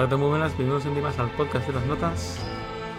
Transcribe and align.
Hola. 0.00 0.16
Muy 0.16 0.28
buenas, 0.28 0.56
bienvenidos 0.56 0.84
un 0.86 0.94
día 0.94 1.02
más 1.02 1.18
al 1.18 1.28
podcast 1.32 1.66
de 1.66 1.72
las 1.72 1.84
notas. 1.84 2.38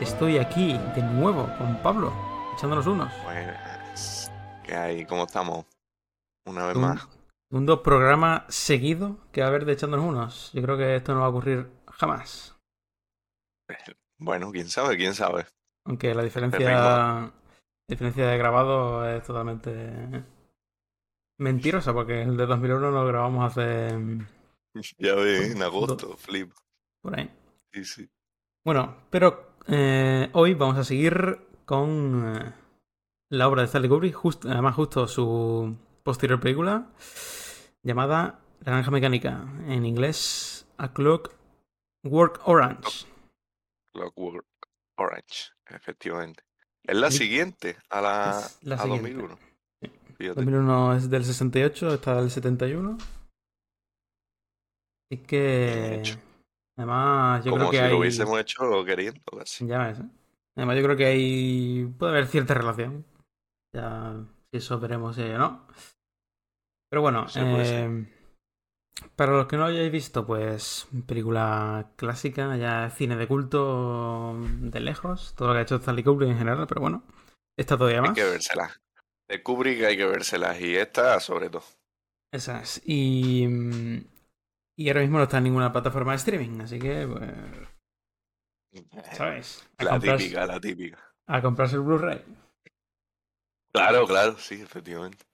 Estoy 0.02 0.38
aquí 0.38 0.74
de 0.74 1.02
nuevo 1.02 1.50
con 1.58 1.82
Pablo, 1.82 2.12
echándonos 2.58 2.88
unos. 2.88 3.10
Buenas. 3.24 4.30
¿Qué 4.66 4.76
hay? 4.76 5.06
¿Cómo 5.06 5.24
estamos? 5.24 5.66
Una 6.46 6.68
vez 6.68 6.76
Un- 6.76 6.82
más. 6.82 7.08
Segundo 7.50 7.84
programa 7.84 8.46
seguido 8.50 9.16
que 9.32 9.40
va 9.40 9.48
a 9.48 9.50
haber 9.50 9.64
de 9.64 9.72
echándonos 9.72 10.06
unos. 10.08 10.52
Yo 10.52 10.62
creo 10.62 10.78
que 10.78 10.98
esto 10.98 11.14
no 11.14 11.22
va 11.22 11.28
a 11.28 11.30
ocurrir 11.30 11.72
jamás. 11.88 12.58
Bueno, 14.18 14.52
quién 14.52 14.68
sabe, 14.68 14.98
quién 14.98 15.14
sabe. 15.14 15.46
Aunque 15.86 16.14
la 16.14 16.22
diferencia, 16.22 16.60
la 16.60 17.32
diferencia 17.88 18.28
de 18.28 18.38
grabado 18.38 19.10
es 19.10 19.24
totalmente 19.24 20.26
mentirosa, 21.38 21.94
porque 21.94 22.24
el 22.24 22.36
de 22.36 22.46
2001 22.46 22.92
lo 22.92 23.06
grabamos 23.06 23.58
hace 23.58 23.98
Ya 24.98 25.16
ves, 25.16 25.56
en 25.56 25.64
agosto, 25.64 26.18
flip. 26.18 26.52
Por 27.02 27.18
ahí. 27.20 27.30
Sí, 27.74 27.86
sí. 27.86 28.10
Bueno, 28.66 28.96
pero 29.10 29.54
eh, 29.68 30.30
hoy 30.34 30.54
vamos 30.54 30.78
a 30.78 30.84
seguir 30.84 31.40
con 31.66 32.36
eh, 32.36 32.54
la 33.32 33.48
obra 33.48 33.62
de 33.62 33.68
Stanley 33.68 33.90
Kubrick, 33.90 34.16
just- 34.16 34.46
además 34.46 34.76
justo 34.76 35.08
su 35.08 35.76
posterior 36.04 36.40
película, 36.40 36.90
llamada 37.84 38.40
La 38.62 38.72
Naranja 38.72 38.92
Mecánica, 38.92 39.44
en 39.68 39.86
inglés 39.86 40.68
A 40.78 40.94
Clock 40.94 41.34
Work 42.04 42.42
Orange. 42.46 43.06
Clockwork 43.94 44.46
Orange, 44.98 45.52
efectivamente. 45.68 46.44
Es 46.84 46.96
la 46.98 47.12
siguiente 47.12 47.78
a 47.90 48.02
la, 48.02 48.50
la 48.62 48.76
a 48.76 48.80
siguiente. 48.80 49.14
2001. 49.14 49.40
Sí. 49.82 49.92
Fíjate. 50.18 50.36
2001 50.42 50.96
es 50.96 51.10
del 51.10 51.24
68, 51.26 51.94
esta 51.94 52.16
del 52.22 52.32
71. 52.32 52.98
Así 55.12 55.24
que... 55.24 56.04
Además, 56.80 57.44
yo 57.44 57.52
Como 57.52 57.70
creo 57.70 57.72
que 57.72 57.78
si 57.78 57.84
hay... 57.84 57.92
lo 57.92 58.00
hubiésemos 58.00 58.40
hecho 58.40 58.86
queriendo, 58.86 59.22
casi. 59.38 59.68
Ya 59.68 59.80
ves, 59.80 60.00
¿eh? 60.00 60.10
Además, 60.56 60.78
yo 60.78 60.84
creo 60.84 60.96
que 60.96 61.06
hay. 61.06 61.86
puede 62.00 62.14
haber 62.14 62.28
cierta 62.28 62.54
relación. 62.54 63.06
Ya, 63.76 64.16
si 64.50 64.58
eso 64.58 64.80
veremos 64.80 65.16
si 65.18 65.24
hay 65.24 65.32
o 65.32 65.38
no. 65.38 65.68
Pero 66.90 67.02
bueno, 67.02 67.28
Sí, 67.28 67.40
eh, 67.44 68.08
para 69.18 69.34
los 69.34 69.48
que 69.48 69.58
no 69.58 69.64
lo 69.64 69.70
hayáis 69.70 69.92
visto, 69.92 70.26
pues 70.26 70.88
película 71.06 71.92
clásica, 71.98 72.56
ya 72.56 72.90
cine 72.90 73.16
de 73.18 73.28
culto 73.28 74.36
de 74.62 74.80
lejos, 74.80 75.34
todo 75.36 75.50
lo 75.50 75.54
que 75.54 75.60
ha 75.60 75.64
hecho 75.64 75.76
Stanley 75.76 76.04
Kubrick 76.04 76.30
en 76.32 76.38
general, 76.38 76.66
pero 76.68 76.82
bueno, 76.82 77.04
esta 77.58 77.78
todavía 77.78 78.00
Hay 78.00 78.08
más. 78.08 78.16
que 78.16 78.24
vérselas. 78.24 78.80
De 79.30 79.44
Kubrick 79.44 79.84
hay 79.84 79.98
que 79.98 80.06
vérselas. 80.06 80.60
Y 80.62 80.76
esta, 80.78 81.20
sobre 81.20 81.50
todo. 81.50 81.64
Esa 82.34 82.62
es. 82.62 82.82
Y, 82.86 83.46
mm, 83.48 83.98
y 84.80 84.88
ahora 84.88 85.02
mismo 85.02 85.18
no 85.18 85.26
está 85.26 85.40
en 85.40 85.44
ninguna 85.44 85.74
plataforma 85.74 86.14
de 86.14 86.16
streaming, 86.16 86.62
así 86.62 86.80
que, 86.80 87.06
pues, 87.06 87.34
¿sabes? 89.12 89.70
A, 89.78 89.84
La 89.84 90.00
típica, 90.00 90.46
la 90.46 90.58
típica. 90.58 90.98
a 91.28 91.42
comprarse 91.42 91.76
el 91.76 91.82
Blu-ray. 91.82 92.24
Claro, 93.74 94.08
claro, 94.08 94.38
sí, 94.38 94.62
efectivamente. 94.62 95.26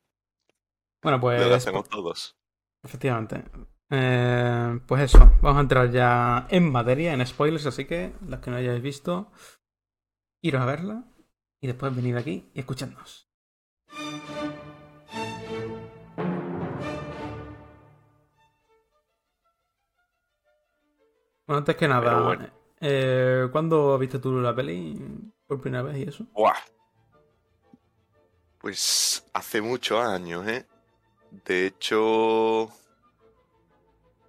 Bueno, 1.03 1.21
pues. 1.21 1.47
Lo 1.47 1.53
hacemos 1.53 1.87
todos. 1.87 2.35
Efectivamente. 2.83 3.43
Eh, 3.91 4.79
pues 4.87 5.03
eso, 5.03 5.19
vamos 5.43 5.59
a 5.59 5.61
entrar 5.61 5.91
ya 5.91 6.47
en 6.49 6.71
materia, 6.71 7.13
en 7.13 7.23
spoilers, 7.23 7.67
así 7.67 7.85
que 7.85 8.13
los 8.27 8.39
que 8.39 8.49
no 8.49 8.57
hayáis 8.57 8.81
visto, 8.81 9.31
iros 10.41 10.63
a 10.63 10.65
verla 10.65 11.03
y 11.61 11.67
después 11.67 11.95
venid 11.95 12.15
aquí 12.15 12.49
y 12.55 12.61
escuchadnos. 12.61 13.29
Bueno, 21.47 21.59
antes 21.59 21.75
que 21.75 21.87
nada, 21.87 22.21
bueno. 22.21 22.47
eh, 22.81 23.47
¿cuándo 23.51 23.97
viste 23.97 24.19
tú 24.19 24.39
la 24.41 24.55
peli 24.55 24.99
por 25.47 25.61
primera 25.61 25.83
vez 25.83 25.97
y 25.97 26.03
eso? 26.03 26.25
Buah. 26.33 26.55
Pues 28.59 29.23
hace 29.33 29.61
muchos 29.61 30.03
años, 30.03 30.47
¿eh? 30.47 30.65
De 31.45 31.67
hecho... 31.67 32.69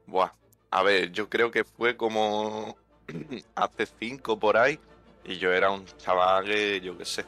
Buah. 0.06 0.31
A 0.71 0.82
ver, 0.82 1.10
yo 1.12 1.28
creo 1.28 1.50
que 1.50 1.65
fue 1.65 1.97
como 1.97 2.76
hace 3.55 3.87
cinco 3.87 4.38
por 4.38 4.56
ahí. 4.56 4.78
Y 5.25 5.38
yo 5.38 5.53
era 5.53 5.71
un 5.71 5.84
chaval 5.99 6.44
que, 6.44 6.81
yo 6.81 6.97
qué 6.97 7.05
sé, 7.05 7.25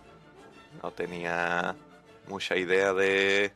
no 0.83 0.91
tenía 0.93 1.75
mucha 2.29 2.57
idea 2.57 2.93
de... 2.93 3.53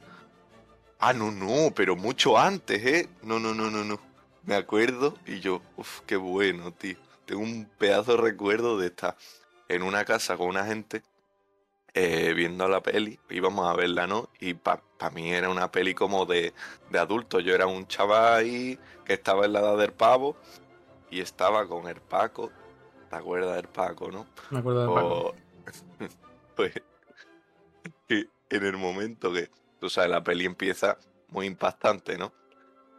Ah, 0.99 1.13
no, 1.13 1.31
no, 1.31 1.73
pero 1.75 1.97
mucho 1.97 2.39
antes, 2.39 2.85
¿eh? 2.85 3.09
No, 3.23 3.39
no, 3.39 3.55
no, 3.55 3.71
no, 3.71 3.85
no. 3.85 4.01
Me 4.45 4.55
acuerdo 4.57 5.17
y 5.27 5.41
yo, 5.41 5.63
uff, 5.77 6.01
qué 6.01 6.17
bueno, 6.17 6.73
tío. 6.73 6.97
Tengo 7.27 7.43
un 7.43 7.67
pedazo 7.79 8.17
de 8.17 8.23
recuerdo 8.23 8.79
de 8.79 8.89
estar 8.89 9.17
en 9.69 9.83
una 9.83 10.05
casa 10.05 10.37
con 10.37 10.49
una 10.49 10.65
gente 10.67 11.03
eh, 11.95 12.33
viendo 12.35 12.67
la 12.69 12.83
peli, 12.83 13.19
íbamos 13.31 13.69
a 13.69 13.75
verla, 13.75 14.07
¿no? 14.07 14.29
Y 14.41 14.55
para 14.55 14.83
mí 15.13 15.33
era 15.33 15.49
una 15.51 15.71
peli 15.71 15.95
como 15.95 16.27
de, 16.27 16.53
de 16.91 16.99
adulto. 16.99 17.39
Yo 17.41 17.55
era 17.55 17.67
un 17.67 17.87
chaval 17.87 18.35
ahí 18.41 18.79
que 19.05 19.13
estaba 19.13 19.45
en 19.47 19.53
la 19.53 19.61
edad 19.61 19.77
del 19.79 19.93
pavo 19.93 20.37
y 21.11 21.21
estaba 21.21 21.69
con 21.69 21.87
el 21.89 22.01
Paco. 22.01 22.51
¿Te 23.11 23.17
acuerdas 23.17 23.57
del 23.57 23.69
Paco, 23.69 24.11
no? 24.11 24.27
Me 24.51 24.59
acuerdo 24.59 24.83
de 24.83 24.95
Paco. 24.95 25.09
O- 25.09 25.35
pues 26.57 26.73
en 28.09 28.67
el 28.67 28.77
momento 28.77 29.33
que, 29.33 29.51
tú 29.81 29.89
sabes, 29.89 30.11
la 30.11 30.23
peli 30.23 30.45
empieza 30.45 30.99
muy 31.29 31.47
impactante, 31.47 32.19
¿no? 32.19 32.33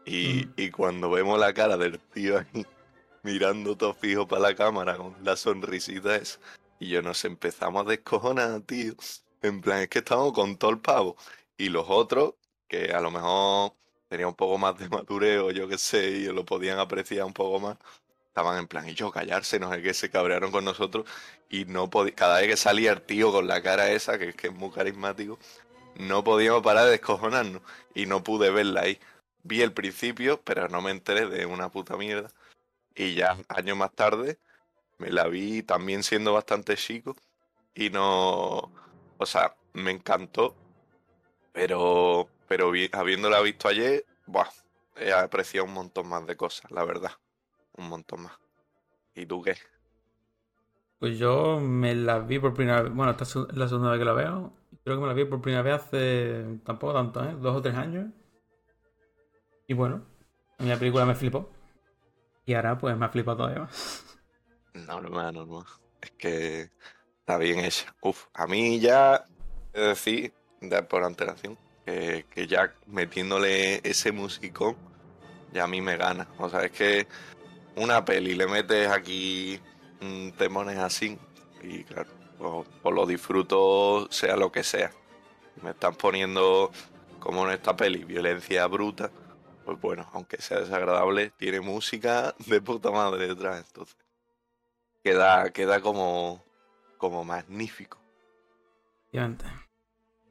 Y, 0.06 0.46
Ujú. 0.46 0.54
y 0.58 0.72
cuando 0.72 1.10
vemos 1.10 1.40
la 1.40 1.54
cara 1.54 1.78
del 1.78 2.00
tío 2.00 2.40
ahí 2.40 2.66
mirando 3.24 3.78
todo 3.78 3.94
fijo 3.94 4.28
para 4.28 4.42
la 4.42 4.56
cámara 4.56 4.98
con 4.98 5.16
la 5.24 5.36
sonrisita 5.36 6.16
esa, 6.16 6.40
y 6.80 6.90
yo 6.90 7.02
nos 7.02 7.24
empezamos 7.24 7.86
a 7.86 7.90
descojonar, 7.90 8.62
tío. 8.62 8.94
En 9.42 9.62
plan, 9.62 9.82
es 9.82 9.90
que 9.90 10.00
estamos 10.00 10.34
con 10.34 10.58
todo 10.58 10.72
el 10.72 10.80
pavo. 10.80 11.16
Y 11.58 11.70
los 11.70 11.86
otros, 11.88 12.34
que 12.68 12.92
a 12.92 13.00
lo 13.00 13.12
mejor 13.12 13.74
tenían 14.10 14.30
un 14.30 14.36
poco 14.36 14.58
más 14.58 14.78
de 14.78 14.90
madureo, 14.90 15.52
yo 15.52 15.68
qué 15.68 15.78
sé, 15.78 16.10
y 16.10 16.26
lo 16.26 16.46
podían 16.46 16.80
apreciar 16.80 17.26
un 17.26 17.34
poco 17.34 17.60
más, 17.60 17.78
estaban 18.28 18.58
en 18.58 18.68
plan, 18.68 18.90
y 18.90 18.94
yo 18.96 19.12
callarse, 19.12 19.60
no 19.60 19.72
sé 19.72 19.82
qué, 19.82 19.94
se 19.94 20.10
cabrearon 20.10 20.52
con 20.52 20.66
nosotros. 20.66 21.06
Y 21.50 21.66
no 21.66 21.90
cada 22.16 22.40
vez 22.40 22.48
que 22.50 22.58
salía 22.58 22.94
el 22.94 23.02
tío 23.02 23.32
con 23.32 23.48
la 23.48 23.62
cara 23.62 23.92
esa, 23.92 24.18
que, 24.18 24.34
que 24.34 24.48
es 24.48 24.54
muy 24.54 24.72
carismático, 24.72 25.40
no 25.96 26.24
podíamos 26.24 26.64
parar 26.64 26.86
de 26.86 26.92
descojonarnos. 26.92 27.62
Y 27.94 28.08
no 28.08 28.24
pude 28.24 28.50
verla 28.50 28.82
ahí. 28.82 29.00
Vi 29.44 29.62
el 29.62 29.74
principio, 29.74 30.42
pero 30.44 30.68
no 30.70 30.82
me 30.82 30.92
enteré 30.92 31.28
de 31.28 31.46
una 31.46 31.70
puta 31.70 31.98
mierda. 31.98 32.30
Y 32.96 33.16
ya 33.16 33.38
años 33.50 33.78
más 33.78 33.94
tarde 33.96 34.40
me 35.00 35.12
la 35.12 35.28
vi 35.30 35.64
también 35.64 36.04
siendo 36.04 36.34
bastante 36.34 36.78
chico. 36.78 37.16
Y 37.76 37.90
no. 37.92 38.72
O 39.18 39.26
sea, 39.28 39.56
me 39.74 39.92
encantó. 39.92 40.56
Pero. 41.54 42.30
Pero 42.48 42.72
vi- 42.72 42.90
habiéndola 42.94 43.42
visto 43.42 43.68
ayer, 43.70 44.06
buah, 44.28 44.50
he 44.98 45.12
apreciado 45.14 45.66
un 45.68 45.74
montón 45.74 46.08
más 46.10 46.28
de 46.28 46.38
cosas, 46.38 46.70
la 46.72 46.86
verdad. 46.86 47.12
Un 47.74 47.90
montón 47.90 48.24
más. 48.24 48.34
¿Y 49.16 49.26
tú 49.28 49.42
qué? 49.44 49.56
Pues 51.00 51.18
yo 51.20 51.60
me 51.60 51.94
la 51.96 52.20
vi 52.20 52.40
por 52.40 52.54
primera 52.54 52.82
vez. 52.82 52.94
Bueno, 52.94 53.12
esta 53.12 53.24
es 53.26 53.36
la 53.58 53.68
segunda 53.68 53.92
vez 53.92 54.00
que 54.00 54.06
la 54.06 54.14
veo. 54.14 54.54
Creo 54.84 54.98
que 54.98 55.02
me 55.02 55.08
la 55.08 55.14
vi 55.14 55.26
por 55.26 55.42
primera 55.42 55.62
vez 55.62 55.76
hace 55.76 56.60
tampoco 56.64 56.94
tanto, 56.94 57.24
¿eh? 57.24 57.36
Dos 57.40 57.58
o 57.58 57.62
tres 57.62 57.76
años. 57.76 58.08
Y 59.68 59.74
bueno, 59.74 60.06
a 60.60 60.64
la 60.64 60.78
película 60.78 61.06
me 61.06 61.16
flipó. 61.16 61.50
Y 62.46 62.54
ahora 62.54 62.78
pues 62.78 62.98
me 62.98 63.06
ha 63.06 63.10
flipado 63.10 63.38
todavía 63.38 63.62
más. 63.62 64.04
Normal, 64.74 65.34
normal. 65.34 65.66
Es 66.02 66.12
que 66.12 66.70
está 67.20 67.38
bien 67.38 67.60
hecha. 67.60 67.94
Uf, 68.02 68.26
a 68.34 68.48
mí 68.48 68.80
ya, 68.80 69.26
es 69.72 69.82
decir, 69.82 70.34
de 70.60 70.84
por 70.84 71.04
antelación, 71.04 71.58
que, 71.86 72.48
ya 72.48 72.74
metiéndole 72.88 73.82
ese 73.88 74.12
musicón, 74.12 74.76
ya 75.54 75.64
a 75.64 75.68
mí 75.68 75.82
me 75.82 75.96
gana. 75.98 76.28
O 76.38 76.50
sea, 76.50 76.64
es 76.64 76.72
que 76.72 77.08
una 77.76 78.04
peli 78.04 78.36
le 78.36 78.48
metes 78.48 78.88
aquí 78.90 79.60
mm, 80.02 80.32
temones 80.32 80.78
así, 80.78 81.18
y 81.62 81.84
claro, 81.84 82.10
pues 82.82 82.96
lo 82.96 83.06
disfruto 83.06 84.08
sea 84.12 84.36
lo 84.36 84.52
que 84.52 84.64
sea. 84.64 84.92
Me 85.62 85.72
están 85.72 85.96
poniendo, 85.96 86.72
como 87.20 87.46
en 87.48 87.54
esta 87.54 87.76
peli, 87.76 88.04
violencia 88.04 88.68
bruta. 88.68 89.12
Pues 89.66 89.80
bueno, 89.80 90.10
aunque 90.14 90.42
sea 90.42 90.60
desagradable, 90.60 91.32
tiene 91.38 91.62
música 91.62 92.36
de 92.48 92.62
puta 92.62 92.92
madre 92.92 93.28
detrás, 93.28 93.66
entonces 93.66 93.98
queda, 95.04 95.52
queda 95.52 95.82
como, 95.82 96.44
como 96.98 97.24
magnífico. 97.24 98.00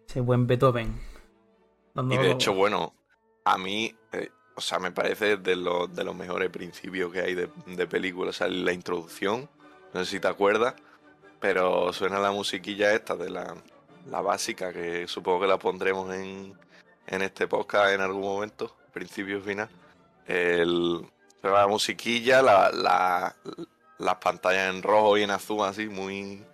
Ese 0.09 0.21
buen 0.21 0.47
Beethoven. 0.47 1.01
Y 2.11 2.17
de 2.17 2.33
hecho, 2.33 2.55
bueno, 2.55 2.95
a 3.45 3.59
mí, 3.59 3.95
eh, 4.13 4.31
o 4.55 4.61
sea, 4.61 4.79
me 4.79 4.91
parece 4.91 5.37
de 5.37 5.57
los, 5.57 5.95
de 5.95 6.05
los 6.05 6.15
mejores 6.15 6.51
principios 6.51 7.13
que 7.13 7.21
hay 7.21 7.35
de, 7.35 7.51
de 7.67 7.87
películas. 7.87 8.37
O 8.37 8.39
sea, 8.39 8.49
la 8.49 8.73
introducción, 8.73 9.49
no 9.93 10.05
sé 10.05 10.11
si 10.13 10.21
te 10.21 10.29
acuerdas, 10.29 10.75
pero 11.39 11.93
suena 11.93 12.19
la 12.19 12.31
musiquilla 12.31 12.93
esta 12.95 13.15
de 13.15 13.31
la, 13.31 13.55
la 14.11 14.21
básica, 14.21 14.73
que 14.73 15.07
supongo 15.07 15.43
que 15.43 15.47
la 15.47 15.59
pondremos 15.59 16.13
en, 16.15 16.55
en 17.07 17.23
este 17.23 17.47
podcast 17.47 17.93
en 17.93 18.01
algún 18.01 18.23
momento, 18.23 18.75
principio 18.93 19.41
final. 19.41 19.69
El, 20.27 21.07
la 21.43 21.67
musiquilla, 21.67 22.43
la, 22.43 22.71
la- 22.71 23.37
las 23.99 24.17
pantallas 24.17 24.75
en 24.75 24.83
rojo 24.83 25.17
y 25.17 25.23
en 25.23 25.31
azul, 25.31 25.65
así, 25.65 25.89
muy, 25.89 26.45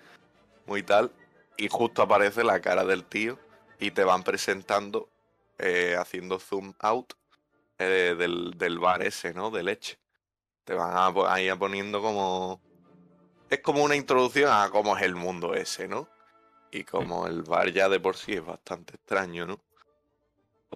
muy 0.67 0.83
tal. 0.83 1.11
Y 1.57 1.69
justo 1.69 2.03
aparece 2.03 2.45
la 2.45 2.61
cara 2.61 2.85
del 2.85 3.05
tío 3.05 3.39
y 3.81 3.91
te 3.91 4.05
van 4.05 4.23
presentando, 4.23 5.09
eh, 5.59 5.97
haciendo 5.99 6.39
zoom 6.39 6.75
out 6.81 7.15
eh, 7.79 8.15
del, 8.19 8.53
del 8.57 8.79
bar 8.79 9.03
ese, 9.03 9.33
¿no? 9.35 9.51
De 9.51 9.63
leche. 9.63 9.99
Te 10.65 10.75
van 10.75 10.93
a, 10.97 11.33
ahí 11.33 11.49
a 11.49 11.57
poniendo 11.57 12.03
como... 12.03 12.61
Es 13.49 13.61
como 13.61 13.83
una 13.83 13.97
introducción 13.97 14.53
a 14.53 14.69
cómo 14.71 14.97
es 14.97 15.03
el 15.03 15.15
mundo 15.15 15.55
ese, 15.55 15.89
¿no? 15.89 16.07
Y 16.71 16.85
como 16.85 17.27
el 17.27 17.43
bar 17.43 17.73
ya 17.73 17.89
de 17.89 17.99
por 17.99 18.15
sí 18.17 18.35
es 18.35 18.45
bastante 18.45 18.97
extraño, 18.97 19.47
¿no? 19.47 19.59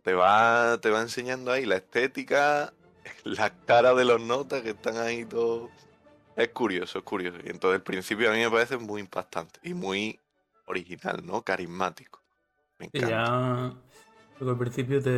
Te 0.02 0.14
va, 0.14 0.78
te 0.80 0.90
va 0.90 1.00
enseñando 1.02 1.52
ahí 1.52 1.64
la 1.66 1.76
estética, 1.76 2.72
la 3.24 3.50
cara 3.64 3.94
de 3.94 4.04
los 4.04 4.20
notas 4.20 4.62
que 4.62 4.70
están 4.70 4.96
ahí 4.96 5.24
todos. 5.24 5.70
Es 6.36 6.48
curioso, 6.50 6.98
es 6.98 7.04
curioso. 7.04 7.38
Y 7.44 7.50
entonces 7.50 7.76
el 7.76 7.82
principio 7.82 8.30
a 8.30 8.34
mí 8.34 8.40
me 8.40 8.50
parece 8.50 8.76
muy 8.76 9.00
impactante 9.00 9.60
y 9.62 9.74
muy 9.74 10.20
original, 10.66 11.24
¿no? 11.24 11.42
Carismático. 11.42 12.20
Me 12.78 12.86
Y 12.92 13.04
encanta. 13.04 13.06
ya. 13.06 13.74
Luego 14.38 14.52
al 14.52 14.58
principio 14.58 15.02
te, 15.02 15.10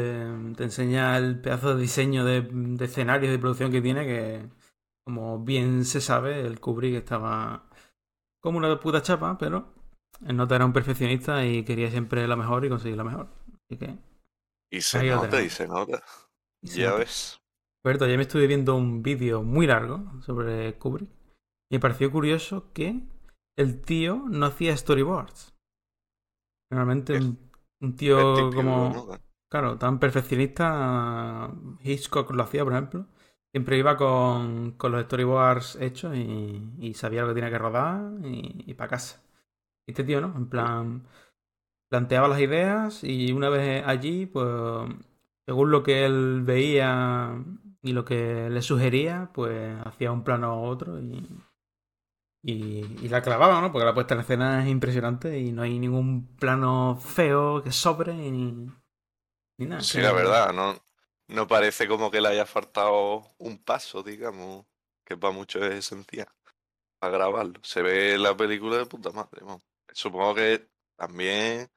te 0.56 0.64
enseña 0.64 1.16
el 1.16 1.40
pedazo 1.40 1.74
de 1.74 1.82
diseño 1.82 2.24
de, 2.24 2.42
de 2.42 2.84
escenarios 2.84 3.32
de 3.32 3.38
producción 3.38 3.72
que 3.72 3.80
tiene, 3.82 4.04
que 4.06 4.48
como 5.04 5.40
bien 5.44 5.84
se 5.84 6.00
sabe, 6.00 6.40
el 6.42 6.60
Kubrick 6.60 6.94
estaba 6.96 7.68
como 8.40 8.58
una 8.58 8.80
puta 8.80 9.02
chapa, 9.02 9.38
pero 9.38 9.74
el 10.26 10.36
nota 10.36 10.56
era 10.56 10.66
un 10.66 10.72
perfeccionista 10.74 11.46
y 11.46 11.64
quería 11.64 11.90
siempre 11.90 12.28
lo 12.28 12.36
mejor 12.36 12.64
y 12.66 12.70
conseguir 12.70 12.98
lo 12.98 13.04
mejor. 13.04 13.28
Así 13.70 13.78
que. 13.78 13.98
Y 14.74 14.80
se 14.80 14.98
ahí 14.98 15.08
nota, 15.08 15.40
y 15.40 15.48
se 15.50 15.68
nota. 15.68 16.02
y 16.62 16.68
se 16.68 16.80
Ya 16.80 16.90
nota. 16.90 16.98
ves. 16.98 17.40
Roberto, 17.84 18.06
ya 18.08 18.16
me 18.16 18.22
estuve 18.22 18.46
viendo 18.46 18.74
un 18.74 19.02
vídeo 19.02 19.42
muy 19.42 19.66
largo 19.66 20.20
sobre 20.22 20.76
Kubrick 20.78 21.10
y 21.70 21.76
me 21.76 21.80
pareció 21.80 22.10
curioso 22.10 22.72
que 22.72 23.02
el 23.56 23.82
tío 23.82 24.24
no 24.28 24.46
hacía 24.46 24.76
storyboards. 24.76 25.54
Normalmente 26.70 27.20
un, 27.80 27.96
tío 27.96 28.34
típico, 28.34 28.54
como, 28.54 28.90
¿no? 28.90 29.18
claro, 29.50 29.78
tan 29.78 30.00
perfeccionista, 30.00 31.52
Hitchcock 31.82 32.30
lo 32.32 32.42
hacía, 32.42 32.64
por 32.64 32.72
ejemplo. 32.72 33.06
Siempre 33.52 33.78
iba 33.78 33.96
con, 33.96 34.72
con 34.72 34.90
los 34.90 35.04
storyboards 35.04 35.76
hechos 35.76 36.16
y, 36.16 36.72
y 36.80 36.94
sabía 36.94 37.22
lo 37.22 37.28
que 37.28 37.34
tenía 37.34 37.50
que 37.50 37.58
rodar 37.58 38.12
y, 38.24 38.74
para 38.74 38.90
casa. 38.90 39.22
Y 39.86 39.92
este 39.92 40.02
tío, 40.04 40.20
¿no? 40.20 40.34
En 40.36 40.48
plan, 40.48 41.06
planteaba 41.94 42.26
las 42.26 42.40
ideas 42.40 43.04
y 43.04 43.30
una 43.30 43.48
vez 43.48 43.84
allí, 43.86 44.26
pues, 44.26 44.46
según 45.46 45.70
lo 45.70 45.84
que 45.84 46.04
él 46.04 46.42
veía 46.42 47.40
y 47.82 47.92
lo 47.92 48.04
que 48.04 48.50
le 48.50 48.62
sugería, 48.62 49.30
pues 49.32 49.78
hacía 49.84 50.10
un 50.10 50.24
plano 50.24 50.60
u 50.60 50.64
otro 50.64 50.98
y, 50.98 51.24
y, 52.42 53.08
la 53.08 53.22
clavaba, 53.22 53.60
¿no? 53.60 53.70
Porque 53.70 53.84
la 53.84 53.94
puesta 53.94 54.14
en 54.14 54.20
escena 54.22 54.64
es 54.64 54.68
impresionante 54.68 55.38
y 55.38 55.52
no 55.52 55.62
hay 55.62 55.78
ningún 55.78 56.34
plano 56.34 56.96
feo 56.96 57.62
que 57.62 57.70
sobre 57.70 58.12
ni, 58.12 58.72
nada. 59.58 59.80
Sí, 59.80 60.00
la 60.00 60.10
verdad, 60.10 60.52
no, 60.52 60.74
no 61.28 61.46
parece 61.46 61.86
como 61.86 62.10
que 62.10 62.20
le 62.20 62.30
haya 62.30 62.44
faltado 62.44 63.22
un 63.38 63.58
paso, 63.58 64.02
digamos, 64.02 64.66
que 65.04 65.16
para 65.16 65.32
muchos 65.32 65.62
es 65.62 65.74
esencial 65.74 66.26
para 66.98 67.12
grabarlo. 67.12 67.60
Se 67.62 67.82
ve 67.82 68.18
la 68.18 68.36
película 68.36 68.78
de 68.78 68.86
puta 68.86 69.12
madre. 69.12 69.42
Supongo 69.92 70.34
que 70.34 70.74
también, 70.96 71.70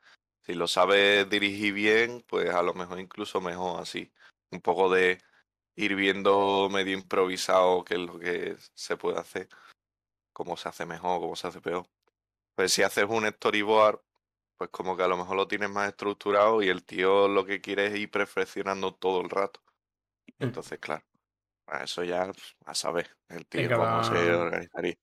si 0.47 0.53
lo 0.53 0.69
sabes 0.69 1.29
dirigir 1.29 1.73
bien, 1.73 2.23
pues 2.25 2.49
a 2.51 2.63
lo 2.63 2.73
mejor 2.73 3.01
incluso 3.01 3.41
mejor 3.41 3.81
así. 3.81 4.13
Un 4.49 4.61
poco 4.61 4.89
de 4.89 5.21
ir 5.75 5.93
viendo 5.93 6.69
medio 6.71 6.97
improvisado 6.97 7.83
qué 7.83 7.95
es 7.95 7.99
lo 7.99 8.17
que 8.17 8.55
se 8.73 8.95
puede 8.95 9.19
hacer, 9.19 9.49
cómo 10.31 10.55
se 10.55 10.69
hace 10.69 10.85
mejor, 10.85 11.19
cómo 11.19 11.35
se 11.35 11.49
hace 11.49 11.59
peor. 11.59 11.85
Pues 12.55 12.71
si 12.71 12.81
haces 12.81 13.03
un 13.09 13.27
storyboard, 13.27 13.99
pues 14.55 14.69
como 14.69 14.95
que 14.95 15.03
a 15.03 15.09
lo 15.09 15.17
mejor 15.17 15.35
lo 15.35 15.49
tienes 15.49 15.69
más 15.69 15.89
estructurado 15.89 16.63
y 16.63 16.69
el 16.69 16.85
tío 16.85 17.27
lo 17.27 17.45
que 17.45 17.59
quiere 17.59 17.87
es 17.87 17.97
ir 17.97 18.09
perfeccionando 18.09 18.95
todo 18.95 19.19
el 19.19 19.29
rato. 19.29 19.59
Mm. 20.39 20.45
Entonces, 20.45 20.79
claro, 20.79 21.03
eso 21.83 22.05
ya 22.05 22.23
pues, 22.27 22.55
a 22.65 22.73
saber 22.73 23.17
el 23.27 23.45
tío 23.47 23.63
Venga, 23.63 23.75
cómo 23.75 23.97
va. 23.97 24.03
se 24.05 24.33
organizaría. 24.33 24.95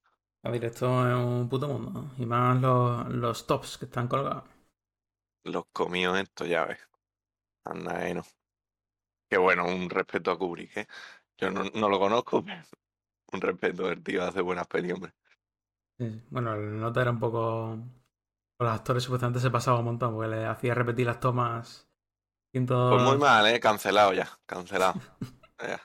A 0.42 0.50
ver, 0.50 0.64
esto 0.64 1.06
es 1.06 1.14
un 1.14 1.50
puto 1.50 1.68
mundo. 1.68 2.12
Y 2.16 2.24
más 2.24 2.58
los, 2.62 3.08
los 3.10 3.46
tops 3.46 3.76
que 3.76 3.84
están 3.84 4.08
colgados. 4.08 4.53
Los 5.44 5.66
comidos 5.72 6.18
estos, 6.18 6.48
ya 6.48 6.64
ves. 6.64 6.78
Anda, 7.64 8.08
eh, 8.08 8.14
no. 8.14 8.24
Qué 9.28 9.38
bueno, 9.38 9.66
un 9.66 9.88
respeto 9.90 10.30
a 10.30 10.38
Kubrick, 10.38 10.76
¿eh? 10.76 10.86
Yo 11.38 11.50
no, 11.50 11.64
no 11.74 11.88
lo 11.88 11.98
conozco, 11.98 12.44
pero 12.44 12.62
un 13.32 13.40
respeto, 13.40 13.90
el 13.90 14.02
tío 14.02 14.22
hace 14.24 14.40
buenas 14.40 14.66
pelis, 14.66 14.92
hombre. 14.92 15.12
Sí. 15.98 16.22
Bueno, 16.30 16.54
el 16.54 16.78
nota 16.80 17.02
era 17.02 17.10
un 17.10 17.20
poco. 17.20 17.78
Los 18.58 18.70
actores 18.72 19.02
supuestamente 19.02 19.40
se 19.40 19.50
pasaba 19.50 19.78
un 19.80 19.84
montón 19.86 20.14
porque 20.14 20.28
le 20.30 20.46
hacía 20.46 20.74
repetir 20.74 21.06
las 21.06 21.20
tomas. 21.20 21.88
Ciento... 22.52 22.74
Pues 22.88 23.02
muy 23.02 23.18
mal, 23.18 23.46
¿eh? 23.48 23.60
Cancelado 23.60 24.12
ya, 24.12 24.28
cancelado. 24.46 25.00
Ya, 25.58 25.80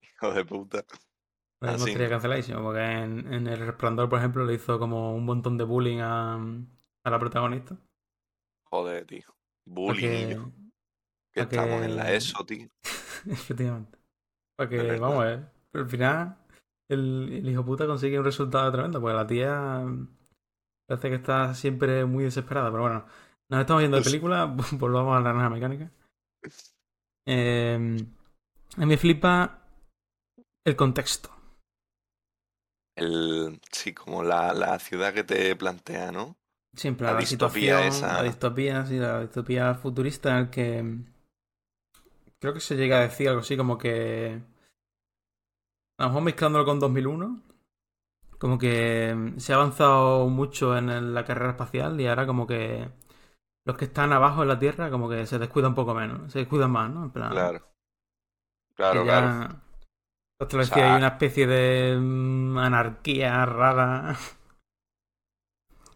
Hijo 0.00 0.32
de 0.32 0.44
puta. 0.44 0.84
Mismo 1.60 1.84
así. 1.84 1.86
estaría 1.86 2.08
canceladísimo 2.08 2.62
porque 2.62 2.80
en, 2.82 3.32
en 3.32 3.46
El 3.46 3.66
Resplandor, 3.66 4.08
por 4.08 4.18
ejemplo, 4.18 4.44
le 4.44 4.54
hizo 4.54 4.78
como 4.78 5.14
un 5.14 5.24
montón 5.24 5.56
de 5.58 5.64
bullying 5.64 5.98
a, 6.00 6.34
a 6.36 7.10
la 7.10 7.18
protagonista. 7.18 7.76
Joder, 8.72 9.04
tío. 9.06 9.24
Bullying, 9.66 10.34
Porque, 10.36 10.52
que 11.34 11.40
estamos 11.42 11.82
en 11.82 11.96
la 11.96 12.12
ESO, 12.12 12.44
tío. 12.46 12.68
efectivamente. 13.26 13.98
Para 14.56 14.70
De 14.70 14.76
que, 14.76 14.82
verdad. 14.82 15.00
vamos 15.00 15.22
a 15.22 15.26
ver. 15.26 15.52
Pero 15.70 15.84
al 15.84 15.90
final, 15.90 16.38
el, 16.90 17.32
el 17.34 17.48
hijo 17.48 17.64
puta 17.64 17.86
consigue 17.86 18.18
un 18.18 18.24
resultado 18.24 18.70
tremendo 18.72 19.00
porque 19.00 19.16
la 19.16 19.26
tía 19.26 19.84
parece 20.88 21.08
que 21.10 21.14
está 21.16 21.54
siempre 21.54 22.04
muy 22.06 22.24
desesperada. 22.24 22.70
Pero 22.70 22.82
bueno, 22.82 23.06
nos 23.50 23.60
estamos 23.60 23.82
yendo 23.82 23.96
de 23.98 24.02
Pues- 24.02 24.12
película, 24.12 24.44
volvamos 24.72 25.16
a 25.16 25.20
la 25.20 25.32
naranja 25.32 25.50
mecánica. 25.50 25.90
Eh, 27.24 27.76
a 28.76 28.80
mí 28.80 28.86
me 28.86 28.96
flipa 28.98 29.64
el 30.66 30.74
contexto. 30.74 31.30
El, 32.96 33.60
sí, 33.70 33.94
como 33.94 34.24
la, 34.24 34.52
la 34.52 34.76
ciudad 34.80 35.14
que 35.14 35.22
te 35.22 35.54
plantea, 35.54 36.10
¿no? 36.10 36.36
Siempre 36.74 37.06
La 37.06 37.14
la, 37.14 37.20
distopía 37.20 37.86
esa. 37.86 38.14
la 38.14 38.22
distopía, 38.24 38.84
sí, 38.86 38.98
la 38.98 39.20
distopía 39.20 39.74
futurista 39.74 40.30
en 40.32 40.36
el 40.36 40.50
que 40.50 40.84
creo 42.38 42.54
que 42.54 42.60
se 42.60 42.76
llega 42.76 42.98
a 42.98 43.02
decir 43.02 43.28
algo 43.28 43.40
así 43.40 43.56
como 43.56 43.78
que 43.78 44.40
a 45.98 46.02
lo 46.04 46.08
mejor 46.08 46.22
mezclándolo 46.22 46.64
con 46.64 46.80
2001 46.80 47.42
como 48.38 48.58
que 48.58 49.34
se 49.38 49.52
ha 49.52 49.56
avanzado 49.56 50.28
mucho 50.28 50.76
en 50.78 51.14
la 51.14 51.24
carrera 51.24 51.52
espacial 51.52 52.00
y 52.00 52.08
ahora 52.08 52.26
como 52.26 52.46
que 52.46 52.90
los 53.66 53.76
que 53.76 53.86
están 53.86 54.12
abajo 54.12 54.42
en 54.42 54.48
la 54.48 54.58
Tierra 54.60 54.90
como 54.90 55.08
que 55.10 55.26
se 55.26 55.38
descuidan 55.40 55.72
un 55.72 55.76
poco 55.76 55.94
menos, 55.94 56.32
se 56.32 56.40
descuidan 56.40 56.70
más, 56.72 56.90
¿no? 56.90 57.04
En 57.04 57.10
plan, 57.12 57.32
Claro. 57.32 57.72
Claro, 58.74 59.02
ya- 59.04 59.04
claro. 59.04 59.62
O 60.38 60.62
sea- 60.62 60.84
hay 60.84 60.96
una 60.96 61.08
especie 61.08 61.46
de 61.46 61.96
mm, 61.98 62.58
anarquía 62.58 63.44
rara. 63.46 64.16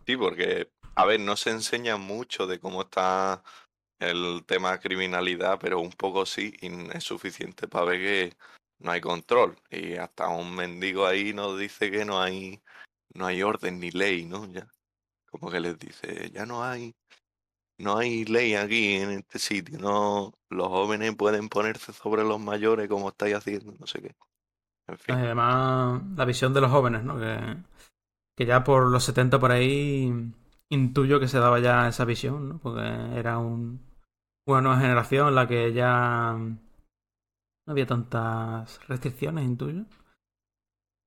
Sí, 0.07 0.17
porque, 0.17 0.71
a 0.95 1.05
ver, 1.05 1.19
no 1.19 1.37
se 1.37 1.51
enseña 1.51 1.97
mucho 1.97 2.47
de 2.47 2.61
cómo 2.61 2.83
está 2.83 3.43
el 3.99 4.45
tema 4.47 4.79
criminalidad, 4.79 5.59
pero 5.61 5.81
un 5.81 5.91
poco 5.91 6.25
sí, 6.27 6.55
y 6.61 6.69
es 6.97 7.03
suficiente 7.03 7.67
para 7.67 7.87
ver 7.87 8.01
que 8.01 8.37
no 8.79 8.93
hay 8.93 9.01
control. 9.01 9.57
Y 9.69 9.95
hasta 9.95 10.29
un 10.29 10.55
mendigo 10.55 11.07
ahí 11.07 11.33
nos 11.33 11.59
dice 11.59 11.91
que 11.91 12.05
no 12.05 12.21
hay, 12.21 12.63
no 13.15 13.27
hay 13.27 13.43
orden 13.43 13.81
ni 13.81 13.91
ley, 13.91 14.27
¿no? 14.27 14.47
Ya. 14.47 14.69
Como 15.29 15.51
que 15.51 15.59
les 15.59 15.77
dice, 15.79 16.31
ya 16.31 16.47
no 16.47 16.63
hay, 16.63 16.95
no 17.79 17.99
hay 17.99 18.25
ley 18.25 18.55
aquí 18.55 18.95
en 18.95 19.11
este 19.11 19.41
sitio, 19.41 19.79
no, 19.79 20.33
los 20.51 20.69
jóvenes 20.69 21.17
pueden 21.17 21.49
ponerse 21.49 21.93
sobre 21.93 22.23
los 22.23 22.39
mayores 22.39 22.89
como 22.89 23.09
estáis 23.09 23.35
haciendo, 23.35 23.75
no 23.79 23.87
sé 23.87 24.03
qué. 24.03 24.15
En 24.87 24.99
fin. 24.99 25.15
Además, 25.17 26.01
la 26.15 26.25
visión 26.25 26.55
de 26.55 26.61
los 26.61 26.71
jóvenes, 26.71 27.03
¿no? 27.03 27.19
Que 28.37 28.47
ya 28.47 28.65
por 28.65 28.89
los 28.91 29.05
70 29.05 29.39
por 29.39 29.51
ahí 29.51 30.13
intuyo 30.69 31.21
que 31.21 31.29
se 31.29 31.39
daba 31.39 31.59
ya 31.61 31.89
esa 31.89 32.05
visión, 32.05 32.49
¿no? 32.49 32.59
Porque 32.59 32.83
era 33.19 33.39
un, 33.39 33.81
una 34.47 34.61
nueva 34.61 34.81
generación 34.81 35.29
en 35.29 35.35
la 35.35 35.49
que 35.49 35.73
ya 35.73 36.35
no 36.37 36.59
había 37.73 37.87
tantas 37.87 38.87
restricciones, 38.87 39.45
intuyo. 39.45 39.85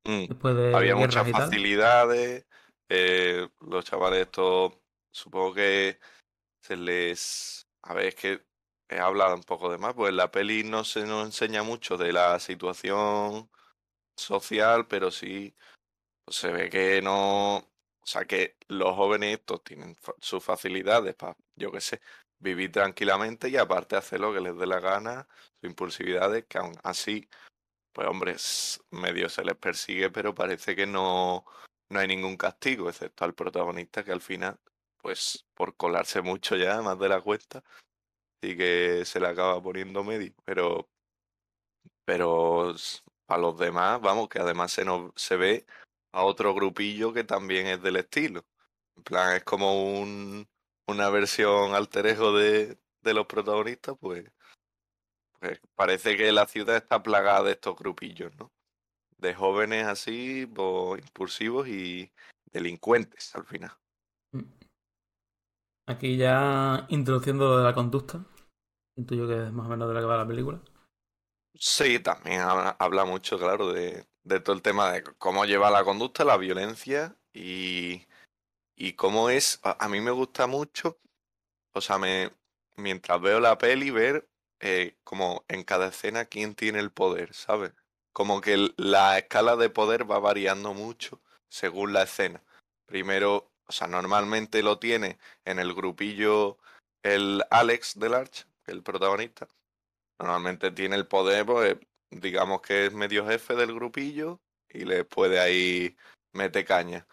Mm. 0.06 0.28
Después 0.28 0.56
de 0.56 0.76
Había 0.76 0.96
muchas 0.96 1.30
facilidades. 1.30 2.46
eh, 2.90 3.48
los 3.62 3.86
chavales 3.86 4.22
estos, 4.22 4.74
supongo 5.12 5.54
que 5.54 6.00
se 6.62 6.76
les... 6.76 7.68
A 7.84 7.94
ver, 7.94 8.08
es 8.08 8.16
que 8.16 8.46
he 8.90 9.00
hablado 9.00 9.36
un 9.36 9.44
poco 9.44 9.72
de 9.72 9.78
más, 9.78 9.94
pues 9.94 10.14
la 10.14 10.32
peli 10.32 10.64
no 10.64 10.84
se 10.84 11.06
nos 11.06 11.26
enseña 11.26 11.64
mucho 11.64 11.96
de 11.96 12.12
la 12.12 12.40
situación 12.40 13.50
social, 14.18 14.88
pero 14.88 15.12
sí 15.12 15.54
se 16.32 16.52
ve 16.52 16.70
que 16.70 17.02
no... 17.02 17.58
O 17.58 18.12
sea, 18.12 18.26
que 18.26 18.58
los 18.68 18.96
jóvenes 18.96 19.38
estos 19.40 19.64
tienen 19.64 19.96
sus 20.20 20.44
facilidades 20.44 21.14
para, 21.16 21.36
yo 21.56 21.72
qué 21.72 21.82
sé, 21.82 22.02
vivir 22.40 22.72
tranquilamente 22.72 23.50
y 23.50 23.58
aparte 23.58 23.98
hacer 23.98 24.20
lo 24.20 24.34
que 24.34 24.42
les 24.42 24.58
dé 24.58 24.66
la 24.66 24.80
gana, 24.80 25.28
sus 25.62 25.70
impulsividades, 25.70 26.46
que 26.46 26.58
aún 26.58 26.76
así 26.84 27.30
pues 27.94 28.08
hombre, 28.08 28.36
medio 28.92 29.30
se 29.30 29.44
les 29.44 29.56
persigue, 29.58 30.10
pero 30.10 30.34
parece 30.34 30.76
que 30.76 30.86
no, 30.86 31.46
no 31.90 32.00
hay 32.00 32.08
ningún 32.08 32.38
castigo, 32.38 32.90
excepto 32.90 33.26
al 33.26 33.34
protagonista 33.34 34.04
que 34.04 34.12
al 34.12 34.22
final, 34.22 34.60
pues 34.98 35.46
por 35.54 35.76
colarse 35.76 36.22
mucho 36.22 36.56
ya, 36.56 36.82
más 36.82 37.00
de 37.00 37.10
la 37.10 37.22
cuesta, 37.22 37.64
y 38.42 38.56
que 38.58 39.04
se 39.06 39.20
le 39.20 39.28
acaba 39.28 39.62
poniendo 39.62 40.04
medio. 40.04 40.34
Pero, 40.46 40.90
pero 42.06 42.74
para 43.26 43.42
los 43.42 43.58
demás, 43.58 44.02
vamos, 44.02 44.30
que 44.30 44.40
además 44.40 44.72
se, 44.72 44.86
nos, 44.86 45.12
se 45.16 45.36
ve 45.36 45.66
a 46.12 46.24
otro 46.24 46.54
grupillo 46.54 47.14
que 47.14 47.24
también 47.24 47.68
es 47.68 47.82
del 47.82 47.98
estilo. 47.98 48.46
En 48.96 49.04
plan, 49.04 49.36
es 49.36 49.44
como 49.44 50.00
un, 50.00 50.48
una 50.88 51.10
versión 51.10 51.74
alterejo 51.74 52.34
de, 52.34 52.78
de 53.02 53.14
los 53.14 53.26
protagonistas, 53.28 53.96
pues, 54.00 54.30
pues 55.40 55.60
parece 55.76 56.18
que 56.18 56.32
la 56.32 56.48
ciudad 56.48 56.76
está 56.76 57.02
plagada 57.02 57.44
de 57.44 57.52
estos 57.52 57.78
grupillos, 57.78 58.36
¿no? 58.38 58.52
De 59.18 59.34
jóvenes 59.34 59.86
así, 59.86 60.46
pues, 60.46 61.02
impulsivos 61.02 61.68
y 61.68 62.12
delincuentes 62.52 63.36
al 63.36 63.46
final. 63.46 63.72
Mm. 64.32 64.44
Aquí 65.88 66.18
ya 66.18 66.86
introduciendo 66.90 67.50
lo 67.50 67.58
de 67.58 67.64
la 67.64 67.74
conducta, 67.74 68.24
intuyo 68.96 69.28
que 69.28 69.48
es 69.48 69.52
más 69.52 69.66
o 69.66 69.70
menos 69.70 69.88
de 69.88 69.94
la 69.94 70.00
que 70.02 70.06
va 70.06 70.18
la 70.18 70.28
película. 70.28 70.62
Sí, 71.56 72.00
también 72.00 72.42
habla, 72.42 73.06
mucho, 73.06 73.38
claro, 73.38 73.74
de, 73.74 74.06
de, 74.24 74.40
todo 74.40 74.56
el 74.56 74.62
tema 74.62 74.92
de 74.92 75.04
cómo 75.18 75.46
lleva 75.46 75.72
la 75.72 75.84
conducta, 75.84 76.24
la 76.24 76.38
violencia 76.38 77.16
y, 77.34 78.08
y 78.76 78.94
cómo 78.94 79.30
es. 79.30 79.60
A, 79.64 79.88
mí 79.90 80.02
me 80.02 80.12
gusta 80.12 80.48
mucho, 80.48 81.00
o 81.74 81.82
sea, 81.82 81.98
me, 81.98 82.32
mientras 82.78 83.22
veo 83.22 83.40
la 83.40 83.58
peli, 83.58 83.92
ver 83.92 84.30
eh, 84.60 84.98
como 85.04 85.46
en 85.48 85.64
cada 85.64 85.88
escena 85.88 86.26
quién 86.26 86.56
tiene 86.56 86.80
el 86.80 86.92
poder, 86.92 87.34
¿sabes? 87.34 87.74
Como 88.14 88.42
que 88.42 88.74
la 88.78 89.18
escala 89.20 89.56
de 89.56 89.70
poder 89.70 90.10
va 90.10 90.20
variando 90.20 90.74
mucho 90.74 91.22
según 91.50 91.94
la 91.94 92.04
escena. 92.04 92.44
Primero, 92.86 93.52
o 93.68 93.72
sea, 93.72 93.88
normalmente 93.88 94.64
lo 94.64 94.80
tiene 94.80 95.20
en 95.46 95.60
el 95.60 95.74
grupillo 95.74 96.58
el 97.04 97.44
Alex 97.52 98.00
del 98.00 98.14
Arch, 98.16 98.48
el 98.66 98.84
protagonista. 98.84 99.48
Normalmente 100.20 100.72
tiene 100.72 100.96
el 100.96 101.08
poder, 101.08 101.46
pues, 101.46 101.78
digamos 102.12 102.62
que 102.62 102.88
es 102.88 102.94
medio 102.94 103.26
jefe 103.26 103.56
del 103.56 103.74
grupillo 103.74 104.40
y 104.70 104.86
le 104.86 105.06
puede 105.06 105.40
ahí 105.40 105.96
mete 106.34 106.66
caña. 106.66 107.08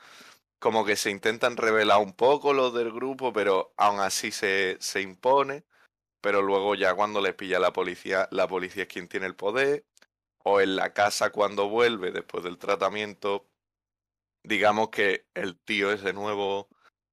Como 0.58 0.84
que 0.84 0.96
se 0.96 1.10
intentan 1.10 1.56
revelar 1.56 2.00
un 2.00 2.14
poco 2.14 2.52
los 2.52 2.74
del 2.74 2.92
grupo, 2.92 3.32
pero 3.32 3.74
aún 3.76 4.00
así 4.00 4.30
se, 4.32 4.76
se 4.80 5.02
impone 5.02 5.64
pero 6.26 6.42
luego 6.42 6.74
ya 6.74 6.92
cuando 6.94 7.20
le 7.20 7.34
pilla 7.34 7.60
la 7.60 7.72
policía, 7.72 8.28
la 8.32 8.48
policía 8.48 8.82
es 8.82 8.88
quien 8.88 9.06
tiene 9.06 9.26
el 9.26 9.36
poder, 9.36 9.84
o 10.42 10.60
en 10.60 10.74
la 10.74 10.92
casa 10.92 11.30
cuando 11.30 11.68
vuelve 11.68 12.10
después 12.10 12.42
del 12.42 12.58
tratamiento, 12.58 13.46
digamos 14.42 14.88
que 14.90 15.26
el 15.34 15.56
tío 15.56 15.92
es 15.92 16.02
de 16.02 16.12
nuevo 16.12 16.68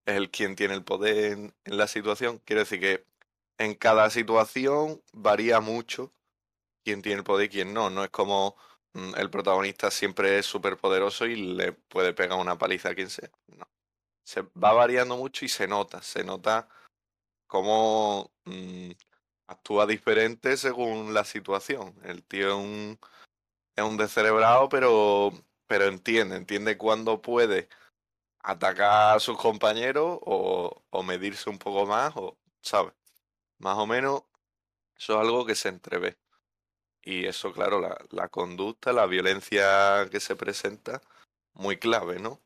es 0.08 0.16
el 0.16 0.32
quien 0.32 0.56
tiene 0.56 0.74
el 0.74 0.84
poder 0.84 1.34
en, 1.34 1.54
la 1.66 1.88
situación. 1.88 2.40
Quiere 2.40 2.62
decir 2.62 2.80
que 2.80 3.06
en 3.60 3.76
cada 3.76 4.10
situación 4.10 5.04
varía 5.14 5.60
mucho 5.60 6.12
quién 6.84 7.02
tiene 7.02 7.20
el 7.20 7.24
poder 7.24 7.48
y 7.48 7.50
quién 7.50 7.74
no. 7.74 7.90
No 7.90 8.04
es 8.04 8.10
como 8.10 8.56
mm, 8.94 9.16
el 9.18 9.30
protagonista 9.30 9.92
siempre 9.92 10.40
es 10.40 10.46
súper 10.46 10.78
poderoso 10.78 11.26
y 11.26 11.36
le 11.36 11.74
puede 11.74 12.14
pegar 12.14 12.40
una 12.40 12.58
paliza 12.58 12.90
a 12.90 12.96
quien 12.96 13.10
sea. 13.10 13.30
No. 13.48 13.68
Se 14.26 14.42
va 14.42 14.74
variando 14.74 15.18
mucho 15.18 15.46
y 15.46 15.50
se 15.50 15.68
nota, 15.68 16.02
se 16.02 16.24
nota 16.24 16.70
cómo 17.48 18.32
mm, 18.46 18.92
actúa 19.48 19.86
diferente 19.86 20.58
según 20.58 21.14
la 21.14 21.24
situación. 21.26 21.96
El 22.04 22.24
tío 22.24 22.50
es 22.50 22.56
un, 22.56 23.00
es 23.76 23.84
un 23.84 23.98
descerebrado, 23.98 24.70
pero, 24.70 25.32
pero 25.68 25.86
entiende, 25.86 26.38
entiende 26.38 26.78
cuándo 26.78 27.22
puede 27.22 27.70
atacar 28.40 29.18
a 29.18 29.20
sus 29.20 29.38
compañeros 29.38 30.20
o, 30.22 30.84
o 30.90 31.04
medirse 31.04 31.50
un 31.50 31.60
poco 31.60 31.86
más, 31.86 32.14
o, 32.16 32.38
¿sabes? 32.62 32.94
Más 33.60 33.78
o 33.78 33.88
menos 33.88 34.24
eso 34.98 35.14
es 35.14 35.20
algo 35.20 35.46
que 35.46 35.56
se 35.56 35.70
entrevé. 35.70 36.18
Y 37.04 37.26
eso, 37.26 37.52
claro, 37.52 37.82
la, 37.82 37.98
la 38.12 38.30
conducta, 38.30 38.94
la 38.94 39.06
violencia 39.06 40.08
que 40.10 40.20
se 40.20 40.36
presenta, 40.36 41.02
muy 41.54 41.78
clave, 41.78 42.20
¿no? 42.20 42.42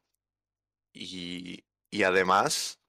Y, 0.93 1.63
y 1.91 2.03
además, 2.03 2.79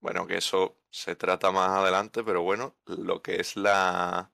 bueno, 0.00 0.26
que 0.26 0.38
eso 0.38 0.76
se 0.90 1.14
trata 1.14 1.52
más 1.52 1.70
adelante, 1.70 2.24
pero 2.24 2.42
bueno, 2.42 2.76
lo 2.86 3.22
que 3.22 3.36
es 3.40 3.56
la 3.56 4.32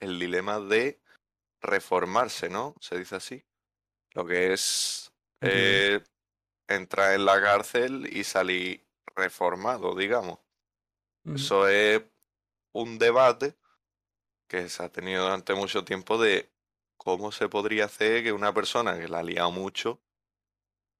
el 0.00 0.18
dilema 0.18 0.58
de 0.58 1.00
reformarse, 1.60 2.48
¿no? 2.48 2.74
Se 2.80 2.98
dice 2.98 3.16
así. 3.16 3.44
Lo 4.14 4.26
que 4.26 4.52
es 4.52 5.12
eh, 5.40 6.02
entrar 6.66 7.14
en 7.14 7.24
la 7.24 7.40
cárcel 7.40 8.08
y 8.12 8.24
salir 8.24 8.84
reformado, 9.14 9.94
digamos. 9.94 10.40
Eso 11.24 11.68
es 11.68 12.02
un 12.72 12.98
debate 12.98 13.54
que 14.52 14.68
se 14.68 14.82
ha 14.82 14.90
tenido 14.90 15.22
durante 15.22 15.54
mucho 15.54 15.82
tiempo 15.82 16.18
de 16.18 16.50
cómo 16.98 17.32
se 17.32 17.48
podría 17.48 17.86
hacer 17.86 18.22
que 18.22 18.32
una 18.32 18.52
persona 18.52 18.98
que 18.98 19.08
la 19.08 19.20
ha 19.20 19.22
liado 19.22 19.50
mucho 19.50 19.98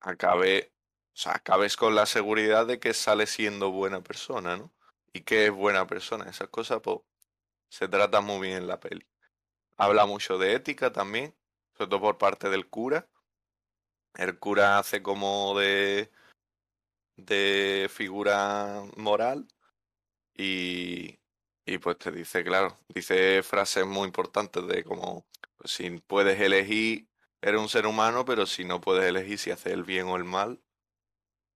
acabe, 0.01 0.73
o 1.15 1.17
sea, 1.17 1.35
acabes 1.35 1.77
con 1.77 1.95
la 1.95 2.07
seguridad 2.07 2.67
de 2.67 2.81
que 2.81 2.95
sale 2.95 3.27
siendo 3.27 3.71
buena 3.71 4.03
persona, 4.03 4.57
¿no? 4.57 4.73
y 5.13 5.21
que 5.21 5.47
es 5.47 5.53
buena 5.53 5.87
persona. 5.87 6.31
Esas 6.31 6.49
cosas, 6.49 6.81
pues, 6.83 7.01
se 7.69 7.89
tratan 7.89 8.25
muy 8.25 8.41
bien 8.41 8.57
en 8.57 8.67
la 8.69 8.81
peli. 8.81 9.07
Habla 9.77 10.07
mucho 10.07 10.39
de 10.39 10.55
ética 10.55 10.91
también, 10.91 11.35
sobre 11.77 11.91
todo 11.91 12.01
por 12.01 12.17
parte 12.19 12.49
del 12.49 12.69
cura. 12.69 13.07
El 14.15 14.39
cura 14.39 14.79
hace 14.79 15.03
como 15.03 15.59
de, 15.59 16.11
de 17.17 17.91
figura 17.93 18.83
moral 18.97 19.47
y, 20.35 21.19
y 21.65 21.79
pues 21.79 21.99
te 21.99 22.11
dice, 22.11 22.43
claro, 22.45 22.79
dice 22.89 23.43
frases 23.43 23.87
muy 23.87 24.07
importantes 24.07 24.67
de 24.67 24.83
como, 24.85 25.27
pues, 25.57 25.73
si 25.73 25.91
puedes 26.01 26.41
elegir, 26.41 27.09
eres 27.41 27.61
un 27.61 27.69
ser 27.69 27.87
humano, 27.87 28.25
pero 28.25 28.47
si 28.47 28.65
no 28.65 28.81
puedes 28.81 29.05
elegir 29.05 29.39
si 29.39 29.51
haces 29.51 29.73
el 29.73 29.85
bien 29.85 30.07
o 30.07 30.17
el 30.17 30.25
mal, 30.25 30.61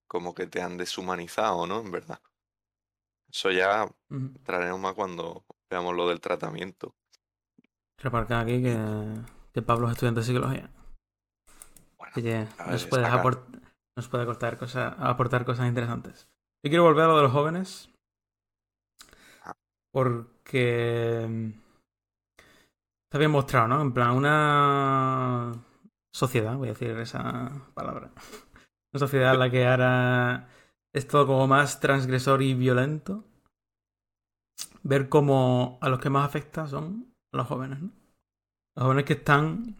como 0.06 0.34
que 0.34 0.46
te 0.46 0.62
han 0.62 0.76
deshumanizado, 0.76 1.66
¿no? 1.66 1.80
En 1.80 1.90
verdad. 1.90 2.20
Eso 3.28 3.50
ya 3.50 3.88
traeremos 4.44 4.80
más 4.80 4.94
cuando 4.94 5.44
veamos 5.68 5.94
lo 5.94 6.08
del 6.08 6.20
tratamiento. 6.20 6.94
Reparca 7.98 8.40
aquí 8.40 8.62
que, 8.62 8.78
que, 9.52 9.62
Pablo 9.62 9.88
es 9.88 9.94
estudiante 9.94 10.20
de 10.20 10.26
psicología. 10.26 10.70
Así 11.98 12.22
que 12.22 12.46
nos, 12.70 12.86
puede 12.86 13.08
nos 13.96 14.08
puede 14.08 14.22
aportar 14.22 14.58
cosas, 14.58 14.94
aportar 14.98 15.44
cosas 15.44 15.66
interesantes. 15.66 16.28
Yo 16.62 16.70
quiero 16.70 16.84
volver 16.84 17.04
a 17.04 17.08
lo 17.08 17.16
de 17.16 17.22
los 17.24 17.32
jóvenes. 17.32 17.90
Porque 19.96 21.26
mm, 21.26 21.52
está 23.06 23.16
bien 23.16 23.30
mostrado, 23.30 23.68
¿no? 23.68 23.80
En 23.80 23.94
plan, 23.94 24.10
una 24.14 25.54
sociedad, 26.12 26.54
voy 26.54 26.68
a 26.68 26.72
decir 26.72 26.90
esa 26.98 27.70
palabra. 27.72 28.10
Una 28.92 28.98
sociedad 28.98 29.32
en 29.32 29.38
la 29.38 29.50
que 29.50 29.66
ahora 29.66 30.50
es 30.94 31.08
todo 31.08 31.26
como 31.26 31.46
más 31.46 31.80
transgresor 31.80 32.42
y 32.42 32.52
violento. 32.52 33.24
Ver 34.82 35.08
cómo 35.08 35.78
a 35.80 35.88
los 35.88 35.98
que 35.98 36.10
más 36.10 36.26
afecta 36.26 36.66
son 36.66 37.14
los 37.32 37.46
jóvenes, 37.46 37.80
¿no? 37.80 37.90
Los 38.76 38.82
jóvenes 38.84 39.04
que 39.06 39.14
están, 39.14 39.76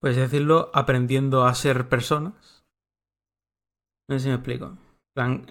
pues 0.00 0.16
decirlo, 0.16 0.70
aprendiendo 0.72 1.44
a 1.44 1.54
ser 1.54 1.90
personas. 1.90 2.64
No 4.08 4.16
sé 4.16 4.20
si 4.20 4.28
me 4.28 4.36
explico. 4.36 4.78
En, 5.16 5.44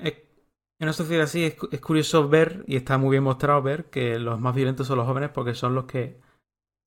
una 0.79 0.93
sociedad 0.93 1.25
así 1.25 1.43
es, 1.45 1.57
es, 1.71 1.81
curioso 1.81 2.29
ver, 2.29 2.63
y 2.67 2.75
está 2.75 2.97
muy 2.97 3.11
bien 3.11 3.23
mostrado 3.23 3.61
ver, 3.61 3.89
que 3.89 4.17
los 4.19 4.39
más 4.39 4.55
violentos 4.55 4.87
son 4.87 4.97
los 4.97 5.07
jóvenes 5.07 5.29
porque 5.29 5.53
son 5.53 5.75
los 5.75 5.85
que 5.85 6.19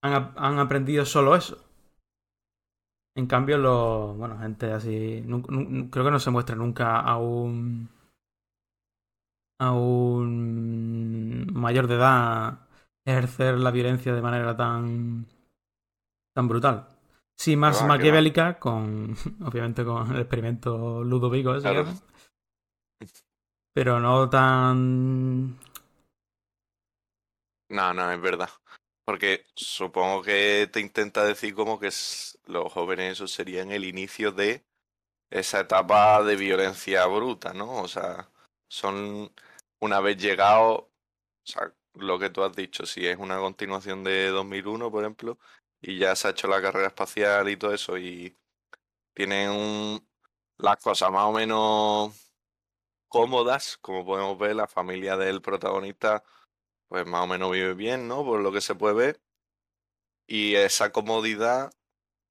han, 0.02 0.32
han 0.36 0.58
aprendido 0.58 1.04
solo 1.04 1.36
eso. 1.36 1.58
En 3.14 3.26
cambio, 3.26 3.58
los. 3.58 4.16
Bueno, 4.16 4.38
gente 4.38 4.72
así. 4.72 5.22
creo 5.90 6.04
que 6.04 6.10
no 6.10 6.18
se 6.18 6.30
muestra 6.30 6.56
nunca 6.56 7.00
a 7.00 7.18
un. 7.18 7.88
a 9.60 9.72
un 9.72 11.46
mayor 11.52 11.86
de 11.86 11.96
edad 11.96 12.66
ejercer 13.04 13.58
la 13.58 13.70
violencia 13.70 14.14
de 14.14 14.22
manera 14.22 14.56
tan. 14.56 15.26
tan 16.34 16.48
brutal. 16.48 16.88
Sí, 17.36 17.56
más 17.56 17.84
maquiavélica, 17.86 18.58
con. 18.58 19.14
obviamente 19.44 19.84
con 19.84 20.10
el 20.12 20.20
experimento 20.20 21.04
Ludovico 21.04 21.54
ese. 21.54 21.68
Pero 23.74 24.00
no 24.00 24.28
tan. 24.28 25.58
No, 27.68 27.94
no, 27.94 28.12
es 28.12 28.20
verdad. 28.20 28.50
Porque 29.04 29.46
supongo 29.54 30.22
que 30.22 30.68
te 30.72 30.80
intenta 30.80 31.24
decir 31.24 31.54
como 31.54 31.80
que 31.80 31.90
los 32.46 32.72
jóvenes 32.72 33.12
eso 33.14 33.26
serían 33.26 33.72
el 33.72 33.84
inicio 33.84 34.30
de 34.32 34.64
esa 35.30 35.60
etapa 35.60 36.22
de 36.22 36.36
violencia 36.36 37.06
bruta, 37.06 37.52
¿no? 37.54 37.82
O 37.82 37.88
sea, 37.88 38.28
son 38.68 39.32
una 39.80 40.00
vez 40.00 40.18
llegado, 40.18 40.70
o 40.72 40.90
sea, 41.44 41.72
lo 41.94 42.18
que 42.18 42.30
tú 42.30 42.42
has 42.44 42.54
dicho, 42.54 42.86
si 42.86 43.06
es 43.06 43.18
una 43.18 43.38
continuación 43.38 44.04
de 44.04 44.28
2001, 44.28 44.90
por 44.90 45.02
ejemplo, 45.04 45.38
y 45.80 45.98
ya 45.98 46.14
se 46.16 46.28
ha 46.28 46.30
hecho 46.32 46.48
la 46.48 46.62
carrera 46.62 46.88
espacial 46.88 47.48
y 47.48 47.56
todo 47.56 47.74
eso 47.74 47.98
y 47.98 48.36
tienen 49.14 50.06
las 50.58 50.76
cosas 50.78 51.10
más 51.10 51.24
o 51.24 51.32
menos 51.32 52.31
cómodas, 53.12 53.76
como 53.82 54.06
podemos 54.06 54.38
ver, 54.38 54.56
la 54.56 54.66
familia 54.66 55.18
del 55.18 55.42
protagonista 55.42 56.24
pues 56.88 57.06
más 57.06 57.24
o 57.24 57.26
menos 57.26 57.50
vive 57.52 57.74
bien, 57.74 58.08
¿no? 58.08 58.24
Por 58.24 58.40
lo 58.40 58.52
que 58.52 58.60
se 58.60 58.74
puede 58.74 58.94
ver. 58.94 59.22
Y 60.26 60.54
esa 60.56 60.92
comodidad 60.92 61.72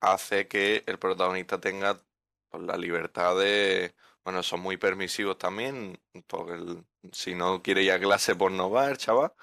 hace 0.01 0.47
que 0.47 0.83
el 0.87 0.99
protagonista 0.99 1.59
tenga 1.59 2.03
pues, 2.49 2.63
la 2.63 2.77
libertad 2.77 3.37
de... 3.37 3.95
Bueno, 4.23 4.43
son 4.43 4.61
muy 4.61 4.77
permisivos 4.77 5.37
también, 5.37 5.99
porque 6.27 6.83
si 7.11 7.33
no 7.35 7.63
quiere 7.63 7.83
ir 7.83 7.91
a 7.91 7.99
clase, 7.99 8.35
pues 8.35 8.53
no 8.53 8.69
va 8.69 8.89
el 8.89 8.97
chaval. 8.97 9.33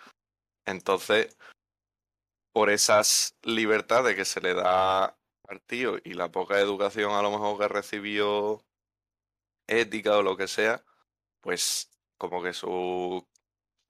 Entonces, 0.67 1.37
por 2.53 2.71
esas 2.71 3.37
libertades 3.43 4.15
que 4.17 4.25
se 4.25 4.41
le 4.41 4.55
da 4.55 5.19
al 5.49 5.61
tío 5.67 5.99
y 6.05 6.15
la 6.15 6.31
poca 6.31 6.61
educación 6.61 7.13
a 7.13 7.23
lo 7.23 7.31
mejor 7.31 7.59
que 7.59 7.69
recibió 7.69 8.65
ética 9.67 10.17
o 10.19 10.23
lo 10.23 10.37
que 10.37 10.49
sea, 10.49 10.85
pues 11.49 11.91
como 12.19 12.43
que 12.43 12.53
su, 12.53 13.27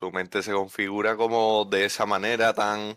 su 0.00 0.12
mente 0.12 0.44
se 0.44 0.52
configura 0.52 1.16
como 1.16 1.64
de 1.64 1.86
esa 1.86 2.06
manera 2.06 2.54
tan, 2.54 2.96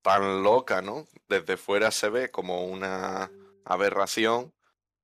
tan 0.00 0.44
loca, 0.44 0.80
¿no? 0.80 1.08
Desde 1.28 1.56
fuera 1.56 1.90
se 1.90 2.08
ve 2.08 2.30
como 2.30 2.66
una 2.66 3.32
aberración, 3.64 4.54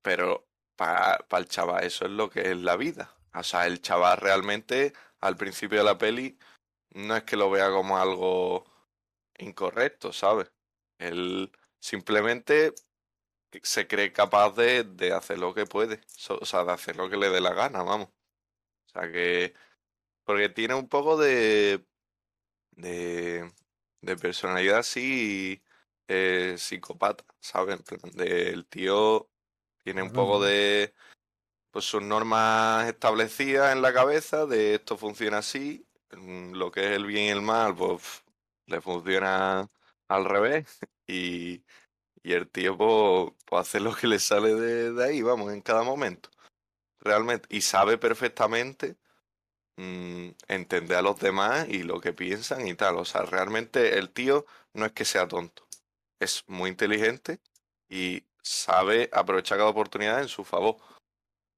pero 0.02 0.46
para 0.76 1.18
el 1.36 1.48
chaval 1.48 1.82
eso 1.82 2.04
es 2.04 2.12
lo 2.12 2.30
que 2.30 2.52
es 2.52 2.56
la 2.56 2.76
vida. 2.76 3.12
O 3.34 3.42
sea, 3.42 3.66
el 3.66 3.82
chaval 3.82 4.18
realmente 4.18 4.92
al 5.20 5.36
principio 5.36 5.78
de 5.78 5.84
la 5.86 5.98
peli 5.98 6.38
no 6.90 7.16
es 7.16 7.24
que 7.24 7.36
lo 7.36 7.50
vea 7.50 7.72
como 7.72 7.98
algo 7.98 8.66
incorrecto, 9.36 10.12
¿sabes? 10.12 10.52
Él 10.98 11.50
simplemente 11.80 12.72
se 13.64 13.88
cree 13.88 14.12
capaz 14.12 14.50
de, 14.54 14.84
de 14.84 15.12
hacer 15.12 15.38
lo 15.40 15.52
que 15.54 15.66
puede, 15.66 16.02
o 16.28 16.46
sea, 16.46 16.62
de 16.62 16.70
hacer 16.70 16.94
lo 16.94 17.10
que 17.10 17.16
le 17.16 17.30
dé 17.30 17.40
la 17.40 17.52
gana, 17.52 17.82
vamos. 17.82 18.10
O 18.94 19.00
sea 19.00 19.10
que, 19.10 19.54
porque 20.24 20.48
tiene 20.48 20.74
un 20.74 20.88
poco 20.88 21.16
de, 21.16 21.84
de, 22.72 23.52
de 24.00 24.16
personalidad 24.16 24.78
así 24.78 25.62
eh, 26.08 26.54
psicopata, 26.58 27.24
¿sabes? 27.40 27.80
El 28.16 28.66
tío 28.66 29.30
tiene 29.82 30.02
un 30.02 30.12
poco 30.12 30.42
de 30.42 30.94
pues 31.70 31.86
sus 31.86 32.02
normas 32.02 32.88
establecidas 32.88 33.72
en 33.72 33.82
la 33.82 33.92
cabeza 33.92 34.46
de 34.46 34.76
esto 34.76 34.96
funciona 34.96 35.38
así, 35.38 35.86
mm, 36.12 36.52
lo 36.52 36.70
que 36.70 36.86
es 36.86 36.92
el 36.92 37.06
bien 37.06 37.24
y 37.26 37.30
el 37.30 37.42
mal, 37.42 37.74
pues 37.74 38.24
le 38.66 38.80
funciona 38.80 39.68
al 40.08 40.24
revés 40.24 40.66
y, 41.08 41.64
y 42.22 42.32
el 42.32 42.48
tío 42.48 42.76
pues, 42.76 43.32
pues, 43.46 43.60
hace 43.62 43.80
lo 43.80 43.94
que 43.94 44.06
le 44.06 44.18
sale 44.18 44.54
de, 44.54 45.04
ahí, 45.04 45.22
vamos, 45.22 45.52
en 45.52 45.62
cada 45.62 45.82
momento. 45.82 46.30
Realmente. 47.04 47.46
Y 47.50 47.60
sabe 47.60 47.98
perfectamente 47.98 48.96
mm, 49.76 50.30
entender 50.48 50.96
a 50.98 51.02
los 51.02 51.18
demás 51.20 51.68
y 51.68 51.82
lo 51.82 52.00
que 52.00 52.12
piensan 52.12 52.66
y 52.66 52.74
tal. 52.74 52.96
O 52.96 53.04
sea, 53.04 53.22
realmente 53.22 53.98
el 53.98 54.10
tío 54.10 54.46
no 54.72 54.86
es 54.86 54.92
que 54.92 55.04
sea 55.04 55.28
tonto. 55.28 55.66
Es 56.18 56.44
muy 56.48 56.70
inteligente 56.70 57.40
y 57.88 58.24
sabe 58.42 59.10
aprovechar 59.12 59.58
cada 59.58 59.70
oportunidad 59.70 60.22
en 60.22 60.28
su 60.28 60.44
favor. 60.44 60.76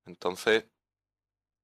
Entonces, 0.07 0.65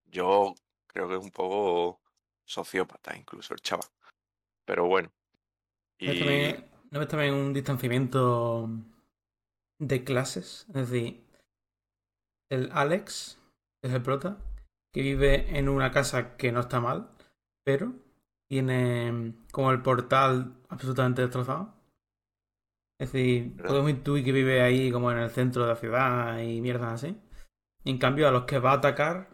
yo 0.07 0.55
creo 0.87 1.09
que 1.09 1.17
es 1.17 1.23
un 1.23 1.31
poco 1.31 2.01
sociópata 2.45 3.17
incluso 3.17 3.55
el 3.55 3.61
chaval. 3.61 3.89
Pero 4.65 4.87
bueno. 4.87 5.13
Y... 5.99 6.07
¿No 6.91 6.99
ves 6.99 7.09
también 7.09 7.33
un 7.33 7.55
distanciamiento 7.55 8.69
de 9.83 10.05
clases. 10.05 10.67
Es 10.69 10.91
decir, 10.91 11.25
el 12.49 12.71
Alex 12.73 13.39
es 13.83 13.93
el 13.93 14.03
prota, 14.03 14.39
que 14.93 15.03
vive 15.03 15.59
en 15.59 15.69
una 15.69 15.91
casa 15.91 16.37
que 16.37 16.53
no 16.53 16.61
está 16.61 16.81
mal, 16.81 17.11
pero 17.65 17.93
tiene 18.49 19.35
como 19.53 19.73
el 19.73 19.83
portal 19.83 20.55
absolutamente 20.69 21.23
destrozado. 21.23 21.75
Es 22.99 23.13
decir, 23.13 23.57
podemos 23.57 23.91
intuir 23.91 24.25
que 24.25 24.33
vive 24.33 24.63
ahí 24.63 24.93
como 24.93 25.11
en 25.11 25.19
el 25.19 25.31
centro 25.31 25.63
de 25.63 25.69
la 25.69 25.77
ciudad 25.77 26.39
y 26.41 26.61
mierdas 26.61 26.95
así. 27.03 27.21
en 27.85 27.99
cambio, 27.99 28.29
a 28.29 28.33
los 28.33 28.45
que 28.45 28.59
va 28.59 28.73
a 28.73 28.75
atacar 28.77 29.31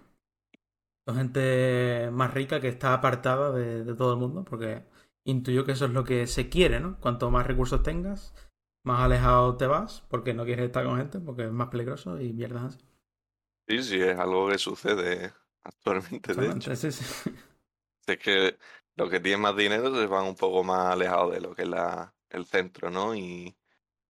son 1.07 1.17
gente 1.17 2.11
más 2.13 2.35
rica 2.35 2.61
que 2.61 2.69
está 2.69 2.95
apartada 2.95 3.53
de, 3.53 3.85
de 3.85 3.95
todo 3.95 4.13
el 4.13 4.21
mundo, 4.21 4.45
porque 4.45 4.85
intuyo 5.25 5.65
que 5.65 5.73
eso 5.73 5.87
es 5.87 5.93
lo 5.93 6.05
que 6.05 6.27
se 6.27 6.49
quiere, 6.49 6.81
¿no? 6.81 6.99
Cuanto 7.01 7.31
más 7.31 7.47
recursos 7.47 7.83
tengas, 7.83 8.35
más 8.85 9.01
alejado 9.03 9.57
te 9.57 9.67
vas 9.67 10.03
porque 10.09 10.35
no 10.35 10.45
quieres 10.45 10.67
estar 10.67 10.85
con 10.85 10.99
gente, 10.99 11.19
porque 11.21 11.45
es 11.45 11.53
más 11.53 11.69
peligroso 11.69 12.21
y 12.21 12.33
mierdas 12.33 12.75
así. 12.75 12.88
Sí, 13.69 13.83
sí, 13.83 14.01
es 14.01 14.19
algo 14.19 14.49
que 14.49 14.59
sucede 14.59 15.33
actualmente, 15.63 16.35
de 16.35 16.51
hecho. 16.51 16.73
Es 18.07 18.19
que 18.19 18.59
los 18.97 19.11
que 19.11 19.21
tienen 19.21 19.43
más 19.43 19.55
dinero 19.55 19.95
se 19.95 20.07
van 20.07 20.25
un 20.25 20.35
poco 20.35 20.65
más 20.65 20.95
alejados 20.95 21.35
de 21.35 21.43
lo 21.43 21.55
que 21.55 21.63
es 21.63 21.69
la, 21.69 22.15
el 22.31 22.47
centro, 22.47 22.91
¿no? 22.91 23.15
Y, 23.15 23.55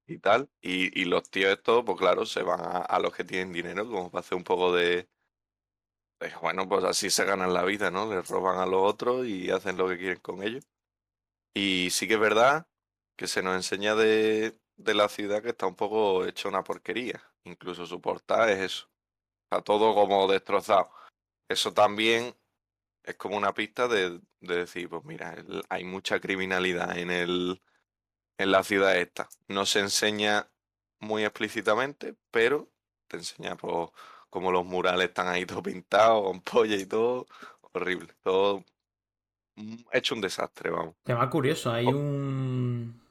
y 0.06 0.18
tal. 0.18 0.48
Y, 0.60 1.00
y, 1.00 1.04
los 1.06 1.28
tíos 1.30 1.52
estos, 1.52 1.84
pues 1.84 1.98
claro, 1.98 2.24
se 2.24 2.42
van 2.42 2.60
a, 2.62 2.98
los 3.00 3.12
que 3.14 3.24
tienen 3.24 3.52
dinero, 3.52 3.86
como 3.90 4.10
para 4.10 4.20
hacer 4.20 4.38
un 4.38 4.44
poco 4.44 4.72
de, 4.72 5.08
de, 6.20 6.32
Bueno, 6.40 6.68
pues 6.68 6.84
así 6.84 7.10
se 7.10 7.24
ganan 7.24 7.52
la 7.54 7.64
vida, 7.64 7.90
¿no? 7.90 8.12
Les 8.12 8.28
roban 8.28 8.60
a 8.60 8.66
los 8.66 8.82
otros 8.82 9.26
y 9.26 9.50
hacen 9.50 9.76
lo 9.76 9.88
que 9.88 9.98
quieren 9.98 10.20
con 10.20 10.42
ellos. 10.44 10.64
Y 11.54 11.90
sí 11.90 12.08
que 12.08 12.14
es 12.14 12.20
verdad 12.20 12.68
que 13.16 13.26
se 13.28 13.42
nos 13.42 13.56
enseña 13.56 13.94
de, 13.96 14.58
de 14.76 14.94
la 14.94 15.08
ciudad 15.08 15.42
que 15.42 15.50
está 15.50 15.66
un 15.66 15.76
poco 15.76 16.24
hecho 16.26 16.48
una 16.48 16.64
porquería. 16.64 17.22
Incluso 17.44 17.86
su 17.86 18.00
portal 18.00 18.50
es 18.50 18.60
eso. 18.60 18.90
Está 19.50 19.62
todo 19.62 19.94
como 19.94 20.28
destrozado. 20.28 20.90
Eso 21.48 21.72
también 21.72 22.34
es 23.02 23.16
como 23.16 23.37
una 23.37 23.54
pista 23.54 23.88
de, 23.88 24.20
de 24.40 24.56
decir, 24.56 24.90
pues 24.90 25.02
mira, 25.04 25.34
hay 25.70 25.84
mucha 25.84 26.20
criminalidad 26.20 26.98
en 26.98 27.11
el 27.11 27.62
en 28.38 28.52
la 28.52 28.62
ciudad 28.62 28.96
esta. 28.96 29.28
No 29.48 29.66
se 29.66 29.80
enseña 29.80 30.48
muy 31.00 31.24
explícitamente, 31.24 32.14
pero 32.30 32.68
te 33.08 33.16
enseña 33.16 33.56
pues, 33.56 33.90
como 34.30 34.52
los 34.52 34.64
murales 34.64 35.08
están 35.08 35.28
ahí 35.28 35.44
todo 35.44 35.62
pintados, 35.62 36.24
con 36.24 36.40
polla 36.42 36.76
y 36.76 36.87
todo. 36.87 37.26
Horrible. 37.72 38.14
Todo 38.22 38.64
hecho 39.92 40.14
un 40.14 40.20
desastre, 40.20 40.70
vamos. 40.70 40.94
Tema 41.02 41.28
curioso, 41.28 41.72
hay 41.72 41.87
un 41.87 43.02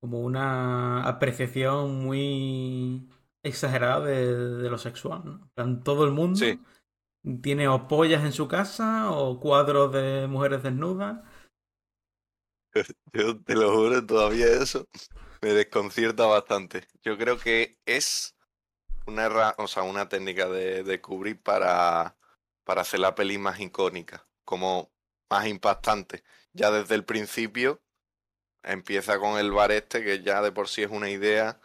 como 0.00 0.20
una 0.20 1.06
apreciación 1.08 2.04
muy 2.04 3.08
exagerada 3.46 4.04
de, 4.04 4.68
lo 4.68 4.78
sexual. 4.78 5.22
¿no? 5.54 5.82
todo 5.82 6.04
el 6.04 6.12
mundo 6.12 6.44
tiene 7.42 7.68
o 7.68 7.88
pollas 7.88 8.24
en 8.24 8.32
su 8.32 8.46
casa 8.46 9.10
o 9.10 9.40
cuadros 9.40 9.92
de 9.92 10.26
mujeres 10.28 10.62
desnudas. 10.62 11.20
Yo 13.12 13.40
te 13.42 13.54
lo 13.54 13.74
juro, 13.74 14.04
todavía 14.04 14.46
eso 14.46 14.86
me 15.42 15.50
desconcierta 15.50 16.26
bastante. 16.26 16.86
Yo 17.02 17.16
creo 17.18 17.38
que 17.38 17.78
es 17.86 18.36
una, 19.06 19.54
o 19.58 19.66
sea, 19.66 19.82
una 19.82 20.08
técnica 20.08 20.48
de, 20.48 20.82
de 20.82 21.00
Kubrick 21.00 21.42
para, 21.42 22.16
para 22.64 22.82
hacer 22.82 23.00
la 23.00 23.14
peli 23.14 23.38
más 23.38 23.60
icónica, 23.60 24.26
como 24.44 24.92
más 25.30 25.46
impactante. 25.46 26.22
Ya 26.52 26.70
desde 26.70 26.94
el 26.94 27.04
principio 27.04 27.80
empieza 28.62 29.18
con 29.18 29.38
el 29.38 29.52
bar 29.52 29.72
este, 29.72 30.04
que 30.04 30.22
ya 30.22 30.42
de 30.42 30.52
por 30.52 30.68
sí 30.68 30.82
es 30.82 30.90
una 30.90 31.10
idea 31.10 31.60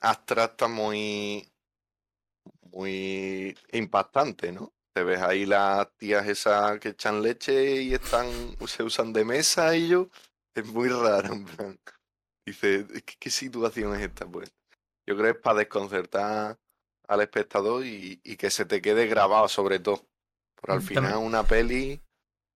abstracta 0.00 0.68
muy, 0.68 1.50
muy 2.70 3.56
impactante, 3.72 4.52
¿no? 4.52 4.72
Te 4.94 5.04
ves 5.04 5.20
ahí 5.20 5.46
las 5.46 5.90
tías 5.96 6.26
esas 6.26 6.78
que 6.80 6.90
echan 6.90 7.22
leche 7.22 7.82
y 7.82 7.94
están, 7.94 8.28
se 8.66 8.82
usan 8.82 9.12
de 9.12 9.24
mesa 9.24 9.76
y 9.76 9.88
yo, 9.88 10.08
es 10.54 10.66
muy 10.66 10.88
raro, 10.88 11.32
en 11.32 11.44
plan. 11.44 11.78
Dice, 12.46 12.86
¿qué, 13.18 13.30
situación 13.30 13.94
es 13.94 14.02
esta? 14.02 14.26
Pues 14.26 14.52
yo 15.06 15.16
creo 15.16 15.32
que 15.32 15.38
es 15.38 15.42
para 15.42 15.58
desconcertar 15.58 16.58
al 17.06 17.20
espectador 17.20 17.84
y, 17.84 18.20
y 18.24 18.36
que 18.36 18.50
se 18.50 18.64
te 18.64 18.80
quede 18.80 19.06
grabado 19.06 19.48
sobre 19.48 19.78
todo. 19.78 20.06
Por 20.54 20.72
al 20.72 20.82
final 20.82 21.18
una 21.18 21.44
peli 21.44 22.02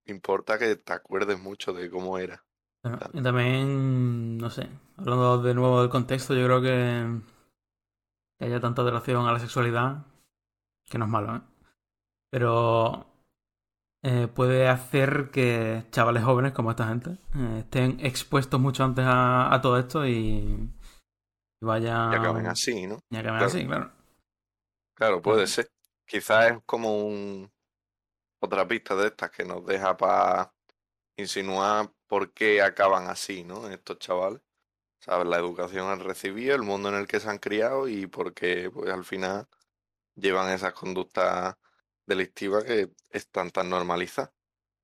importa 0.07 0.59
que 0.59 0.77
te 0.77 0.93
acuerdes 0.93 1.41
mucho 1.41 1.73
de 1.73 1.91
cómo 1.91 2.19
era. 2.19 2.45
y 3.13 3.23
también, 3.23 4.39
no 4.39 4.51
sé, 4.51 4.69
hablando 4.97 5.43
de 5.43 5.55
nuevo 5.55 5.81
del 5.81 5.91
contexto, 5.91 6.35
yo 6.35 6.45
creo 6.45 6.63
que, 6.63 7.21
que 8.43 8.49
haya 8.49 8.61
tanta 8.61 8.83
relación 8.83 9.25
a 9.29 9.33
la 9.33 9.39
sexualidad, 9.39 10.05
que 10.91 10.99
no 10.99 11.05
es 11.05 11.11
malo, 11.11 11.37
¿eh? 11.37 11.41
Pero 12.29 13.07
eh, 14.03 14.27
puede 14.27 14.67
hacer 14.67 15.31
que 15.31 15.87
chavales 15.93 16.25
jóvenes 16.25 16.51
como 16.51 16.73
esta 16.73 16.89
gente 16.89 17.19
eh, 17.37 17.59
estén 17.61 18.05
expuestos 18.05 18.59
mucho 18.59 18.83
antes 18.83 19.05
a, 19.07 19.61
todo 19.63 19.79
esto 19.79 20.05
y, 20.05 20.11
y 21.61 21.65
vayan... 21.65 22.13
Y 22.13 22.17
acaben 22.17 22.47
así, 22.49 22.87
¿no? 22.89 22.99
Y 23.11 23.17
acaben 23.17 23.43
así, 23.45 23.65
claro. 23.65 23.93
Claro, 24.97 25.23
puede 25.23 25.47
ser. 25.47 25.71
Quizás 26.05 26.51
es 26.51 26.59
como 26.67 26.99
un, 27.07 27.49
otra 28.41 28.67
pista 28.67 28.97
de 28.97 29.07
estas 29.07 29.31
que 29.31 29.45
nos 29.45 29.65
deja 29.65 29.97
para 29.97 30.53
insinuar 31.17 31.93
por 32.09 32.33
qué 32.33 32.61
acaban 32.61 33.07
así, 33.07 33.45
¿no? 33.45 33.69
Estos 33.69 34.01
chavales. 34.01 34.41
¿Sabes? 35.03 35.27
La 35.27 35.39
educación 35.39 35.89
han 35.89 36.01
recibido, 36.01 36.55
el 36.55 36.63
mundo 36.63 36.89
en 36.89 36.95
el 36.97 37.07
que 37.09 37.21
se 37.21 37.29
han 37.29 37.39
criado 37.39 37.89
y 37.89 38.07
porque 38.07 38.71
pues 38.73 38.91
al 38.91 39.05
final 39.05 39.49
llevan 40.17 40.53
esas 40.53 40.75
conductas 40.75 41.57
delictivas 42.07 42.65
que 42.65 42.91
están 43.11 43.51
tan 43.51 43.71
normalizadas. 43.71 44.33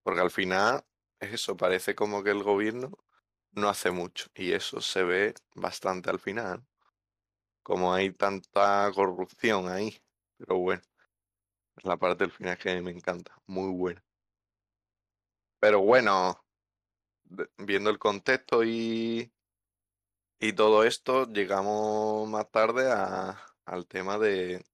Porque 0.03 0.21
al 0.21 0.31
final 0.31 0.85
es 1.21 1.35
eso, 1.35 1.57
parece 1.57 1.95
como 1.95 2.23
que 2.25 2.31
el 2.31 2.43
gobierno 2.43 2.91
no 3.53 3.69
hace 3.69 3.91
mucho 3.91 4.29
y 4.35 4.53
eso 4.53 4.81
se 4.81 5.05
ve 5.05 5.35
bastante 5.55 6.11
al 6.11 6.21
final. 6.21 6.67
Como 7.63 7.95
hay 7.95 8.13
tanta 8.13 8.91
corrupción 8.95 9.69
ahí. 9.69 9.97
Pero 10.39 10.59
bueno, 10.59 10.83
la 11.85 11.97
parte 11.97 12.25
del 12.25 12.33
final 12.33 12.59
que 12.59 12.81
me 12.83 12.91
encanta, 12.93 13.37
muy 13.47 13.71
buena. 13.73 14.03
Pero 15.61 15.81
bueno, 15.81 16.45
viendo 17.59 17.91
el 17.91 17.99
contexto 17.99 18.65
y, 18.65 19.31
y 20.41 20.53
todo 20.53 20.85
esto, 20.85 21.27
llegamos 21.27 22.29
más 22.29 22.51
tarde 22.51 22.91
a, 22.91 23.39
al 23.67 23.87
tema 23.87 24.19
de 24.19 24.65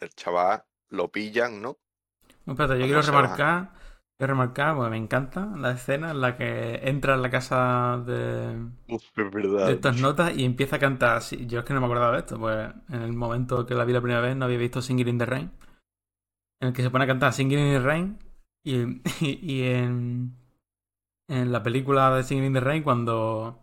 el 0.00 0.10
chaval, 0.14 0.64
lo 0.88 1.08
pillan, 1.08 1.62
¿no? 1.62 1.78
espérate, 2.46 2.78
yo 2.78 2.86
quiero 2.86 3.02
remarcar, 3.02 3.70
quiero 4.18 4.34
remarcar, 4.34 4.74
porque 4.74 4.90
me 4.90 4.96
encanta 4.96 5.46
la 5.56 5.72
escena 5.72 6.10
en 6.10 6.20
la 6.20 6.36
que 6.36 6.88
entra 6.88 7.14
en 7.14 7.22
la 7.22 7.30
casa 7.30 8.02
de, 8.04 8.58
de 8.86 9.72
estas 9.72 10.00
notas 10.00 10.36
y 10.36 10.44
empieza 10.44 10.76
a 10.76 10.80
cantar. 10.80 11.22
yo 11.22 11.60
es 11.60 11.64
que 11.64 11.74
no 11.74 11.80
me 11.80 11.86
acordaba 11.86 12.12
de 12.12 12.18
esto, 12.18 12.38
pues 12.38 12.72
en 12.88 13.02
el 13.02 13.12
momento 13.12 13.64
que 13.64 13.74
la 13.74 13.84
vi 13.84 13.92
la 13.92 14.00
primera 14.00 14.20
vez 14.20 14.36
no 14.36 14.46
había 14.46 14.58
visto 14.58 14.82
Singing 14.82 15.08
in 15.08 15.18
the 15.18 15.26
Rain, 15.26 15.52
en 16.60 16.68
el 16.68 16.74
que 16.74 16.82
se 16.82 16.90
pone 16.90 17.04
a 17.04 17.08
cantar 17.08 17.32
Singing 17.32 17.58
in 17.58 17.72
the 17.74 17.80
Rain 17.80 18.18
y, 18.64 19.00
y 19.20 19.62
en 19.64 20.36
en 21.28 21.52
la 21.52 21.62
película 21.62 22.14
de 22.14 22.24
Singing 22.24 22.46
in 22.46 22.52
the 22.54 22.60
Rain 22.60 22.82
cuando 22.82 23.61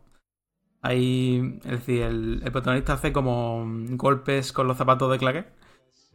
hay, 0.81 1.59
es 1.65 1.71
decir, 1.71 2.03
el, 2.03 2.41
protagonista 2.51 2.93
hace 2.93 3.11
como 3.13 3.65
golpes 3.91 4.53
con 4.53 4.67
los 4.67 4.77
zapatos 4.77 5.11
de 5.11 5.17
claque 5.17 5.45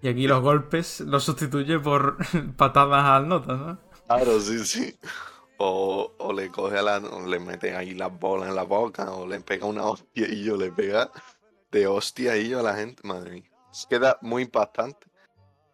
y 0.03 0.09
aquí 0.09 0.27
los 0.27 0.43
golpes 0.43 1.01
los 1.01 1.25
sustituye 1.25 1.79
por 1.79 2.19
patadas 2.57 3.05
al 3.05 3.29
notas, 3.29 3.59
¿no? 3.59 3.79
Claro, 4.07 4.41
sí, 4.41 4.65
sí. 4.65 4.95
O, 5.59 6.33
le 6.37 6.51
coge 6.51 6.79
a 6.79 6.83
la, 6.83 6.99
le 7.01 7.39
meten 7.39 7.77
ahí 7.77 7.95
las 7.95 8.19
bolas 8.19 8.49
en 8.49 8.57
la 8.57 8.65
boca, 8.65 9.13
o 9.13 9.27
le 9.27 9.41
pega 9.41 9.67
una 9.67 9.87
hostia 9.87 10.27
y 10.29 10.45
yo 10.45 10.57
le 10.57 10.71
pega 10.73 11.11
de 11.71 11.87
hostia 11.87 12.37
y 12.37 12.49
yo 12.49 12.61
a 12.61 12.63
la 12.63 12.75
gente, 12.75 13.07
madre 13.07 13.31
mía. 13.31 13.51
Queda 13.89 14.19
muy 14.21 14.43
impactante. 14.43 15.07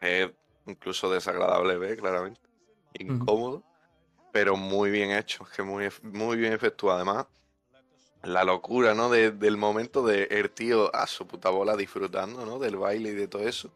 Es 0.00 0.30
incluso 0.66 1.10
desagradable 1.10 1.76
ver, 1.78 1.96
claramente. 1.96 2.40
Incómodo 2.98 3.64
pero 4.32 4.56
muy 4.56 4.90
bien 4.90 5.10
hecho, 5.10 5.44
que 5.54 5.62
muy, 5.62 5.88
muy 6.02 6.36
bien 6.36 6.52
efectuado. 6.52 6.96
Además, 6.96 7.26
la 8.22 8.44
locura, 8.44 8.94
¿no? 8.94 9.10
del 9.10 9.56
momento 9.56 10.04
de 10.04 10.24
el 10.24 10.50
tío 10.50 10.94
a 10.94 11.06
su 11.06 11.26
puta 11.26 11.50
bola 11.50 11.76
disfrutando, 11.76 12.44
¿no? 12.44 12.58
Del 12.58 12.76
baile 12.76 13.10
y 13.10 13.14
de 13.14 13.28
todo 13.28 13.48
eso. 13.48 13.70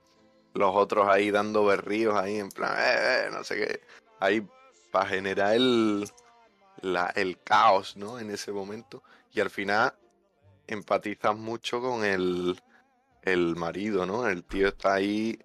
Los 0.53 0.75
otros 0.77 1.09
ahí 1.09 1.31
dando 1.31 1.65
berríos 1.65 2.15
ahí 2.17 2.37
en 2.39 2.51
plan, 2.51 2.77
eh, 2.79 3.27
eh, 3.27 3.29
no 3.33 3.43
sé 3.43 3.57
qué. 3.57 3.81
Ahí 4.21 4.47
para 4.93 5.09
generar 5.09 5.55
el, 5.55 6.09
la, 6.83 7.07
el 7.17 7.41
caos, 7.43 7.97
¿no? 7.97 8.19
En 8.19 8.31
ese 8.31 8.53
momento. 8.53 9.03
Y 9.33 9.41
al 9.41 9.51
final 9.51 9.95
empatizas 10.67 11.37
mucho 11.37 11.81
con 11.81 12.05
el, 12.05 12.61
el 13.23 13.57
marido, 13.57 14.07
¿no? 14.07 14.29
El 14.29 14.45
tío 14.45 14.69
está 14.69 14.95
ahí, 14.95 15.39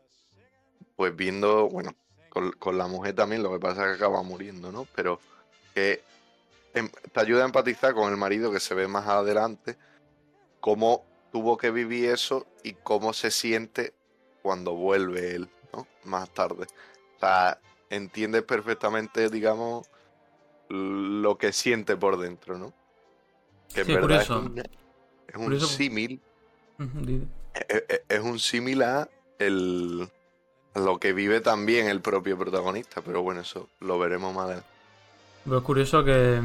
pues 0.95 1.15
viendo, 1.15 1.69
bueno, 1.69 1.95
con, 2.29 2.77
la 2.77 2.87
mujer 2.87 3.15
también, 3.15 3.43
lo 3.43 3.51
que 3.51 3.59
pasa 3.59 3.83
es 3.83 3.97
que 3.97 4.03
acaba 4.03 4.21
muriendo, 4.23 4.71
¿no? 4.71 4.85
Pero 4.95 5.19
que 5.73 6.01
te 6.73 7.19
ayuda 7.19 7.43
a 7.43 7.45
empatizar 7.45 7.93
con 7.93 8.11
el 8.11 8.17
marido 8.17 8.51
que 8.51 8.59
se 8.59 8.75
ve 8.75 8.87
más 8.87 9.07
adelante, 9.07 9.77
cómo 10.59 11.05
tuvo 11.31 11.57
que 11.57 11.71
vivir 11.71 12.09
eso 12.09 12.45
y 12.63 12.73
cómo 12.73 13.13
se 13.13 13.31
siente 13.31 13.93
cuando 14.41 14.73
vuelve 14.73 15.35
él, 15.35 15.49
¿no? 15.73 15.87
Más 16.03 16.29
tarde. 16.33 16.65
O 17.17 17.19
sea, 17.19 17.59
entiendes 17.89 18.43
perfectamente, 18.43 19.29
digamos, 19.29 19.89
lo 20.69 21.37
que 21.37 21.51
siente 21.53 21.97
por 21.97 22.19
dentro, 22.19 22.57
¿no? 22.57 22.73
Que 23.73 23.81
en 23.81 23.87
verdad 23.87 24.21
es 24.21 24.29
un, 24.29 24.59
es 24.59 25.35
un 25.35 25.59
símil. 25.61 26.21
E, 27.53 27.85
e, 27.89 28.03
es, 28.07 28.19
un 28.21 28.39
símil 28.39 28.83
a 28.83 29.09
el, 29.37 30.09
lo 30.75 30.99
que 30.99 31.13
vive 31.13 31.41
también 31.41 31.87
el 31.87 32.01
propio 32.01 32.37
protagonista, 32.37 33.01
pero 33.01 33.21
bueno, 33.21 33.41
eso 33.41 33.69
lo 33.79 33.99
veremos 33.99 34.33
más 34.33 34.45
adelante. 34.45 34.78
Pero 35.43 35.57
es 35.57 35.63
curioso 35.63 36.03
que, 36.03 36.39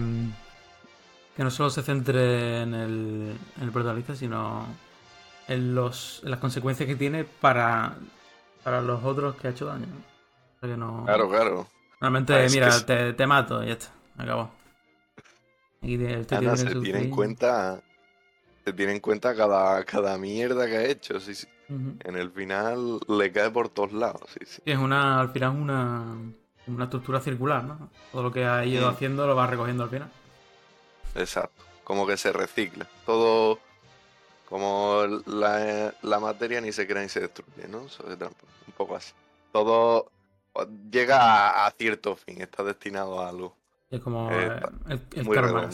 que 1.36 1.44
no 1.44 1.50
solo 1.50 1.70
se 1.70 1.82
centre 1.82 2.62
en 2.62 2.74
el, 2.74 3.70
protagonista, 3.72 4.14
sino 4.14 4.66
en, 5.48 5.74
los, 5.74 6.20
las 6.24 6.38
consecuencias 6.38 6.86
que 6.86 6.96
tiene 6.96 7.24
para, 7.24 7.96
para 8.62 8.80
los 8.80 9.02
otros 9.04 9.36
que 9.36 9.48
ha 9.48 9.50
hecho 9.50 9.66
daño. 9.66 9.86
Claro, 10.60 11.28
claro. 11.28 11.66
Realmente, 12.00 12.34
ah, 12.34 12.46
mira, 12.50 12.70
te, 12.86 13.26
mato 13.26 13.62
y 13.62 13.66
ya 13.66 13.72
está, 13.74 13.90
acabó. 14.16 14.50
Y 15.82 15.98
se 15.98 16.74
tiene 16.80 17.00
en 17.00 17.10
cuenta 17.10 17.82
se 18.64 18.72
tiene 18.72 18.92
en 18.92 19.00
cuenta 19.00 19.34
cada, 19.34 19.84
cada 19.84 20.16
mierda 20.16 20.66
que 20.66 20.76
ha 20.76 20.84
hecho. 20.84 21.20
Sí, 21.20 21.34
sí. 21.34 21.46
En 21.68 22.16
el 22.16 22.30
final 22.30 23.00
le 23.08 23.32
cae 23.32 23.50
por 23.50 23.68
todos 23.68 23.92
lados. 23.92 24.22
Sí, 24.28 24.40
sí. 24.44 24.62
Es 24.64 24.78
una, 24.78 25.20
al 25.20 25.30
final 25.30 25.52
es 25.54 25.60
una, 25.60 26.16
una 26.66 26.84
estructura 26.84 27.20
circular, 27.20 27.64
¿no? 27.64 27.90
Todo 28.12 28.22
lo 28.22 28.32
que 28.32 28.44
ha 28.44 28.64
ido 28.64 28.88
haciendo 28.88 29.26
lo 29.26 29.36
va 29.36 29.46
recogiendo 29.46 29.84
al 29.84 29.90
final. 29.90 30.10
Exacto. 31.14 31.64
Como 31.84 32.06
que 32.06 32.16
se 32.16 32.32
recicla. 32.32 32.88
Todo. 33.04 33.58
Como 34.48 35.04
la, 35.26 35.94
la 36.02 36.20
materia 36.20 36.60
ni 36.60 36.70
se 36.70 36.86
crea 36.86 37.02
ni 37.02 37.08
se 37.08 37.20
destruye, 37.20 37.66
¿no? 37.68 37.80
Un 37.80 38.72
poco 38.76 38.96
así. 38.96 39.12
Todo 39.52 40.10
llega 40.90 41.66
a, 41.66 41.70
cierto 41.72 42.14
fin, 42.16 42.40
está 42.40 42.62
destinado 42.62 43.20
a 43.20 43.28
algo. 43.28 43.56
Es 43.90 44.00
como 44.00 44.30
eh, 44.30 44.60
el, 44.88 45.28
karma, 45.28 45.68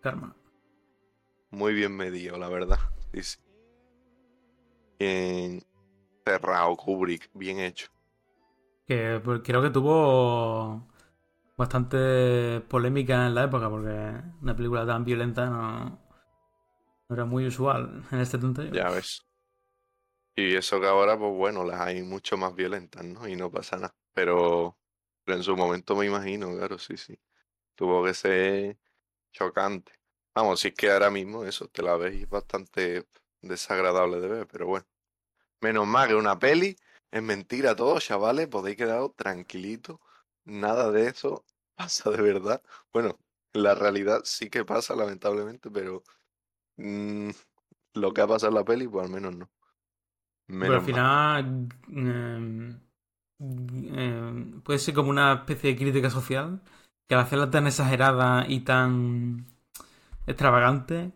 karma. 0.00 0.34
Muy 1.50 1.74
bien 1.74 1.96
medido, 1.96 2.38
la 2.38 2.48
verdad. 2.48 2.78
Sí, 3.12 3.22
sí 3.22 3.38
bien 4.98 5.64
cerrado, 6.24 6.76
Kubrick, 6.76 7.30
bien 7.34 7.60
hecho. 7.60 7.90
Que 8.88 9.20
pues, 9.22 9.42
creo 9.44 9.62
que 9.62 9.70
tuvo 9.70 10.88
bastante 11.58 12.60
polémica 12.62 13.26
en 13.26 13.34
la 13.34 13.44
época, 13.44 13.68
porque 13.68 14.14
una 14.40 14.56
película 14.56 14.86
tan 14.86 15.04
violenta 15.04 15.46
no, 15.50 16.00
era 17.10 17.24
muy 17.26 17.46
usual 17.46 18.04
en 18.10 18.20
este 18.20 18.38
tonto. 18.38 18.64
Ya 18.64 18.90
ves. 18.90 19.26
Y 20.34 20.54
eso 20.54 20.80
que 20.80 20.86
ahora, 20.86 21.18
pues 21.18 21.32
bueno, 21.34 21.64
las 21.64 21.80
hay 21.80 22.02
mucho 22.02 22.36
más 22.36 22.54
violentas, 22.54 23.04
¿no? 23.04 23.28
Y 23.28 23.36
no 23.36 23.50
pasa 23.50 23.76
nada. 23.76 23.94
Pero, 24.14 24.78
pero 25.24 25.36
en 25.36 25.42
su 25.42 25.56
momento 25.56 25.94
me 25.94 26.06
imagino, 26.06 26.50
claro, 26.56 26.78
sí, 26.78 26.96
sí. 26.96 27.18
Tuvo 27.74 28.04
que 28.04 28.14
ser 28.14 28.78
chocante. 29.32 29.92
Vamos, 30.34 30.64
es 30.64 30.74
que 30.74 30.90
ahora 30.90 31.10
mismo 31.10 31.44
eso 31.44 31.68
te 31.68 31.82
la 31.82 31.96
veis 31.96 32.28
bastante 32.28 33.06
desagradable 33.42 34.20
de 34.20 34.28
ver, 34.28 34.46
pero 34.46 34.66
bueno. 34.66 34.86
Menos 35.60 35.86
mal 35.86 36.08
que 36.08 36.14
una 36.14 36.38
peli 36.38 36.76
es 37.10 37.22
mentira 37.22 37.76
todo, 37.76 37.98
chavales, 38.00 38.48
podéis 38.48 38.76
quedar 38.76 39.08
tranquilitos. 39.16 39.98
Nada 40.44 40.90
de 40.90 41.08
eso 41.08 41.44
pasa 41.76 42.10
de 42.10 42.22
verdad. 42.22 42.62
Bueno, 42.92 43.18
la 43.52 43.74
realidad 43.74 44.20
sí 44.24 44.50
que 44.50 44.64
pasa, 44.64 44.94
lamentablemente, 44.96 45.70
pero 45.70 46.02
mm, 46.76 47.30
lo 47.94 48.12
que 48.12 48.20
ha 48.22 48.26
pasado 48.26 48.50
en 48.50 48.56
la 48.56 48.64
peli, 48.64 48.88
pues 48.88 49.06
al 49.06 49.12
menos 49.12 49.36
no. 49.36 49.50
pero 50.58 50.74
al 50.74 50.82
final 50.82 51.68
em, 51.88 52.80
em, 53.40 54.60
puede 54.62 54.78
ser 54.78 54.94
como 54.94 55.10
una 55.10 55.32
especie 55.34 55.70
de 55.70 55.76
crítica 55.76 56.10
social 56.10 56.62
que 57.06 57.14
al 57.14 57.22
hacerla 57.22 57.50
tan 57.50 57.66
exagerada 57.66 58.46
y 58.48 58.60
tan 58.60 59.46
extravagante 60.26 61.12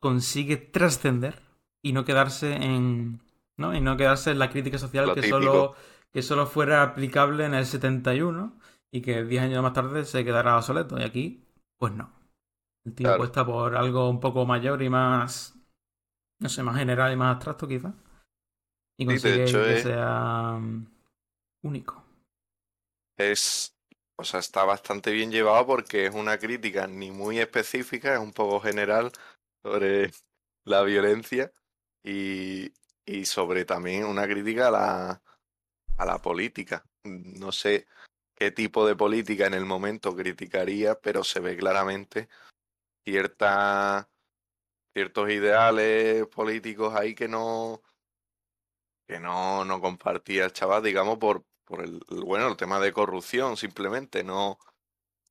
consigue 0.00 0.56
trascender 0.56 1.42
y 1.82 1.92
no 1.92 2.04
quedarse 2.04 2.54
en. 2.54 3.20
¿No? 3.60 3.74
Y 3.74 3.80
no 3.80 3.96
quedarse 3.96 4.30
en 4.30 4.38
la 4.38 4.50
crítica 4.50 4.78
social 4.78 5.14
que 5.14 5.22
solo, 5.28 5.74
que 6.12 6.22
solo 6.22 6.46
fuera 6.46 6.82
aplicable 6.82 7.44
en 7.44 7.54
el 7.54 7.66
71 7.66 8.58
y 8.90 9.02
que 9.02 9.22
10 9.24 9.42
años 9.42 9.62
más 9.62 9.74
tarde 9.74 10.04
se 10.04 10.24
quedara 10.24 10.56
obsoleto. 10.56 10.98
Y 10.98 11.04
aquí, 11.04 11.44
pues 11.78 11.92
no. 11.92 12.12
El 12.84 12.94
tío 12.94 13.12
apuesta 13.12 13.44
por 13.44 13.76
algo 13.76 14.08
un 14.08 14.18
poco 14.18 14.46
mayor 14.46 14.82
y 14.82 14.88
más. 14.88 15.54
No 16.40 16.48
sé, 16.48 16.62
más 16.62 16.76
general 16.76 17.12
y 17.12 17.16
más 17.16 17.36
abstracto, 17.36 17.68
quizá. 17.68 17.92
Y 18.98 19.04
consigue 19.04 19.44
que 19.44 19.82
sea 19.82 20.58
mm, 20.58 20.86
único. 21.62 22.02
Es. 23.18 23.76
O 24.18 24.24
sea, 24.24 24.40
está 24.40 24.64
bastante 24.64 25.12
bien 25.12 25.30
llevado 25.30 25.66
porque 25.66 26.06
es 26.06 26.14
una 26.14 26.38
crítica 26.38 26.86
ni 26.86 27.10
muy 27.10 27.38
específica, 27.38 28.14
es 28.14 28.20
un 28.20 28.32
poco 28.32 28.60
general 28.60 29.12
sobre 29.62 30.10
la 30.64 30.82
violencia 30.82 31.52
y, 32.04 32.70
y 33.10 33.24
sobre 33.24 33.64
también 33.64 34.04
una 34.04 34.26
crítica 34.26 34.68
a 34.68 34.70
la, 34.70 35.22
a 35.96 36.04
la 36.04 36.18
política. 36.22 36.84
No 37.04 37.50
sé 37.50 37.86
qué 38.36 38.52
tipo 38.52 38.86
de 38.86 38.94
política 38.96 39.46
en 39.46 39.54
el 39.54 39.64
momento 39.64 40.14
criticaría, 40.14 40.94
pero 41.00 41.24
se 41.24 41.40
ve 41.40 41.56
claramente 41.56 42.28
cierta 43.04 44.08
ciertos 44.92 45.30
ideales 45.30 46.26
políticos 46.28 46.94
ahí 46.94 47.14
que 47.14 47.28
no 47.28 47.82
que 49.06 49.18
no, 49.18 49.64
no 49.64 49.80
compartía 49.80 50.44
el 50.44 50.52
chaval, 50.52 50.84
digamos, 50.84 51.18
por, 51.18 51.44
por 51.64 51.82
el, 51.82 52.00
bueno, 52.24 52.46
el 52.46 52.56
tema 52.56 52.78
de 52.78 52.92
corrupción, 52.92 53.56
simplemente, 53.56 54.22
no, 54.22 54.58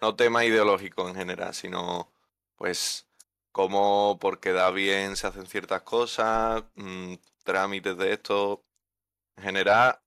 no 0.02 0.18
tema 0.18 0.44
ideológico 0.44 1.08
en 1.08 1.16
general, 1.16 1.54
sino 1.54 2.12
pues 2.58 3.08
cómo 3.54 4.18
porque 4.20 4.52
da 4.52 4.70
bien 4.72 5.16
se 5.16 5.28
hacen 5.28 5.48
ciertas 5.48 5.84
cosas, 5.84 6.66
mm, 6.76 7.14
trámites 7.44 7.98
de 7.98 8.14
esto. 8.14 8.64
En 9.38 9.44
general, 9.44 10.00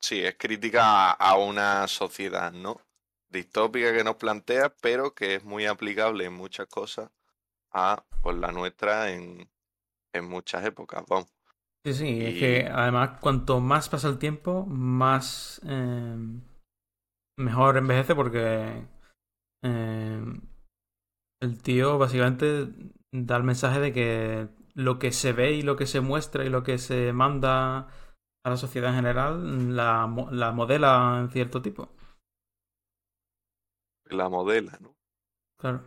sí, 0.00 0.20
es 0.22 0.36
crítica 0.38 1.10
a, 1.12 1.36
una 1.38 1.86
sociedad, 1.88 2.52
¿no? 2.52 2.80
Distópica 3.28 3.92
que 3.92 4.04
nos 4.04 4.16
plantea, 4.16 4.74
pero 4.80 5.14
que 5.14 5.36
es 5.36 5.44
muy 5.44 5.66
aplicable 5.66 6.24
en 6.24 6.34
muchas 6.34 6.66
cosas 6.68 7.10
a 7.72 8.04
pues, 8.22 8.36
la 8.36 8.52
nuestra 8.52 9.10
en, 9.10 9.48
en 10.12 10.28
muchas 10.28 10.64
épocas, 10.64 11.04
vamos. 11.08 11.32
Sí, 11.84 11.94
sí, 11.94 12.24
es 12.24 12.38
que 12.38 12.66
además 12.66 13.20
cuanto 13.20 13.60
más 13.60 13.88
pasa 13.88 14.08
el 14.08 14.18
tiempo, 14.18 14.66
más 14.66 15.60
eh, 15.64 16.16
mejor 17.38 17.76
envejece 17.76 18.14
porque 18.14 18.88
eh, 19.62 20.24
el 21.40 21.62
tío 21.62 21.96
básicamente 21.98 22.66
da 23.12 23.36
el 23.36 23.44
mensaje 23.44 23.78
de 23.78 23.92
que 23.92 24.48
lo 24.76 25.00
que 25.00 25.12
se 25.12 25.32
ve 25.34 25.52
y 25.54 25.62
lo 25.62 25.76
que 25.76 25.86
se 25.86 26.00
muestra 26.02 26.46
y 26.46 26.50
lo 26.50 26.64
que 26.64 26.78
se 26.78 27.12
manda 27.14 27.88
a 28.44 28.50
la 28.50 28.56
sociedad 28.58 28.90
en 28.92 28.96
general 28.98 29.76
la, 29.76 30.08
la 30.32 30.52
modela 30.52 31.18
en 31.20 31.30
cierto 31.30 31.62
tipo. 31.62 31.90
La 34.10 34.28
modela, 34.28 34.76
¿no? 34.80 34.96
Claro. 35.58 35.84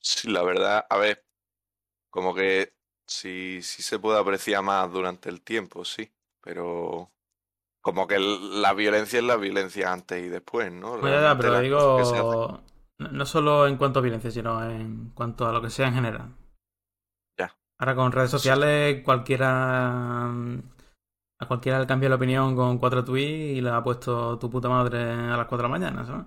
Sí, 0.00 0.28
la 0.30 0.42
verdad, 0.42 0.86
a 0.88 0.96
ver, 0.98 1.24
como 2.10 2.34
que 2.34 2.74
sí, 3.06 3.60
sí 3.62 3.82
se 3.82 3.98
puede 3.98 4.20
apreciar 4.20 4.62
más 4.62 4.92
durante 4.92 5.28
el 5.30 5.42
tiempo, 5.42 5.84
sí, 5.84 6.12
pero 6.42 7.12
como 7.82 8.06
que 8.08 8.18
la 8.20 8.74
violencia 8.74 9.20
es 9.20 9.24
la 9.24 9.36
violencia 9.36 9.92
antes 9.92 10.24
y 10.24 10.28
después, 10.28 10.72
¿no? 10.72 10.98
Pues 10.98 11.12
pero 11.36 11.60
digo, 11.60 12.62
no 12.98 13.24
solo 13.26 13.66
en 13.66 13.76
cuanto 13.76 14.00
a 14.00 14.02
violencia, 14.02 14.30
sino 14.30 14.62
en 14.68 15.10
cuanto 15.14 15.46
a 15.46 15.52
lo 15.52 15.62
que 15.62 15.70
sea 15.70 15.88
en 15.88 15.94
general. 15.94 16.34
Ahora 17.78 17.94
con 17.94 18.12
redes 18.12 18.30
sociales 18.30 19.02
cualquiera 19.04 20.30
a 21.40 21.46
cualquiera 21.46 21.78
le 21.78 21.86
cambia 21.86 22.08
la 22.08 22.16
opinión 22.16 22.56
con 22.56 22.78
cuatro 22.78 23.04
tweets 23.04 23.58
y 23.58 23.60
le 23.60 23.70
ha 23.70 23.82
puesto 23.82 24.38
tu 24.38 24.50
puta 24.50 24.68
madre 24.68 25.02
a 25.02 25.36
las 25.36 25.46
cuatro 25.46 25.58
de 25.58 25.62
la 25.62 25.68
mañana, 25.68 26.04
¿sabes? 26.04 26.26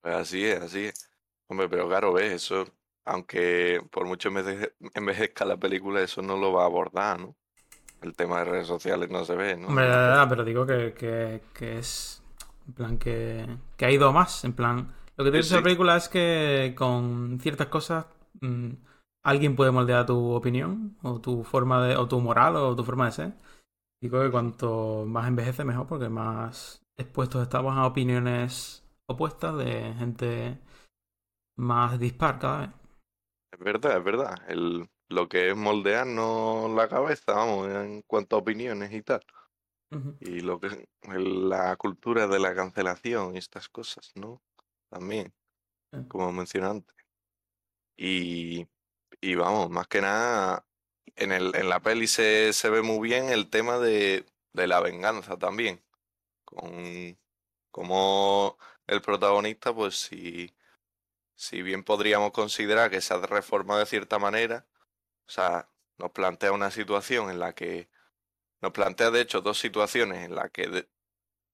Pues 0.00 0.14
así 0.14 0.44
es, 0.44 0.60
así 0.60 0.84
es. 0.86 1.10
Hombre, 1.48 1.68
pero 1.68 1.86
claro, 1.86 2.12
ves, 2.12 2.32
eso 2.32 2.64
aunque 3.04 3.82
por 3.90 4.06
mucho 4.06 4.30
envejezca 4.94 5.44
la 5.44 5.56
película, 5.56 6.00
eso 6.00 6.22
no 6.22 6.36
lo 6.36 6.52
va 6.52 6.62
a 6.62 6.66
abordar, 6.66 7.20
¿no? 7.20 7.36
El 8.02 8.14
tema 8.14 8.38
de 8.38 8.44
redes 8.44 8.66
sociales 8.66 9.10
no 9.10 9.24
se 9.24 9.34
ve, 9.34 9.56
¿no? 9.56 9.68
Hombre, 9.68 9.86
pero 10.28 10.44
digo 10.44 10.66
que, 10.66 10.94
que, 11.54 11.78
es. 11.78 12.22
En 12.66 12.72
plan, 12.74 12.98
que, 12.98 13.46
que 13.76 13.84
ha 13.86 13.90
ido 13.90 14.12
más. 14.12 14.44
En 14.44 14.52
plan, 14.52 14.94
lo 15.16 15.24
que 15.24 15.30
te 15.30 15.38
dice 15.38 15.56
la 15.56 15.62
película 15.62 15.96
es 15.96 16.08
que 16.08 16.74
con 16.76 17.38
ciertas 17.40 17.68
cosas 17.68 18.06
mm, 18.40 18.72
alguien 19.24 19.56
puede 19.56 19.72
moldear 19.72 20.06
tu 20.06 20.32
opinión, 20.32 20.96
o 21.02 21.20
tu 21.20 21.42
forma 21.44 21.84
de. 21.86 21.96
o 21.96 22.06
tu 22.06 22.20
moral, 22.20 22.56
o 22.56 22.76
tu 22.76 22.84
forma 22.84 23.06
de 23.06 23.12
ser. 23.12 23.32
Digo 24.00 24.22
que 24.22 24.30
cuanto 24.30 25.04
más 25.06 25.26
envejece, 25.26 25.64
mejor, 25.64 25.86
porque 25.86 26.08
más 26.08 26.82
expuestos 26.96 27.42
estamos 27.42 27.76
a 27.76 27.86
opiniones 27.86 28.84
opuestas 29.06 29.56
de 29.56 29.94
gente 29.94 30.58
más 31.56 31.98
dispar 31.98 32.38
cada 32.38 32.58
vez. 32.58 32.70
Es 33.52 33.58
verdad, 33.58 33.96
es 33.96 34.04
verdad. 34.04 34.34
El, 34.48 34.88
lo 35.08 35.28
que 35.28 35.50
es 35.50 35.56
moldearnos 35.56 36.70
la 36.70 36.88
cabeza, 36.88 37.32
vamos, 37.32 37.68
en 37.68 38.02
cuanto 38.02 38.36
a 38.36 38.40
opiniones 38.40 38.92
y 38.92 39.02
tal. 39.02 39.20
Y 40.18 40.40
lo 40.40 40.58
que 40.58 40.66
es 40.66 40.78
la 41.02 41.76
cultura 41.76 42.26
de 42.26 42.40
la 42.40 42.52
cancelación 42.52 43.34
y 43.34 43.38
estas 43.38 43.68
cosas, 43.68 44.10
¿no? 44.16 44.42
También, 44.90 45.32
como 46.08 46.32
mencioné 46.32 46.66
antes. 46.66 46.96
Y, 47.96 48.66
y 49.30 49.34
vamos, 49.36 49.70
más 49.70 49.88
que 49.88 50.00
nada, 50.00 50.66
en, 51.16 51.32
el, 51.32 51.54
en 51.56 51.68
la 51.68 51.80
peli 51.80 52.06
se, 52.06 52.52
se 52.52 52.70
ve 52.70 52.82
muy 52.82 53.08
bien 53.08 53.30
el 53.30 53.50
tema 53.50 53.78
de, 53.78 54.26
de 54.52 54.66
la 54.66 54.80
venganza 54.80 55.38
también. 55.38 55.82
Con 56.44 57.18
como 57.70 58.58
el 58.86 59.02
protagonista, 59.02 59.74
pues 59.74 59.96
si 59.96 60.54
si 61.36 61.62
bien 61.62 61.84
podríamos 61.84 62.32
considerar 62.32 62.90
que 62.90 63.00
se 63.00 63.14
ha 63.14 63.18
reformado 63.18 63.80
de 63.80 63.86
cierta 63.86 64.18
manera, 64.18 64.66
o 65.26 65.30
sea, 65.30 65.68
nos 65.98 66.10
plantea 66.12 66.52
una 66.52 66.70
situación 66.70 67.30
en 67.30 67.38
la 67.40 67.54
que, 67.54 67.88
nos 68.60 68.72
plantea 68.72 69.10
de 69.10 69.20
hecho 69.20 69.40
dos 69.42 69.58
situaciones 69.58 70.24
en 70.24 70.34
las 70.34 70.50
que 70.50 70.88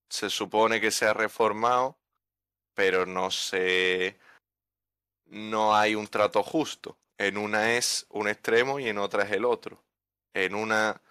se 0.09 0.31
supone 0.31 0.81
que 0.81 0.91
se 0.91 1.07
ha 1.07 1.15
reformado, 1.15 1.99
pero 2.75 3.07
no 3.07 3.31
se, 3.31 4.19
no 5.27 5.75
hay 5.75 5.95
un 5.95 6.09
trato 6.09 6.43
justo. 6.43 7.00
En 7.21 7.37
una 7.37 7.77
es 7.77 8.07
un 8.11 8.29
extremo 8.29 8.81
y 8.81 8.89
en 8.89 8.99
otra 8.99 9.25
es 9.25 9.33
el 9.33 9.45
otro. 9.45 9.85
En 10.35 10.55
una 10.55 11.03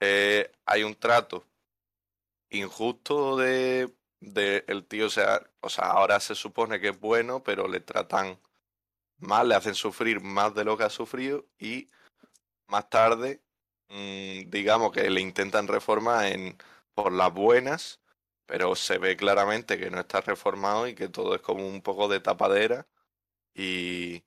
eh, 0.00 0.50
hay 0.64 0.82
un 0.84 0.94
trato 0.94 1.44
injusto 2.50 3.36
de 3.36 3.94
de 4.20 4.64
el 4.68 4.86
tío, 4.86 5.06
o 5.06 5.10
sea, 5.10 5.42
o 5.60 5.68
sea, 5.68 5.86
ahora 5.86 6.20
se 6.20 6.34
supone 6.34 6.80
que 6.80 6.90
es 6.90 7.00
bueno, 7.00 7.42
pero 7.42 7.68
le 7.68 7.80
tratan 7.80 8.38
mal, 9.18 9.48
le 9.48 9.56
hacen 9.56 9.74
sufrir 9.74 10.20
más 10.20 10.54
de 10.54 10.64
lo 10.64 10.76
que 10.78 10.84
ha 10.84 10.90
sufrido 10.90 11.46
y 11.58 11.90
más 12.68 12.90
tarde, 12.90 13.42
mm, 13.88 14.50
digamos 14.50 14.92
que 14.92 15.10
le 15.10 15.20
intentan 15.20 15.68
reformar 15.68 16.26
en 16.26 16.56
por 16.94 17.12
las 17.12 17.32
buenas, 17.32 18.00
pero 18.46 18.76
se 18.76 18.98
ve 18.98 19.16
claramente 19.16 19.78
que 19.78 19.90
no 19.90 20.00
está 20.00 20.20
reformado 20.22 20.88
y 20.88 20.94
que 20.94 21.08
todo 21.08 21.34
es 21.34 21.42
como 21.42 21.66
un 21.68 21.82
poco 21.82 22.08
de 22.08 22.20
tapadera 22.20 22.86
y 23.54 24.24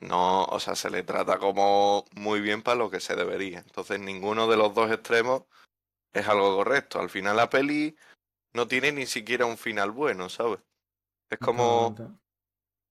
no, 0.00 0.44
o 0.44 0.60
sea, 0.60 0.74
se 0.74 0.90
le 0.90 1.02
trata 1.02 1.38
como 1.38 2.04
muy 2.12 2.40
bien 2.40 2.62
para 2.62 2.76
lo 2.76 2.90
que 2.90 3.00
se 3.00 3.16
debería. 3.16 3.60
Entonces, 3.60 3.98
ninguno 3.98 4.46
de 4.46 4.56
los 4.56 4.74
dos 4.74 4.90
extremos 4.90 5.44
es 6.12 6.28
algo 6.28 6.56
correcto. 6.56 7.00
Al 7.00 7.10
final 7.10 7.36
la 7.36 7.48
peli 7.48 7.96
no 8.52 8.68
tiene 8.68 8.92
ni 8.92 9.06
siquiera 9.06 9.46
un 9.46 9.56
final 9.56 9.90
bueno, 9.90 10.28
¿sabes? 10.28 10.60
Es 11.30 11.38
como. 11.38 11.94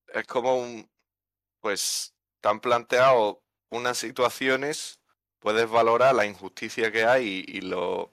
Es 0.07 0.25
como 0.27 0.57
un. 0.57 0.89
Pues. 1.61 2.13
Tan 2.41 2.59
planteado 2.59 3.43
unas 3.69 3.97
situaciones. 3.97 4.99
Puedes 5.39 5.69
valorar 5.69 6.15
la 6.15 6.25
injusticia 6.25 6.91
que 6.91 7.05
hay 7.05 7.43
y, 7.47 7.61
lo 7.61 8.11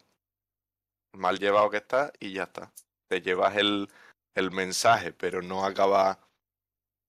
mal 1.13 1.39
llevado 1.39 1.71
que 1.71 1.79
está 1.79 2.13
y 2.19 2.33
ya 2.35 2.45
está. 2.45 2.73
Te 3.09 3.21
llevas 3.21 3.57
el, 3.57 3.91
el 4.35 4.51
mensaje, 4.51 5.13
pero 5.13 5.43
no 5.43 5.65
acaba 5.65 6.19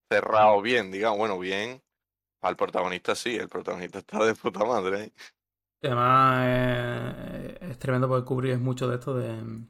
cerrado 0.10 0.62
bien, 0.62 0.92
digamos. 0.92 1.18
Bueno, 1.18 1.40
bien. 1.40 1.82
Al 2.42 2.56
protagonista 2.56 3.16
sí, 3.16 3.36
el 3.36 3.50
protagonista 3.50 4.00
está 4.00 4.24
de 4.24 4.36
puta 4.36 4.64
madre. 4.66 5.04
¿eh? 5.06 5.14
Además, 5.84 6.48
es 7.62 7.80
tremendo 7.80 8.08
porque 8.08 8.54
es 8.54 8.60
mucho 8.60 8.88
de 8.88 8.96
esto 8.96 9.14
de 9.14 9.66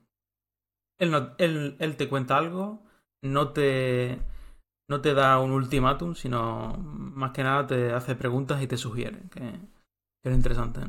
él, 1.00 1.76
él, 1.80 1.98
te 1.98 2.08
cuenta 2.08 2.38
algo, 2.38 2.84
no 3.22 3.52
te, 3.52 4.19
no 4.89 5.02
te 5.02 5.13
da 5.13 5.39
un 5.39 5.52
ultimátum, 5.52 6.15
sino 6.15 6.76
más 6.78 7.32
que 7.32 7.43
nada 7.43 7.67
te 7.67 7.91
hace 7.91 8.15
preguntas 8.15 8.62
y 8.62 8.67
te 8.67 8.78
sugiere, 8.78 9.22
que, 9.30 9.60
es 10.24 10.34
interesante. 10.34 10.82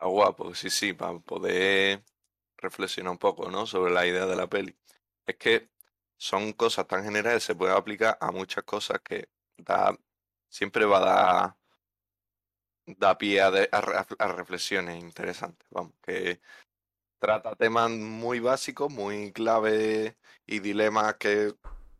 Ah, 0.00 0.06
guapo, 0.06 0.54
sí, 0.54 0.70
sí, 0.70 0.92
para 0.92 1.18
poder 1.18 2.04
reflexionar 2.56 3.12
un 3.12 3.18
poco, 3.18 3.50
¿no? 3.50 3.66
Sobre 3.66 3.92
la 3.92 4.06
idea 4.06 4.26
de 4.26 4.36
la 4.36 4.46
peli. 4.46 4.76
Es 5.26 5.36
que 5.36 5.70
son 6.18 6.52
cosas 6.52 6.86
tan 6.86 7.04
generales, 7.04 7.44
se 7.44 7.54
pueden 7.54 7.76
aplicar 7.76 8.18
a 8.20 8.30
muchas 8.32 8.64
cosas 8.64 9.00
que 9.02 9.28
da, 9.56 9.96
siempre 10.48 10.84
va 10.84 10.98
a 10.98 11.00
dar, 11.00 11.56
da 12.86 13.16
pie 13.16 13.40
a, 13.40 13.48
a 13.48 14.28
reflexiones 14.32 15.02
interesantes, 15.02 15.66
vamos, 15.70 15.94
que 16.02 16.40
trata 17.18 17.56
temas 17.56 17.90
muy 17.90 18.40
básicos, 18.40 18.92
muy 18.92 19.32
clave 19.32 20.16
y 20.46 20.60
dilemas 20.60 21.14
que 21.16 21.54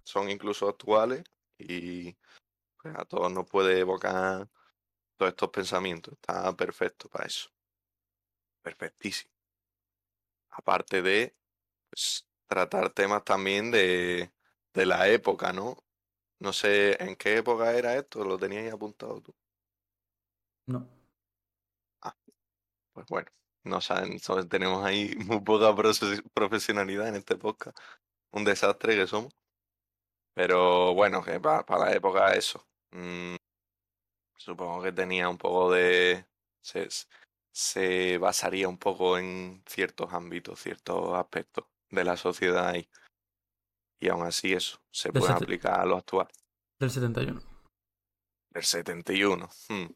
son 0.05 0.31
incluso 0.31 0.69
actuales 0.69 1.25
y 1.59 2.17
pues, 2.81 2.97
a 2.97 3.05
todos 3.05 3.33
nos 3.33 3.47
puede 3.49 3.81
evocar 3.81 4.49
todos 5.17 5.31
estos 5.31 5.51
pensamientos. 5.51 6.15
Está 6.15 6.55
perfecto 6.57 7.09
para 7.09 7.27
eso. 7.27 7.51
Perfectísimo. 8.63 9.33
Aparte 10.51 11.03
de 11.03 11.35
pues, 11.91 12.28
tratar 12.49 12.91
temas 12.91 13.25
también 13.25 13.71
de, 13.71 14.33
de 14.75 14.87
la 14.87 15.09
época, 15.09 15.53
¿no? 15.53 15.77
No 16.41 16.53
sé 16.53 17.03
en 17.03 17.17
qué 17.17 17.39
época 17.39 17.73
era 17.75 17.97
esto, 17.97 18.25
lo 18.25 18.39
tenías 18.39 18.73
apuntado 18.73 19.21
tú. 19.21 19.35
No. 20.67 20.87
Ah, 22.03 22.17
pues 22.93 23.07
bueno 23.09 23.31
no 23.69 23.81
saben, 23.81 24.19
tenemos 24.49 24.85
ahí 24.85 25.15
muy 25.27 25.41
poca 25.41 25.75
profesionalidad 26.35 27.09
en 27.09 27.17
este 27.17 27.37
podcast. 27.37 27.79
Un 28.33 28.45
desastre 28.45 28.97
que 28.97 29.07
somos. 29.07 29.33
Pero 30.35 30.95
bueno, 30.95 31.23
que 31.23 31.41
para, 31.41 31.65
la 31.79 31.93
época 31.93 32.35
eso. 32.35 32.67
Mm, 32.93 33.37
supongo 34.37 34.83
que 34.83 34.93
tenía 34.93 35.29
un 35.29 35.39
poco 35.39 35.73
de... 35.73 36.27
Se, 36.63 36.89
se 37.53 38.19
basaría 38.19 38.69
un 38.69 38.79
poco 38.79 39.19
en 39.19 39.63
ciertos 39.67 40.13
ámbitos, 40.13 40.61
ciertos 40.61 41.15
aspectos 41.15 41.65
de 41.91 42.05
la 42.05 42.17
sociedad 42.17 42.69
ahí. 42.69 42.89
Y 44.01 44.09
aún 44.09 44.27
así 44.27 44.53
eso 44.53 44.81
se 44.91 45.13
puede 45.13 45.33
aplicar 45.33 45.81
a 45.81 45.87
lo 45.87 45.97
actual. 45.97 46.29
Del 46.79 46.91
71. 46.91 47.41
Del 48.51 48.65
71. 48.65 49.49
Hmm. 49.69 49.87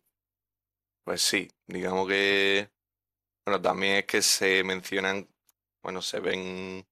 Pues 1.05 1.23
sí, 1.23 1.51
digamos 1.67 2.09
que... 2.09 2.71
Bueno, 3.45 3.61
también 3.61 3.97
es 3.97 4.07
que 4.07 4.23
se 4.23 4.63
mencionan, 4.63 5.29
bueno, 5.83 6.01
se 6.01 6.21
ven 6.21 6.87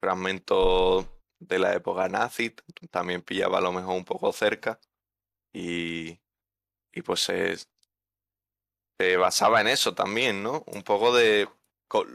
fragmentos 0.00 1.06
de 1.38 1.58
la 1.58 1.74
época 1.74 2.08
nazi, 2.08 2.54
también 2.90 3.20
pillaba 3.22 3.58
a 3.58 3.60
lo 3.62 3.72
mejor 3.72 3.96
un 3.96 4.04
poco 4.04 4.32
cerca 4.32 4.80
y, 5.52 6.18
y 6.92 7.02
pues 7.02 7.20
se, 7.20 7.56
se 8.98 9.16
basaba 9.16 9.60
en 9.60 9.68
eso 9.68 9.94
también, 9.94 10.42
¿no? 10.42 10.64
Un 10.68 10.82
poco 10.82 11.14
de 11.14 11.48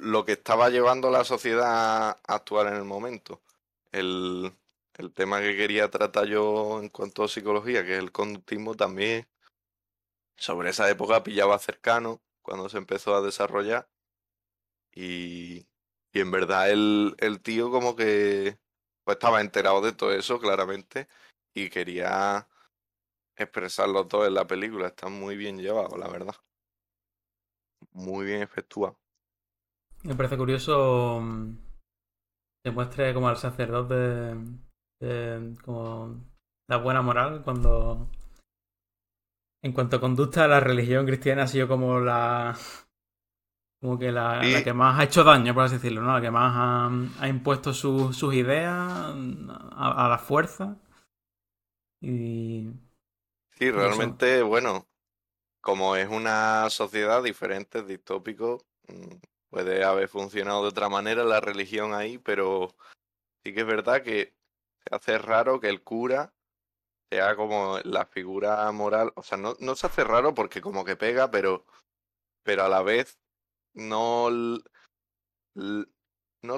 lo 0.01 0.25
que 0.25 0.33
estaba 0.33 0.69
llevando 0.69 1.11
la 1.11 1.23
sociedad 1.23 2.17
actual 2.27 2.67
en 2.67 2.75
el 2.75 2.85
momento. 2.85 3.41
El, 3.91 4.53
el 4.95 5.13
tema 5.13 5.41
que 5.41 5.55
quería 5.57 5.89
tratar 5.89 6.25
yo 6.27 6.79
en 6.81 6.89
cuanto 6.89 7.23
a 7.23 7.27
psicología, 7.27 7.85
que 7.85 7.93
es 7.93 7.99
el 7.99 8.11
conductismo, 8.11 8.75
también 8.75 9.27
sobre 10.37 10.69
esa 10.69 10.89
época 10.89 11.23
pillaba 11.23 11.59
cercano 11.59 12.21
cuando 12.41 12.69
se 12.69 12.77
empezó 12.77 13.15
a 13.15 13.21
desarrollar. 13.21 13.89
Y, 14.93 15.67
y 16.13 16.19
en 16.21 16.31
verdad 16.31 16.71
el, 16.71 17.15
el 17.19 17.41
tío 17.41 17.69
como 17.69 17.95
que 17.95 18.57
pues 19.03 19.15
estaba 19.15 19.41
enterado 19.41 19.81
de 19.81 19.91
todo 19.93 20.13
eso 20.13 20.39
claramente 20.39 21.07
y 21.53 21.69
quería 21.69 22.47
expresarlo 23.35 24.07
todo 24.07 24.25
en 24.25 24.33
la 24.35 24.47
película. 24.47 24.87
Está 24.87 25.09
muy 25.09 25.35
bien 25.37 25.57
llevado, 25.59 25.97
la 25.97 26.07
verdad. 26.07 26.35
Muy 27.93 28.25
bien 28.25 28.41
efectuado. 28.41 28.97
Me 30.05 30.13
parece 30.15 30.37
curioso 30.37 31.19
que 32.63 32.71
mm, 32.71 32.73
muestre 32.73 33.13
como 33.13 33.27
al 33.27 33.37
sacerdote 33.37 34.35
como 35.63 36.23
la 36.69 36.77
buena 36.77 37.01
moral 37.01 37.41
cuando 37.43 38.09
en 39.63 39.73
cuanto 39.73 39.97
a 39.97 39.99
conducta 39.99 40.47
la 40.47 40.59
religión 40.59 41.05
cristiana 41.05 41.43
ha 41.43 41.47
sido 41.47 41.67
como 41.67 41.99
la 41.99 42.55
como 43.81 43.99
que 43.99 44.11
la, 44.11 44.41
que 44.63 44.73
más 44.73 44.99
ha 44.99 45.03
hecho 45.03 45.23
daño, 45.23 45.53
por 45.53 45.63
así 45.63 45.75
decirlo, 45.75 46.01
¿no? 46.01 46.13
La 46.13 46.21
que 46.21 46.31
más 46.31 47.11
ha, 47.19 47.27
impuesto 47.27 47.73
sus 47.73 48.33
ideas 48.33 49.13
a, 49.75 50.07
la 50.09 50.17
fuerza. 50.17 50.77
Y. 52.01 52.67
Sí, 53.51 53.69
realmente, 53.69 54.41
bueno, 54.41 54.87
como 55.61 55.95
es 55.95 56.09
una 56.09 56.67
sociedad 56.71 57.21
diferente, 57.21 57.83
distópico, 57.83 58.65
mm, 58.87 59.17
puede 59.55 59.85
haber 59.85 60.09
funcionado 60.09 60.63
de 60.63 60.67
otra 60.67 60.89
manera 60.89 61.23
la 61.23 61.39
religión 61.39 61.93
ahí, 61.93 62.17
pero 62.17 62.75
sí 63.41 63.53
que 63.53 63.61
es 63.61 63.65
verdad 63.65 64.03
que 64.03 64.35
se 64.83 64.93
hace 64.93 65.17
raro 65.17 65.61
que 65.61 65.69
el 65.69 65.81
cura 65.81 66.33
sea 67.09 67.37
como 67.37 67.79
la 67.85 68.05
figura 68.05 68.69
moral. 68.73 69.13
O 69.15 69.23
sea, 69.23 69.37
no, 69.37 69.55
no 69.61 69.77
se 69.77 69.87
hace 69.87 70.03
raro 70.03 70.33
porque 70.33 70.59
como 70.59 70.83
que 70.83 70.97
pega, 70.97 71.31
pero, 71.31 71.65
pero 72.43 72.65
a 72.65 72.67
la 72.67 72.81
vez 72.81 73.17
no, 73.73 74.29
no 74.29 74.61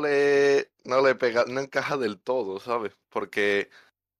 le, 0.02 0.72
no 0.84 1.06
le 1.06 1.14
pega, 1.14 1.46
no 1.46 1.60
encaja 1.60 1.98
del 1.98 2.20
todo, 2.20 2.60
¿sabes? 2.60 2.98
Porque, 3.10 3.70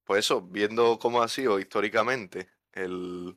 pues 0.04 0.20
eso, 0.20 0.40
viendo 0.40 1.00
cómo 1.00 1.20
ha 1.20 1.26
sido 1.26 1.58
históricamente 1.58 2.48
el, 2.74 3.36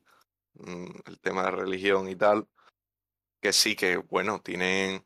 mm, 0.54 0.86
el 1.08 1.20
tema 1.20 1.46
de 1.46 1.52
religión 1.52 2.08
y 2.10 2.16
tal, 2.16 2.48
que 3.42 3.54
sí 3.54 3.76
que, 3.76 3.98
bueno, 3.98 4.42
tienen, 4.42 5.04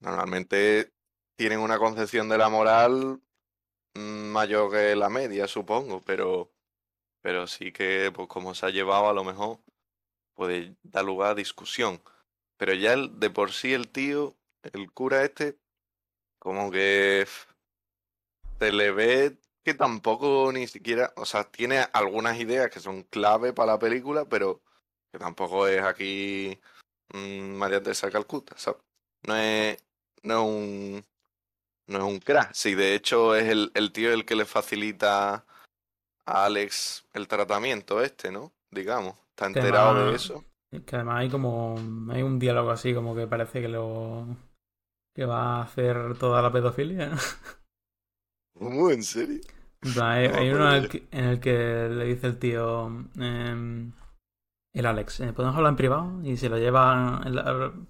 normalmente 0.00 0.92
tienen 1.36 1.60
una 1.60 1.78
concepción 1.78 2.28
de 2.28 2.38
la 2.38 2.48
moral 2.48 3.20
mayor 3.94 4.70
que 4.70 4.96
la 4.96 5.08
media, 5.08 5.46
supongo, 5.46 6.02
pero, 6.02 6.52
pero 7.22 7.46
sí 7.46 7.72
que, 7.72 8.12
pues 8.14 8.28
como 8.28 8.54
se 8.54 8.66
ha 8.66 8.70
llevado, 8.70 9.08
a 9.08 9.14
lo 9.14 9.24
mejor 9.24 9.60
puede 10.34 10.76
dar 10.82 11.04
lugar 11.04 11.32
a 11.32 11.34
discusión. 11.34 12.02
Pero 12.56 12.74
ya 12.74 12.96
de 12.96 13.30
por 13.30 13.52
sí 13.52 13.72
el 13.72 13.88
tío, 13.88 14.36
el 14.72 14.92
cura 14.92 15.24
este, 15.24 15.58
como 16.38 16.70
que 16.70 17.26
se 18.58 18.72
le 18.72 18.90
ve 18.90 19.38
que 19.64 19.74
tampoco 19.74 20.50
ni 20.52 20.66
siquiera, 20.66 21.12
o 21.16 21.24
sea, 21.24 21.44
tiene 21.44 21.80
algunas 21.92 22.38
ideas 22.38 22.70
que 22.70 22.80
son 22.80 23.02
clave 23.04 23.52
para 23.52 23.72
la 23.72 23.78
película, 23.78 24.26
pero 24.26 24.62
que 25.12 25.18
tampoco 25.18 25.66
es 25.66 25.82
aquí 25.82 26.58
mmm, 27.12 27.56
María 27.56 27.82
Teresa 27.82 28.10
Calcuta, 28.10 28.56
¿sabes? 28.56 28.82
No 29.26 29.36
es, 29.36 29.76
no 30.22 30.34
es 30.34 30.48
un 30.48 31.04
no 31.86 31.98
es 31.98 32.04
un 32.04 32.18
crack. 32.20 32.52
Sí, 32.52 32.74
de 32.74 32.94
hecho 32.94 33.34
es 33.34 33.48
el, 33.48 33.72
el 33.74 33.92
tío 33.92 34.12
el 34.12 34.24
que 34.24 34.36
le 34.36 34.44
facilita 34.44 35.44
a 36.24 36.44
Alex 36.44 37.04
el 37.12 37.26
tratamiento 37.26 38.00
este, 38.00 38.30
¿no? 38.30 38.52
Digamos, 38.70 39.16
está 39.30 39.46
enterado 39.46 40.10
de 40.10 40.16
eso. 40.16 40.44
Que 40.86 40.96
además 40.96 41.20
hay 41.20 41.28
como. 41.28 41.74
Hay 42.10 42.22
un 42.22 42.38
diálogo 42.38 42.70
así, 42.70 42.94
como 42.94 43.16
que 43.16 43.26
parece 43.26 43.60
que 43.60 43.68
lo. 43.68 44.24
que 45.14 45.24
va 45.24 45.56
a 45.56 45.62
hacer 45.62 46.16
toda 46.16 46.40
la 46.42 46.52
pedofilia. 46.52 47.10
¿Cómo? 48.56 48.90
¿En 48.90 49.02
serio? 49.02 49.40
hay, 50.00 50.50
uno 50.50 50.76
en 50.76 50.84
el, 51.10 51.40
que, 51.40 51.88
le 51.90 52.04
dice 52.04 52.28
el 52.28 52.38
tío. 52.38 52.86
Em, 53.16 53.92
el 54.72 54.86
Alex, 54.86 55.20
eh, 55.20 55.32
¿podemos 55.32 55.56
hablar 55.56 55.72
en 55.72 55.76
privado? 55.76 56.20
Y 56.22 56.36
se 56.36 56.48
lo 56.48 56.56
lleva 56.56 57.20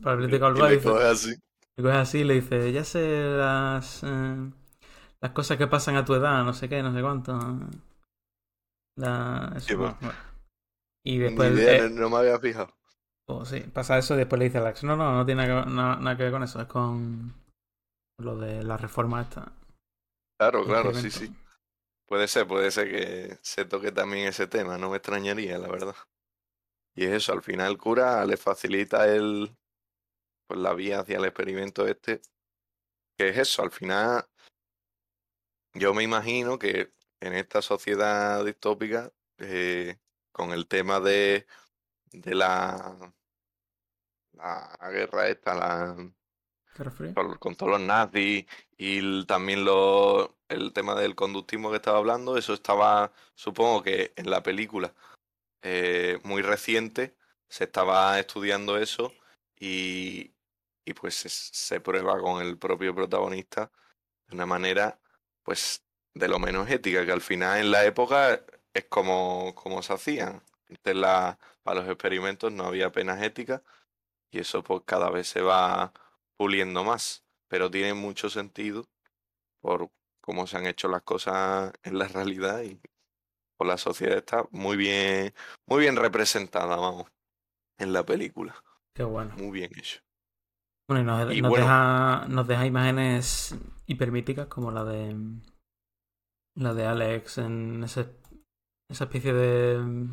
para 0.02 0.14
el 0.14 0.18
biblioteca 0.20 0.46
al 0.46 0.56
Y 0.56 0.76
le 0.76 0.82
coge 0.82 1.04
así. 1.04 1.34
Le 1.76 1.84
coge 1.84 1.96
así 1.96 2.18
y 2.18 2.24
le 2.24 2.34
dice: 2.34 2.72
Ya 2.72 2.84
sé 2.84 3.36
las. 3.36 4.02
Eh, 4.04 4.50
las 5.20 5.32
cosas 5.32 5.58
que 5.58 5.66
pasan 5.66 5.96
a 5.96 6.04
tu 6.04 6.14
edad, 6.14 6.44
no 6.44 6.52
sé 6.52 6.68
qué, 6.68 6.82
no 6.82 6.94
sé 6.94 7.02
cuánto. 7.02 7.38
La, 8.96 9.52
eso, 9.56 9.76
bueno. 9.76 9.98
Y 11.04 11.18
después. 11.18 11.58
Eh, 11.58 11.90
no 11.90 12.10
me 12.10 12.16
había 12.18 12.38
fijado. 12.38 12.74
Pues 13.26 13.48
sí, 13.48 13.60
pasa 13.60 13.98
eso 13.98 14.14
y 14.14 14.18
después 14.18 14.38
le 14.38 14.46
dice 14.46 14.58
a 14.58 14.62
Alex: 14.62 14.84
No, 14.84 14.96
no, 14.96 15.14
no 15.14 15.26
tiene 15.26 15.46
nada, 15.46 16.16
que 16.16 16.24
ver 16.24 16.32
con 16.32 16.42
eso, 16.42 16.60
es 16.60 16.66
con 16.66 17.34
lo 18.18 18.36
de 18.36 18.62
la 18.64 18.76
reforma 18.76 19.22
esta. 19.22 19.52
Claro, 20.38 20.64
claro, 20.64 20.94
sí, 20.94 21.10
sí. 21.10 21.34
Puede 22.06 22.26
ser, 22.26 22.46
puede 22.46 22.70
ser 22.70 22.90
que 22.90 23.38
se 23.40 23.64
toque 23.64 23.92
también 23.92 24.26
ese 24.26 24.46
tema, 24.46 24.78
no 24.78 24.90
me 24.90 24.96
extrañaría, 24.96 25.58
la 25.58 25.68
verdad. 25.68 25.94
Y 26.96 27.04
es 27.04 27.12
eso, 27.12 27.32
al 27.32 27.42
final 27.42 27.70
el 27.70 27.78
cura 27.78 28.24
le 28.26 28.36
facilita 28.36 29.06
el, 29.06 29.56
pues 30.50 30.58
la 30.58 30.74
vía 30.74 30.98
hacia 30.98 31.18
el 31.18 31.26
experimento 31.26 31.86
este, 31.86 32.22
que 33.16 33.28
es 33.28 33.38
eso, 33.38 33.62
al 33.62 33.70
final 33.70 34.26
yo 35.74 35.94
me 35.94 36.02
imagino 36.02 36.58
que 36.58 36.92
en 37.20 37.34
esta 37.34 37.62
sociedad 37.62 38.44
distópica 38.44 39.12
eh, 39.38 40.00
con 40.32 40.50
el 40.50 40.66
tema 40.66 40.98
de, 40.98 41.46
de 42.10 42.34
la, 42.34 43.14
la 44.32 44.90
guerra 44.90 45.28
esta, 45.28 45.54
la, 45.54 46.12
con, 47.38 47.54
todos 47.54 47.70
los 47.70 47.80
nazis 47.80 48.44
y 48.76 49.24
también 49.26 49.64
lo, 49.64 50.36
el 50.48 50.72
tema 50.72 50.96
del 50.96 51.14
conductismo 51.14 51.70
que 51.70 51.76
estaba 51.76 51.98
hablando, 51.98 52.36
eso 52.36 52.54
estaba, 52.54 53.12
supongo 53.36 53.84
que 53.84 54.12
en 54.16 54.28
la 54.28 54.42
película 54.42 54.92
eh, 55.62 56.18
muy 56.24 56.42
reciente 56.42 57.16
se 57.48 57.62
estaba 57.62 58.18
estudiando 58.18 58.78
eso 58.78 59.12
y, 59.56 60.34
y 60.84 60.94
pues 60.94 61.14
se, 61.14 61.28
se, 61.28 61.80
prueba 61.80 62.18
con 62.20 62.42
el 62.42 62.58
propio 62.58 62.94
protagonista 62.94 63.70
de 64.28 64.34
una 64.36 64.46
manera 64.46 65.00
pues 65.42 65.84
de 66.14 66.28
lo 66.28 66.38
menos 66.38 66.70
ética, 66.70 67.04
que 67.04 67.12
al 67.12 67.20
final 67.20 67.60
en 67.60 67.70
la 67.70 67.84
época 67.84 68.44
es 68.74 68.84
como, 68.86 69.54
como 69.54 69.82
se 69.82 69.92
hacían. 69.92 70.42
Antes 70.68 70.96
la, 70.96 71.38
para 71.62 71.80
los 71.80 71.88
experimentos 71.88 72.52
no 72.52 72.64
había 72.66 72.92
penas 72.92 73.22
éticas 73.22 73.62
y 74.30 74.40
eso 74.40 74.62
pues 74.62 74.82
cada 74.84 75.10
vez 75.10 75.28
se 75.28 75.40
va 75.42 75.92
puliendo 76.36 76.84
más, 76.84 77.24
pero 77.48 77.70
tiene 77.70 77.94
mucho 77.94 78.30
sentido 78.30 78.86
por 79.60 79.90
cómo 80.20 80.46
se 80.46 80.56
han 80.56 80.66
hecho 80.66 80.88
las 80.88 81.02
cosas 81.02 81.72
en 81.82 81.98
la 81.98 82.08
realidad 82.08 82.62
y 82.62 82.80
por 83.56 83.66
la 83.66 83.76
sociedad 83.76 84.16
está 84.16 84.46
muy 84.50 84.76
bien, 84.76 85.34
muy 85.66 85.80
bien 85.80 85.96
representada, 85.96 86.76
vamos, 86.76 87.10
en 87.78 87.92
la 87.92 88.04
película. 88.04 88.62
Qué 88.94 89.02
bueno. 89.02 89.34
Muy 89.36 89.50
bien 89.50 89.70
hecho. 89.76 90.00
Bueno, 90.90 91.32
y 91.32 91.40
nos, 91.40 91.52
deja, 91.52 92.26
nos 92.28 92.48
deja 92.48 92.66
imágenes 92.66 93.54
hipermíticas 93.86 94.48
como 94.48 94.72
la 94.72 94.82
de 94.82 95.14
la 96.56 96.74
de 96.74 96.84
Alex 96.84 97.38
en 97.38 97.84
ese 97.84 98.10
esa 98.90 99.04
especie 99.04 99.32
de 99.32 100.08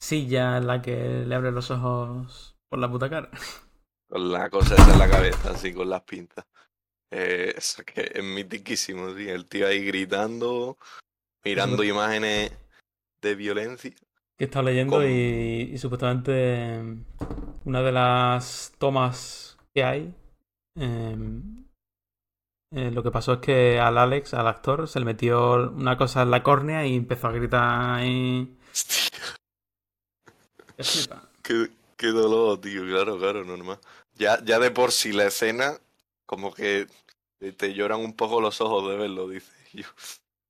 silla 0.00 0.56
en 0.56 0.66
la 0.66 0.80
que 0.80 1.26
le 1.26 1.34
abre 1.34 1.52
los 1.52 1.70
ojos 1.70 2.56
por 2.70 2.78
la 2.78 2.90
puta 2.90 3.10
cara. 3.10 3.30
Con 4.08 4.32
la 4.32 4.48
cosa 4.48 4.76
esa 4.76 4.94
en 4.94 4.98
la 4.98 5.10
cabeza, 5.10 5.50
así 5.50 5.74
con 5.74 5.90
las 5.90 6.04
pintas. 6.04 6.46
Eh, 7.10 7.52
eso 7.58 7.84
que 7.84 8.12
es 8.14 8.24
mitiquísimo, 8.24 9.14
sí. 9.14 9.28
El 9.28 9.44
tío 9.44 9.66
ahí 9.66 9.84
gritando, 9.84 10.78
mirando 11.44 11.84
imágenes 11.84 12.50
de 13.20 13.34
violencia. 13.34 13.94
Que 14.38 14.44
he 14.44 14.46
estado 14.46 14.64
leyendo 14.64 15.06
y, 15.06 15.70
y 15.74 15.76
supuestamente 15.76 16.82
una 17.66 17.82
de 17.82 17.92
las 17.92 18.72
tomas 18.78 19.49
que 19.74 19.84
hay. 19.84 20.14
em, 20.76 21.64
eh, 22.72 22.90
lo 22.90 23.02
que 23.02 23.10
pasó 23.10 23.34
es 23.34 23.38
que 23.40 23.80
al 23.80 23.98
Alex, 23.98 24.34
al 24.34 24.46
actor, 24.46 24.88
se 24.88 24.98
le 25.00 25.04
metió 25.04 25.70
una 25.70 25.96
cosa 25.96 26.22
en 26.22 26.30
la 26.30 26.42
córnea 26.42 26.86
y 26.86 26.96
empezó 26.96 27.28
a 27.28 27.32
gritar 27.32 28.04
y. 28.04 28.56
Qué 31.42 31.70
qué, 31.96 32.06
dolor, 32.08 32.60
tío. 32.60 32.82
Claro, 32.84 33.18
claro, 33.18 33.44
normal. 33.44 33.78
Ya, 34.14 34.42
ya 34.44 34.58
de 34.58 34.70
por 34.70 34.92
sí 34.92 35.12
la 35.12 35.26
escena, 35.26 35.78
como 36.26 36.52
que 36.54 36.86
te- 37.38 37.52
te 37.52 37.74
lloran 37.74 38.00
un 38.00 38.14
poco 38.16 38.40
los 38.40 38.60
ojos 38.60 38.88
de 38.90 38.96
verlo, 38.96 39.28
dice 39.28 39.52
yo. 39.72 39.86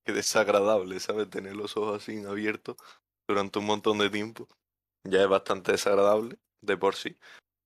Qué 0.05 0.13
desagradable, 0.13 1.01
¿sabes? 1.01 1.31
Tener 1.31 1.57
los 1.57 1.77
ojos 1.77 2.03
así 2.03 2.25
abiertos 2.25 2.77
durante 3.29 3.59
un 3.61 3.67
montón 3.67 3.99
de 3.99 4.11
tiempo. 4.11 4.49
Ya 5.05 5.23
es 5.23 5.29
bastante 5.29 5.73
desagradable 5.73 6.39
de 6.63 6.77
por 6.79 6.97
sí. 6.97 7.17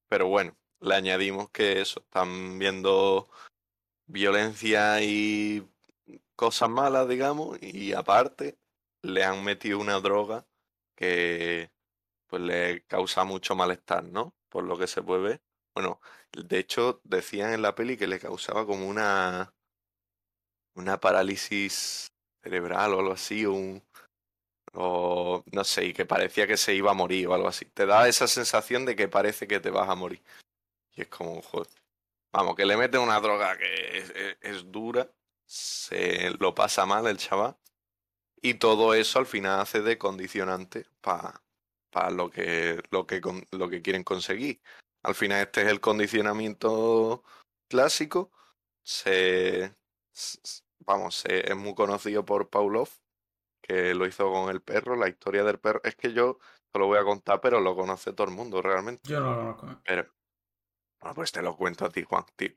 Pero 0.09 0.29
bueno, 0.29 0.57
le 0.85 0.95
añadimos 0.95 1.51
que 1.51 1.81
eso, 1.81 2.01
están 2.01 2.59
viendo 2.59 3.29
violencia 4.07 5.03
y 5.03 5.67
cosas 6.37 6.69
malas, 6.69 7.09
digamos, 7.09 7.59
y 7.63 7.93
aparte 7.93 8.59
le 9.03 9.25
han 9.25 9.45
metido 9.45 9.79
una 9.79 10.01
droga 10.01 10.47
que 10.97 11.71
pues 12.27 12.43
le 12.43 12.83
causa 12.87 13.25
mucho 13.25 13.55
malestar, 13.55 14.05
¿no? 14.05 14.35
Por 14.49 14.65
lo 14.65 14.79
que 14.79 14.87
se 14.87 15.03
puede 15.03 15.23
ver. 15.23 15.43
Bueno, 15.75 16.01
de 16.33 16.59
hecho 16.59 17.01
decían 17.05 17.53
en 17.53 17.63
la 17.63 17.75
peli 17.75 17.97
que 17.97 18.07
le 18.07 18.21
causaba 18.21 18.67
como 18.67 18.87
una 18.89 19.55
una 20.75 20.99
parálisis 21.01 22.13
cerebral 22.43 22.95
o 22.95 23.01
algo 23.01 23.13
así, 23.13 23.47
o 23.47 23.53
un 23.53 23.83
o 24.75 25.45
no 25.53 25.65
sé, 25.65 25.87
y 25.87 25.93
que 25.95 26.05
parecía 26.05 26.47
que 26.47 26.57
se 26.57 26.75
iba 26.75 26.91
a 26.91 26.95
morir 26.95 27.29
o 27.29 27.35
algo 27.35 27.49
así. 27.49 27.65
Te 27.67 27.87
da 27.87 28.09
esa 28.09 28.27
sensación 28.27 28.85
de 28.85 28.97
que 28.97 29.09
parece 29.09 29.47
que 29.47 29.61
te 29.61 29.71
vas 29.71 29.89
a 29.89 29.95
morir. 29.95 30.23
Y 30.95 31.03
es 31.03 31.09
como, 31.09 31.41
joder. 31.43 31.69
Vamos, 32.33 32.57
que 32.57 32.67
le 32.67 32.77
meten 32.77 33.01
una 33.01 33.21
droga 33.21 33.57
que 33.57 33.99
es, 33.99 34.11
es- 34.11 34.37
es 34.41 34.71
dura, 34.73 35.09
se 35.47 36.31
lo 36.41 36.55
pasa 36.55 36.85
mal 36.87 37.07
el 37.07 37.17
chaval, 37.17 37.57
y 38.43 38.55
todo 38.55 38.95
eso 38.95 39.19
al 39.19 39.27
final 39.27 39.61
hace 39.61 39.83
de 39.83 39.99
condicionante 39.99 40.87
para 41.01 41.41
lo 42.11 42.29
que, 42.31 42.83
lo, 42.91 43.07
que, 43.07 43.21
lo 43.53 43.69
que 43.69 43.83
quieren 43.83 44.03
conseguir. 44.05 44.61
Al 45.05 45.15
final 45.15 45.43
este 45.43 45.63
es 45.63 45.69
el 45.69 45.81
condicionamiento 45.81 47.23
clásico, 47.69 48.33
se, 48.83 49.75
vamos, 50.81 51.15
se- 51.17 51.51
es 51.51 51.57
muy 51.57 51.75
conocido 51.75 52.25
por 52.25 52.49
Pavlov, 52.51 52.89
que 53.63 53.95
lo 53.95 54.07
hizo 54.07 54.31
con 54.31 54.51
el 54.51 54.61
perro, 54.61 54.97
la 54.97 55.09
historia 55.09 55.45
del 55.45 55.59
perro. 55.59 55.81
Es 55.85 55.95
que 55.97 56.13
yo 56.13 56.39
te 56.73 56.79
lo 56.79 56.87
voy 56.87 56.99
a 56.99 57.05
contar, 57.05 57.41
pero 57.41 57.61
lo 57.61 57.75
conoce 57.77 58.13
todo 58.13 58.27
el 58.27 58.35
mundo 58.35 58.61
realmente. 58.61 59.09
Yo 59.09 59.21
no 59.21 59.35
lo 59.43 59.57
conozco. 59.57 59.83
Pero, 59.87 60.13
bueno, 61.05 61.15
pues 61.17 61.33
te 61.33 61.43
lo 61.43 61.55
cuento 61.55 61.85
a 61.85 61.91
ti, 61.91 62.03
Juan, 62.03 62.25
tío. 62.35 62.55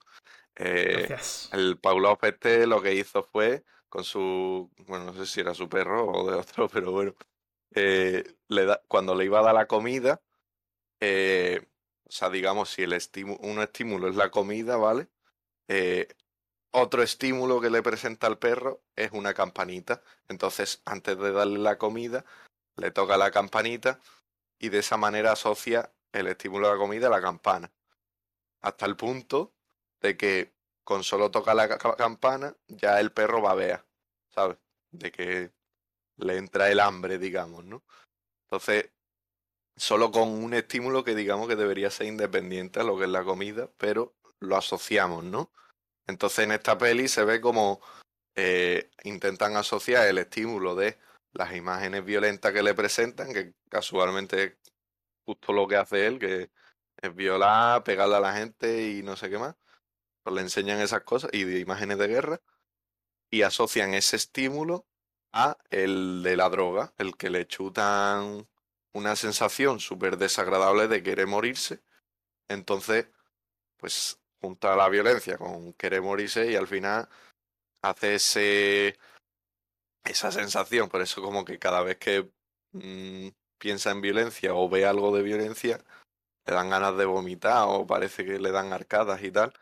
Eh, 0.56 1.06
Gracias. 1.10 1.50
el 1.52 1.78
Pavlov 1.78 2.18
este 2.22 2.66
lo 2.66 2.82
que 2.82 2.94
hizo 2.94 3.22
fue 3.22 3.66
con 3.90 4.06
su, 4.06 4.72
bueno, 4.88 5.04
no 5.04 5.14
sé 5.14 5.26
si 5.26 5.42
era 5.42 5.54
su 5.54 5.68
perro 5.68 6.08
o 6.10 6.32
de 6.32 6.38
otro, 6.38 6.70
pero 6.74 6.94
bueno, 6.94 7.14
eh, 7.76 8.24
le 8.48 8.66
da, 8.66 8.82
cuando 8.88 9.16
le 9.16 9.26
iba 9.26 9.40
a 9.40 9.44
dar 9.44 9.54
la 9.54 9.68
comida, 9.68 10.22
eh, 11.02 11.68
o 12.06 12.12
sea, 12.12 12.30
digamos, 12.30 12.70
si 12.70 12.84
el 12.84 12.94
estímulo, 12.94 13.38
un 13.42 13.60
estímulo 13.60 14.08
es 14.08 14.16
la 14.16 14.32
comida, 14.32 14.78
¿vale? 14.78 15.10
Otro 16.72 17.04
estímulo 17.04 17.60
que 17.60 17.70
le 17.70 17.84
presenta 17.84 18.28
al 18.28 18.38
perro 18.38 18.82
es 18.96 19.12
una 19.12 19.34
campanita. 19.34 20.02
Entonces, 20.30 20.82
antes 20.86 21.18
de 21.18 21.34
darle 21.34 21.60
la 21.60 21.78
comida, 21.78 22.24
le 22.78 22.92
toca 22.92 23.18
la 23.18 23.30
campanita 23.30 24.00
y 24.58 24.70
de 24.70 24.80
esa 24.80 24.96
manera 24.96 25.34
asocia 25.34 25.92
el 26.14 26.28
estímulo 26.28 26.68
de 26.68 26.74
la 26.76 26.80
comida 26.80 27.08
a 27.08 27.10
la 27.10 27.22
campana. 27.22 27.74
Hasta 28.68 28.86
el 28.86 28.98
punto 28.98 29.54
de 30.02 30.18
que 30.18 30.54
con 30.84 31.04
solo 31.04 31.32
tocar 31.32 31.56
la 31.56 31.68
ca- 31.70 31.96
campana 31.96 32.56
ya 32.68 33.00
el 33.00 33.12
perro 33.12 33.42
babea, 33.42 33.86
¿sabes? 34.30 34.58
De 34.92 35.12
que 35.12 35.52
le 36.18 36.38
entra 36.38 36.70
el 36.72 36.80
hambre, 36.80 37.18
digamos, 37.20 37.66
¿no? 37.66 37.84
Entonces, 38.46 38.92
solo 39.76 40.12
con 40.12 40.30
un 40.30 40.54
estímulo 40.54 41.04
que 41.04 41.16
digamos 41.16 41.48
que 41.48 41.56
debería 41.56 41.90
ser 41.92 42.08
independiente 42.08 42.80
a 42.80 42.84
lo 42.84 42.98
que 42.98 43.06
es 43.06 43.10
la 43.10 43.24
comida, 43.24 43.72
pero 43.78 44.16
lo 44.40 44.58
asociamos, 44.58 45.24
¿no? 45.24 45.52
Entonces 46.08 46.46
en 46.46 46.52
esta 46.54 46.78
peli 46.78 47.08
se 47.08 47.26
ve 47.26 47.42
como 47.42 47.82
eh, 48.36 48.92
intentan 49.04 49.56
asociar 49.58 50.08
el 50.08 50.20
estímulo 50.20 50.76
de 50.76 51.00
las 51.34 51.56
imágenes 51.56 52.06
violentas 52.06 52.54
que 52.54 52.64
le 52.64 52.74
presentan, 52.74 53.34
que 53.34 53.54
casualmente 53.70 54.44
es 54.44 54.58
justo 55.26 55.54
lo 55.54 55.68
que 55.68 55.78
hace 55.78 56.08
él, 56.08 56.20
que 56.20 56.52
es 57.02 57.16
violar, 57.16 57.84
pegarle 57.84 58.16
a 58.16 58.20
la 58.20 58.34
gente 58.34 58.90
y 58.90 59.04
no 59.04 59.16
sé 59.16 59.30
qué 59.30 59.38
más. 59.38 59.56
Pues 60.24 60.36
le 60.36 60.42
enseñan 60.42 60.80
esas 60.82 61.04
cosas 61.04 61.32
y 61.34 61.44
de 61.44 61.60
imágenes 61.60 61.98
de 61.98 62.08
guerra 62.08 62.42
y 63.32 63.44
asocian 63.44 63.94
ese 63.94 64.16
estímulo 64.16 64.86
a 65.34 65.58
el 65.70 66.24
de 66.24 66.38
la 66.38 66.50
droga, 66.50 66.94
el 66.98 67.18
que 67.18 67.30
le 67.30 67.48
chutan 67.48 68.48
una 68.94 69.16
sensación 69.16 69.80
súper 69.80 70.18
desagradable 70.18 70.88
de 70.88 71.04
querer 71.04 71.28
morirse. 71.28 71.82
Entonces, 72.50 73.08
pues 73.78 74.20
junta 74.42 74.76
la 74.76 74.90
violencia 74.90 75.38
con 75.38 75.74
querer 75.74 76.02
morirse 76.02 76.52
y 76.52 76.56
al 76.56 76.68
final 76.68 77.10
hace 77.82 78.16
ese 78.16 78.98
esa 80.04 80.32
sensación. 80.32 80.90
Por 80.90 81.02
eso 81.02 81.22
como 81.22 81.46
que 81.46 81.60
cada 81.60 81.84
vez 81.84 81.98
que 81.98 82.30
mm, 82.74 83.30
piensa 83.58 83.92
en 83.92 84.02
violencia 84.02 84.54
o 84.54 84.70
ve 84.70 84.86
algo 84.86 85.16
de 85.16 85.24
violencia, 85.24 85.84
le 86.48 86.54
dan 86.54 86.70
ganas 86.72 86.98
de 86.98 87.06
vomitar 87.06 87.66
o 87.68 87.86
parece 87.88 88.26
que 88.26 88.40
le 88.40 88.52
dan 88.52 88.74
arcadas 88.74 89.22
y 89.24 89.32
tal. 89.32 89.54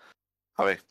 A 0.56 0.66
ver, 0.66 0.84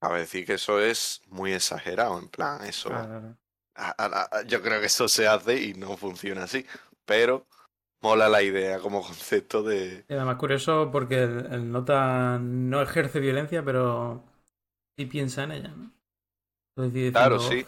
a 0.00 0.08
ver, 0.08 0.20
decir 0.22 0.44
que 0.46 0.54
eso 0.54 0.80
es 0.80 1.22
muy 1.28 1.52
exagerado, 1.52 2.18
en 2.18 2.28
plan, 2.28 2.64
eso... 2.64 2.90
Claro. 2.90 3.36
a- 3.76 3.94
a- 3.98 4.28
a- 4.38 4.42
yo 4.44 4.62
creo 4.62 4.80
que 4.80 4.86
eso 4.86 5.08
se 5.08 5.26
hace 5.28 5.62
y 5.62 5.74
no 5.74 5.96
funciona 5.96 6.44
así, 6.44 6.66
pero 7.06 7.46
mola 8.02 8.28
la 8.28 8.42
idea 8.42 8.80
como 8.80 9.02
concepto 9.02 9.62
de... 9.62 10.06
Y 10.08 10.14
además 10.14 10.36
curioso 10.36 10.90
porque 10.92 11.22
el, 11.22 11.46
el 11.52 11.72
nota 11.72 12.38
no 12.38 12.82
ejerce 12.82 13.20
violencia, 13.20 13.64
pero 13.64 14.24
sí 14.98 15.06
piensa 15.06 15.44
en 15.44 15.52
ella, 15.52 15.68
¿no? 15.76 15.92
Entonces, 16.76 16.94
Claro, 17.12 17.38
diciendo, 17.38 17.38
sí. 17.38 17.66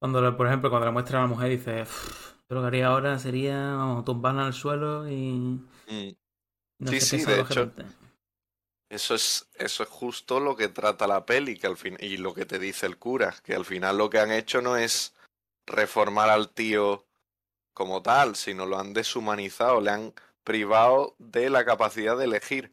Cuando, 0.00 0.36
por 0.36 0.46
ejemplo, 0.48 0.70
cuando 0.70 0.86
le 0.86 0.92
muestra 0.92 1.20
a 1.20 1.22
la 1.22 1.28
mujer, 1.28 1.50
dice, 1.50 1.82
"Uf, 1.82 2.34
yo 2.50 2.56
lo 2.56 2.62
que 2.62 2.68
haría 2.68 2.88
ahora 2.88 3.18
sería, 3.18 3.56
vamos, 3.76 4.04
tumbarla 4.04 4.46
al 4.46 4.54
suelo 4.54 5.08
y 5.10 5.60
Mm. 5.88 6.16
Sí, 6.84 7.00
sí, 7.00 7.16
de 7.18 7.24
salvajemente". 7.24 7.84
Eso 8.88 9.16
es, 9.16 9.48
eso 9.54 9.82
es 9.82 9.88
justo 9.88 10.38
lo 10.38 10.56
que 10.56 10.68
trata 10.68 11.08
la 11.08 11.26
peli, 11.26 11.58
que 11.58 11.66
al 11.66 11.76
fin, 11.76 11.96
y 11.98 12.18
lo 12.18 12.34
que 12.34 12.46
te 12.46 12.58
dice 12.58 12.86
el 12.86 12.98
cura, 12.98 13.34
que 13.42 13.54
al 13.54 13.64
final 13.64 13.98
lo 13.98 14.10
que 14.10 14.20
han 14.20 14.30
hecho 14.30 14.62
no 14.62 14.76
es 14.76 15.14
reformar 15.66 16.30
al 16.30 16.50
tío 16.50 17.04
como 17.74 18.02
tal, 18.02 18.36
sino 18.36 18.64
lo 18.64 18.78
han 18.78 18.92
deshumanizado, 18.92 19.80
le 19.80 19.90
han 19.90 20.14
privado 20.44 21.16
de 21.18 21.50
la 21.50 21.64
capacidad 21.64 22.16
de 22.16 22.24
elegir. 22.24 22.72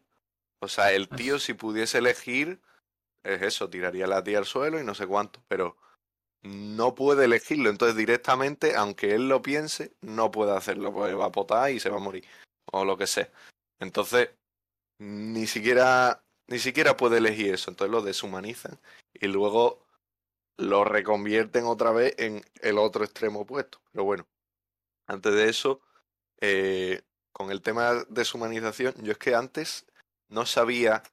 O 0.62 0.68
sea, 0.68 0.92
el 0.94 1.10
tío 1.10 1.40
si 1.40 1.56
pudiese 1.56 1.98
elegir, 1.98 2.62
es 3.24 3.42
eso, 3.42 3.70
tiraría 3.70 4.06
a 4.06 4.10
la 4.10 4.24
tía 4.24 4.38
al 4.38 4.46
suelo 4.46 4.80
y 4.80 4.84
no 4.84 4.94
sé 4.94 5.08
cuánto, 5.08 5.42
pero 5.48 5.76
no 6.44 6.94
puede 6.94 7.26
elegirlo, 7.26 7.70
entonces 7.70 7.98
directamente, 7.98 8.76
aunque 8.76 9.16
él 9.16 9.28
lo 9.30 9.42
piense, 9.42 9.94
no 10.02 10.30
puede 10.30 10.56
hacerlo, 10.56 10.94
pues 10.94 11.18
va 11.18 11.26
a 11.26 11.32
potar 11.32 11.72
y 11.72 11.80
se 11.80 11.90
va 11.90 11.98
a 11.98 12.02
morir, 12.02 12.26
o 12.72 12.86
lo 12.86 12.98
que 12.98 13.08
sea. 13.08 13.32
Entonces, 13.84 14.30
ni 15.00 15.48
siquiera, 15.48 16.26
ni 16.48 16.60
siquiera 16.60 16.98
puede 16.98 17.18
elegir 17.18 17.54
eso, 17.54 17.70
entonces 17.70 17.92
lo 17.92 18.02
deshumanizan 18.02 18.80
y 19.14 19.28
luego 19.28 19.86
lo 20.58 20.84
reconvierten 20.84 21.66
otra 21.66 21.92
vez 21.92 22.16
en 22.18 22.44
el 22.62 22.78
otro 22.78 23.04
extremo 23.04 23.42
opuesto. 23.42 23.82
Pero 23.92 24.06
bueno, 24.06 24.28
antes 25.08 25.34
de 25.34 25.50
eso, 25.50 25.82
eh, 26.40 27.02
con 27.32 27.52
el 27.52 27.62
tema 27.62 27.94
de 27.94 28.06
deshumanización, 28.10 28.94
yo 29.04 29.12
es 29.12 29.18
que 29.18 29.36
antes 29.36 29.86
no 30.30 30.46
sabía 30.46 31.04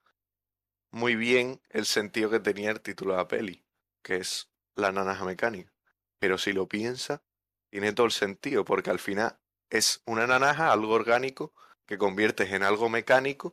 muy 0.92 1.16
bien 1.16 1.60
el 1.70 1.86
sentido 1.86 2.30
que 2.30 2.40
tenía 2.40 2.70
el 2.70 2.80
título 2.80 3.12
de 3.12 3.18
la 3.18 3.28
peli, 3.28 3.64
que 4.02 4.16
es 4.16 4.50
La 4.74 4.92
naranja 4.92 5.24
mecánica. 5.24 5.72
Pero 6.18 6.38
si 6.38 6.52
lo 6.52 6.68
piensa, 6.68 7.22
tiene 7.70 7.92
todo 7.92 8.06
el 8.06 8.12
sentido, 8.12 8.64
porque 8.64 8.90
al 8.90 8.98
final 8.98 9.38
es 9.70 10.02
una 10.04 10.26
naranja, 10.26 10.72
algo 10.72 10.92
orgánico, 10.92 11.54
que 11.90 11.98
conviertes 11.98 12.52
en 12.52 12.62
algo 12.62 12.88
mecánico, 12.88 13.52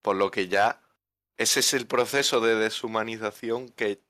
por 0.00 0.16
lo 0.16 0.30
que 0.30 0.48
ya 0.48 0.80
ese 1.36 1.60
es 1.60 1.74
el 1.74 1.86
proceso 1.86 2.40
de 2.40 2.54
deshumanización 2.54 3.68
que 3.68 4.00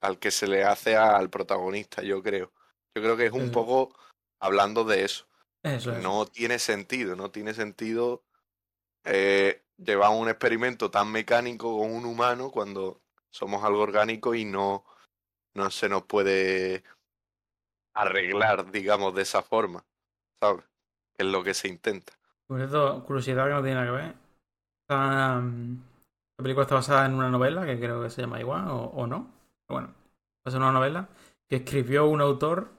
al 0.00 0.20
que 0.20 0.30
se 0.30 0.46
le 0.46 0.62
hace 0.62 0.96
al 0.96 1.30
protagonista, 1.30 2.02
yo 2.02 2.22
creo. 2.22 2.52
Yo 2.94 3.02
creo 3.02 3.16
que 3.16 3.26
es 3.26 3.32
un 3.32 3.50
poco 3.50 3.92
hablando 4.38 4.84
de 4.84 5.04
eso. 5.04 5.26
Eso 5.64 5.96
es. 5.96 6.00
No 6.00 6.26
tiene 6.26 6.60
sentido, 6.60 7.16
no 7.16 7.32
tiene 7.32 7.54
sentido 7.54 8.22
eh, 9.02 9.64
llevar 9.78 10.10
un 10.10 10.28
experimento 10.28 10.92
tan 10.92 11.10
mecánico 11.10 11.76
con 11.76 11.90
un 11.90 12.04
humano 12.04 12.52
cuando 12.52 13.02
somos 13.30 13.64
algo 13.64 13.80
orgánico 13.80 14.36
y 14.36 14.44
no, 14.44 14.84
no 15.54 15.72
se 15.72 15.88
nos 15.88 16.04
puede 16.04 16.84
arreglar, 17.94 18.70
digamos, 18.70 19.12
de 19.16 19.22
esa 19.22 19.42
forma, 19.42 19.84
¿sabes? 20.38 20.64
es 21.18 21.26
lo 21.26 21.42
que 21.42 21.54
se 21.54 21.66
intenta. 21.66 22.16
Por 22.46 22.58
cierto, 22.58 23.04
curiosidad 23.04 23.46
que 23.46 23.52
no 23.54 23.62
tiene 23.62 23.74
nada 23.76 23.86
que 23.86 23.92
ver. 24.06 24.14
Está, 24.82 25.40
mm, 25.40 25.78
la 26.38 26.42
película 26.42 26.62
está 26.64 26.74
basada 26.76 27.06
en 27.06 27.14
una 27.14 27.30
novela 27.30 27.66
que 27.66 27.78
creo 27.78 28.02
que 28.02 28.10
se 28.10 28.22
llama 28.22 28.40
igual, 28.40 28.68
o, 28.68 28.84
o 28.86 29.06
no. 29.06 29.30
Pero 29.66 29.80
bueno, 29.80 29.94
es 30.46 30.54
una 30.54 30.72
novela 30.72 31.08
que 31.48 31.56
escribió 31.56 32.06
un 32.06 32.20
autor 32.20 32.70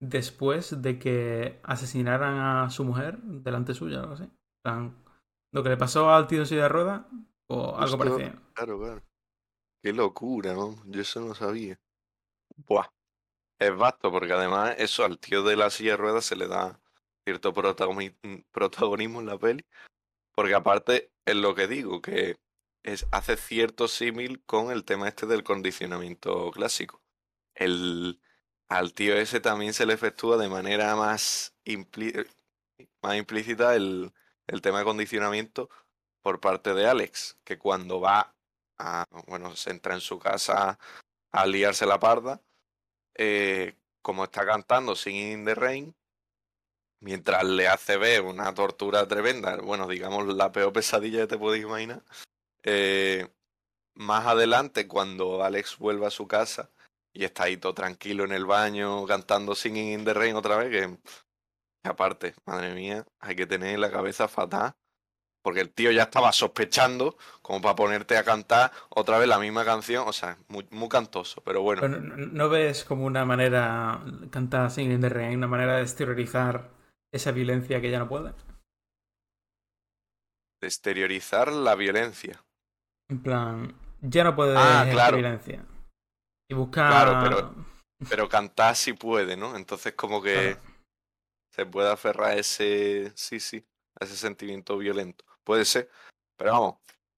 después 0.00 0.82
de 0.82 0.98
que 0.98 1.60
asesinaran 1.64 2.38
a 2.38 2.70
su 2.70 2.84
mujer 2.84 3.18
delante 3.22 3.74
suya 3.74 4.00
o 4.00 4.02
algo 4.02 4.14
así. 4.14 4.30
Lo 5.52 5.62
que 5.62 5.70
le 5.70 5.76
pasó 5.76 6.10
al 6.10 6.26
tío 6.26 6.40
en 6.40 6.46
silla 6.46 6.64
de 6.64 6.68
ruedas 6.68 7.02
o 7.48 7.76
algo 7.76 7.98
Justo- 7.98 7.98
parecido. 7.98 8.40
Claro, 8.54 8.78
claro. 8.78 9.02
Qué 9.82 9.92
locura, 9.92 10.54
¿no? 10.54 10.76
Yo 10.86 11.02
eso 11.02 11.20
no 11.20 11.34
sabía. 11.34 11.78
Buah. 12.68 12.88
Es 13.60 13.76
vasto, 13.76 14.10
porque 14.12 14.32
además 14.34 14.76
eso 14.78 15.04
al 15.04 15.18
tío 15.18 15.42
de 15.44 15.56
la 15.56 15.70
silla 15.70 15.92
de 15.92 15.96
ruedas 15.98 16.24
se 16.26 16.36
le 16.36 16.48
da 16.48 16.80
cierto 17.26 17.52
protagoni- 17.52 18.44
protagonismo 18.52 19.20
en 19.20 19.26
la 19.26 19.38
peli. 19.38 19.64
Porque 20.34 20.54
aparte 20.54 21.12
es 21.24 21.34
lo 21.34 21.54
que 21.54 21.66
digo, 21.66 22.00
que 22.00 22.36
es, 22.84 23.06
hace 23.10 23.36
cierto 23.36 23.88
símil 23.88 24.44
con 24.44 24.70
el 24.70 24.84
tema 24.84 25.08
este 25.08 25.26
del 25.26 25.42
condicionamiento 25.42 26.50
clásico. 26.52 27.02
El, 27.54 28.20
al 28.68 28.92
tío 28.94 29.16
ese 29.16 29.40
también 29.40 29.74
se 29.74 29.86
le 29.86 29.94
efectúa 29.94 30.36
de 30.36 30.48
manera 30.48 30.94
más, 30.94 31.56
implí- 31.64 32.28
más 33.02 33.16
implícita 33.16 33.74
el, 33.74 34.12
el 34.46 34.60
tema 34.60 34.78
de 34.78 34.84
condicionamiento 34.84 35.68
por 36.22 36.40
parte 36.40 36.74
de 36.74 36.86
Alex, 36.86 37.38
que 37.44 37.58
cuando 37.58 38.00
va 38.00 38.34
a, 38.78 39.04
bueno, 39.26 39.56
se 39.56 39.70
entra 39.70 39.94
en 39.94 40.00
su 40.00 40.18
casa 40.18 40.78
a 41.32 41.46
liarse 41.46 41.86
la 41.86 41.98
parda, 41.98 42.42
eh, 43.14 43.74
como 44.02 44.24
está 44.24 44.44
cantando 44.44 44.94
Singing 44.94 45.32
in 45.40 45.44
the 45.44 45.54
Rain, 45.54 45.96
mientras 47.00 47.44
le 47.44 47.68
hace 47.68 47.96
ver 47.96 48.22
una 48.22 48.52
tortura 48.54 49.06
tremenda, 49.06 49.56
bueno, 49.56 49.86
digamos 49.88 50.26
la 50.26 50.52
peor 50.52 50.72
pesadilla 50.72 51.20
que 51.20 51.26
te 51.26 51.38
puedes 51.38 51.62
imaginar, 51.62 52.02
eh, 52.62 53.28
más 53.94 54.26
adelante 54.26 54.86
cuando 54.86 55.42
Alex 55.42 55.78
vuelve 55.78 56.06
a 56.06 56.10
su 56.10 56.26
casa 56.26 56.70
y 57.12 57.24
está 57.24 57.44
ahí 57.44 57.56
todo 57.56 57.74
tranquilo 57.74 58.24
en 58.24 58.32
el 58.32 58.44
baño 58.44 59.06
cantando 59.06 59.54
Singing 59.54 60.00
in 60.00 60.04
the 60.04 60.12
Rain 60.12 60.36
otra 60.36 60.56
vez, 60.56 60.70
que, 60.70 60.98
aparte, 61.88 62.34
madre 62.44 62.74
mía, 62.74 63.06
hay 63.20 63.34
que 63.34 63.46
tener 63.46 63.78
la 63.78 63.90
cabeza 63.90 64.28
fatal. 64.28 64.74
Porque 65.42 65.60
el 65.60 65.70
tío 65.70 65.92
ya 65.92 66.02
estaba 66.02 66.32
sospechando 66.32 67.16
como 67.40 67.62
para 67.62 67.76
ponerte 67.76 68.16
a 68.16 68.24
cantar 68.24 68.72
otra 68.88 69.16
vez 69.18 69.28
la 69.28 69.38
misma 69.38 69.64
canción. 69.64 70.08
O 70.08 70.12
sea, 70.12 70.36
muy, 70.48 70.66
cantoso, 70.88 71.40
pero 71.44 71.62
bueno. 71.62 71.86
¿no 71.86 72.48
ves 72.48 72.84
como 72.84 73.06
una 73.06 73.24
manera, 73.24 74.02
cantar 74.30 74.72
Singing 74.72 74.96
in 74.96 75.00
the 75.00 75.08
Rain, 75.08 75.38
una 75.38 75.46
manera 75.46 75.76
de 75.76 75.82
exteriorizar 75.82 76.75
esa 77.12 77.32
violencia 77.32 77.80
que 77.80 77.90
ya 77.90 77.98
no 77.98 78.08
puede? 78.08 78.32
de 80.60 80.68
exteriorizar 80.68 81.52
la 81.52 81.74
violencia. 81.74 82.42
En 83.10 83.22
plan, 83.22 83.78
ya 84.00 84.24
no 84.24 84.34
puede 84.34 84.56
Ah, 84.56 84.86
claro. 84.90 85.18
violencia. 85.18 85.66
Y 86.50 86.54
buscar... 86.54 86.90
Claro, 86.90 87.20
pero- 87.22 87.54
Pero 88.08 88.28
cantar 88.30 88.74
sí 88.74 88.94
puede, 88.94 89.36
¿no? 89.36 89.54
Entonces 89.56 89.92
como 89.94 90.22
que 90.22 90.56
Claro. 90.56 90.76
se 91.54 91.66
puede 91.66 91.90
aferrar 91.90 92.30
a 92.30 92.34
ese, 92.36 93.12
sí, 93.16 93.38
sí, 93.38 93.66
a 94.00 94.04
ese 94.04 94.16
sentimiento 94.16 94.78
violento. 94.78 95.24
Puede 95.44 95.64
ser, 95.66 95.90
pero 96.38 96.52
vamos, 96.52 96.76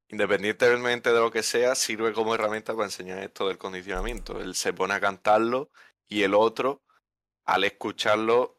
independientemente 0.08 1.12
de 1.12 1.20
lo 1.20 1.30
que 1.30 1.42
sea, 1.44 1.74
sirve 1.76 2.12
como 2.12 2.34
herramienta 2.34 2.74
para 2.74 2.86
enseñar 2.86 3.18
esto 3.20 3.46
del 3.48 3.58
condicionamiento. 3.58 4.40
Él 4.40 4.54
se 4.56 4.72
pone 4.72 4.94
a 4.94 5.00
cantarlo 5.00 5.70
y 6.08 6.22
el 6.24 6.34
otro, 6.34 6.82
al 7.46 7.64
escucharlo, 7.64 8.57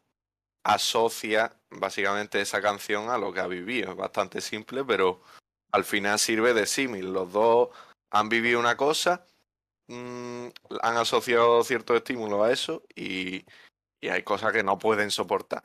asocia 0.74 1.52
básicamente 1.72 2.42
esa 2.42 2.62
canción 2.62 3.10
a 3.10 3.18
lo 3.18 3.34
que 3.34 3.40
ha 3.40 3.48
vivido. 3.48 3.92
Es 3.92 3.98
bastante 3.98 4.42
simple, 4.42 4.84
pero 4.84 5.22
al 5.72 5.84
final 5.84 6.20
sirve 6.20 6.54
de 6.54 6.66
símil. 6.66 7.14
Los 7.14 7.32
dos 7.32 7.70
han 8.12 8.30
vivido 8.30 8.60
una 8.60 8.78
cosa, 8.78 9.26
mm, 9.88 10.48
han 10.82 10.98
asociado 10.98 11.64
ciertos 11.64 11.98
estímulos 11.98 12.42
a 12.46 12.52
eso 12.52 12.84
y, 12.96 13.46
y 14.02 14.10
hay 14.10 14.24
cosas 14.24 14.54
que 14.54 14.64
no 14.64 14.78
pueden 14.78 15.12
soportar. 15.12 15.64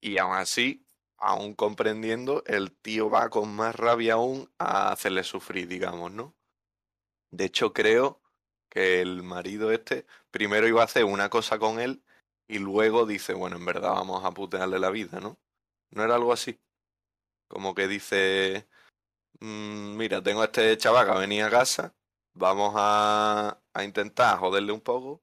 Y 0.00 0.18
aún 0.18 0.36
así, 0.36 0.86
aún 1.18 1.54
comprendiendo, 1.54 2.42
el 2.46 2.72
tío 2.72 3.10
va 3.10 3.30
con 3.30 3.54
más 3.54 3.74
rabia 3.74 4.14
aún 4.14 4.50
a 4.58 4.92
hacerle 4.92 5.24
sufrir, 5.24 5.68
digamos, 5.68 6.12
¿no? 6.12 6.34
De 7.30 7.46
hecho, 7.46 7.72
creo 7.72 8.22
que 8.70 9.00
el 9.00 9.22
marido 9.22 9.72
este 9.72 10.06
primero 10.30 10.68
iba 10.68 10.82
a 10.82 10.84
hacer 10.84 11.04
una 11.04 11.30
cosa 11.30 11.58
con 11.58 11.80
él 11.80 12.02
y 12.48 12.58
luego 12.58 13.06
dice, 13.06 13.34
bueno, 13.34 13.56
en 13.56 13.64
verdad 13.66 13.92
vamos 13.94 14.24
a 14.24 14.32
putearle 14.32 14.78
la 14.78 14.90
vida, 14.90 15.20
¿no? 15.20 15.38
¿No 15.90 16.04
era 16.04 16.14
algo 16.16 16.32
así? 16.32 16.60
Como 17.48 17.74
que 17.74 17.88
dice, 17.88 18.68
"Mm, 19.40 19.96
mira, 19.96 20.22
tengo 20.22 20.42
a 20.42 20.46
este 20.46 20.76
chaval 20.78 21.06
que 21.12 21.18
venido 21.20 21.46
a 21.48 21.50
casa, 21.50 21.94
vamos 22.34 22.74
a, 22.76 23.60
a 23.74 23.84
intentar 23.84 24.38
joderle 24.38 24.72
un 24.72 24.80
poco, 24.82 25.22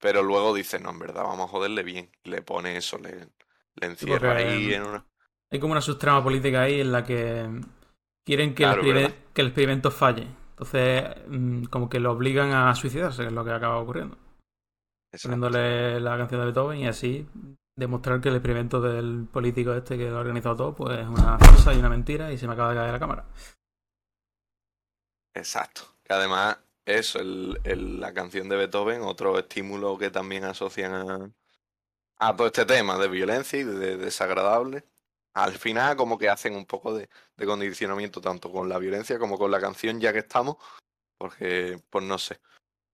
pero 0.00 0.22
luego 0.22 0.54
dice, 0.54 0.80
no, 0.80 0.90
en 0.90 0.98
verdad 1.00 1.24
vamos 1.24 1.46
a 1.48 1.52
joderle 1.52 1.82
bien. 1.84 2.10
Le 2.24 2.42
pone 2.42 2.76
eso, 2.78 2.98
le, 2.98 3.30
le 3.76 3.86
encierra 3.88 4.36
ahí 4.36 4.74
en 4.74 4.84
una... 4.84 5.06
Hay 5.50 5.60
como 5.60 5.72
una 5.72 5.80
subtrama 5.80 6.22
política 6.22 6.62
ahí 6.62 6.80
en 6.80 6.92
la 6.92 7.04
que 7.04 7.48
quieren 8.24 8.54
que, 8.54 8.64
Claro, 8.64 8.84
el, 8.84 8.92
experime- 8.94 9.14
¿verdad? 9.14 9.16
que 9.34 9.40
el 9.42 9.48
experimento 9.48 9.90
falle. 9.90 10.26
Entonces, 10.50 11.04
mm, 11.28 11.64
como 11.64 11.88
que 11.88 12.00
lo 12.00 12.12
obligan 12.12 12.52
a 12.52 12.74
suicidarse, 12.74 13.22
que 13.22 13.28
es 13.28 13.34
lo 13.34 13.44
que 13.44 13.52
acaba 13.52 13.78
ocurriendo. 13.78 14.18
Exacto. 15.12 15.28
Poniéndole 15.28 16.00
la 16.00 16.16
canción 16.18 16.40
de 16.40 16.46
Beethoven 16.46 16.78
y 16.80 16.86
así 16.86 17.26
demostrar 17.76 18.20
que 18.20 18.28
el 18.28 18.36
experimento 18.36 18.80
del 18.80 19.26
político 19.32 19.72
este 19.72 19.96
que 19.96 20.10
lo 20.10 20.16
ha 20.16 20.20
organizado 20.20 20.56
todo, 20.56 20.74
pues 20.74 20.98
es 20.98 21.06
una 21.06 21.38
farsa 21.38 21.74
y 21.74 21.78
una 21.78 21.88
mentira 21.88 22.32
y 22.32 22.38
se 22.38 22.46
me 22.46 22.54
acaba 22.54 22.70
de 22.70 22.76
caer 22.76 22.92
la 22.92 22.98
cámara. 22.98 23.24
Exacto. 25.34 25.82
Que 26.04 26.12
además, 26.14 26.58
eso, 26.84 27.20
el, 27.20 27.60
el- 27.64 28.00
la 28.00 28.12
canción 28.14 28.48
de 28.48 28.56
Beethoven, 28.56 29.02
otro 29.02 29.38
estímulo 29.38 29.98
que 29.98 30.10
también 30.10 30.44
asocian 30.44 30.92
a, 30.94 31.30
a 32.18 32.36
todo 32.36 32.48
este 32.48 32.66
tema 32.66 32.98
de 32.98 33.08
violencia 33.08 33.58
y 33.60 33.64
de 33.64 33.96
desagradable. 33.96 34.84
Al 35.34 35.54
final, 35.54 35.96
como 35.96 36.18
que 36.18 36.28
hacen 36.30 36.56
un 36.56 36.66
poco 36.66 36.94
de, 36.94 37.08
de 37.36 37.46
condicionamiento 37.46 38.20
tanto 38.20 38.50
con 38.52 38.68
la 38.68 38.78
violencia 38.78 39.18
como 39.18 39.38
con 39.38 39.50
la 39.50 39.60
canción, 39.60 40.00
ya 40.00 40.12
que 40.12 40.20
estamos, 40.20 40.56
porque, 41.18 41.82
pues 41.90 42.04
no 42.04 42.18
sé, 42.18 42.40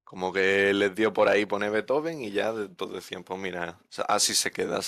como 0.04 0.32
que 0.32 0.72
les 0.74 0.94
dio 0.94 1.12
por 1.12 1.28
ahí 1.28 1.46
poner 1.46 1.70
Beethoven 1.70 2.22
y 2.22 2.30
ya 2.30 2.52
decían, 2.52 3.24
pues 3.24 3.40
mira, 3.40 3.80
o 3.98 4.02
así 4.08 4.34
se 4.34 4.50
queda. 4.50 4.80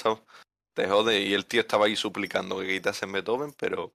Te 0.75 0.87
jode. 0.89 1.21
Y 1.21 1.35
el 1.35 1.47
tío 1.47 1.63
estaba 1.63 1.87
ahí 1.87 1.97
suplicando 1.97 2.61
que 2.61 2.69
quitasen 2.69 3.13
Beethoven, 3.13 3.53
pero 3.55 3.95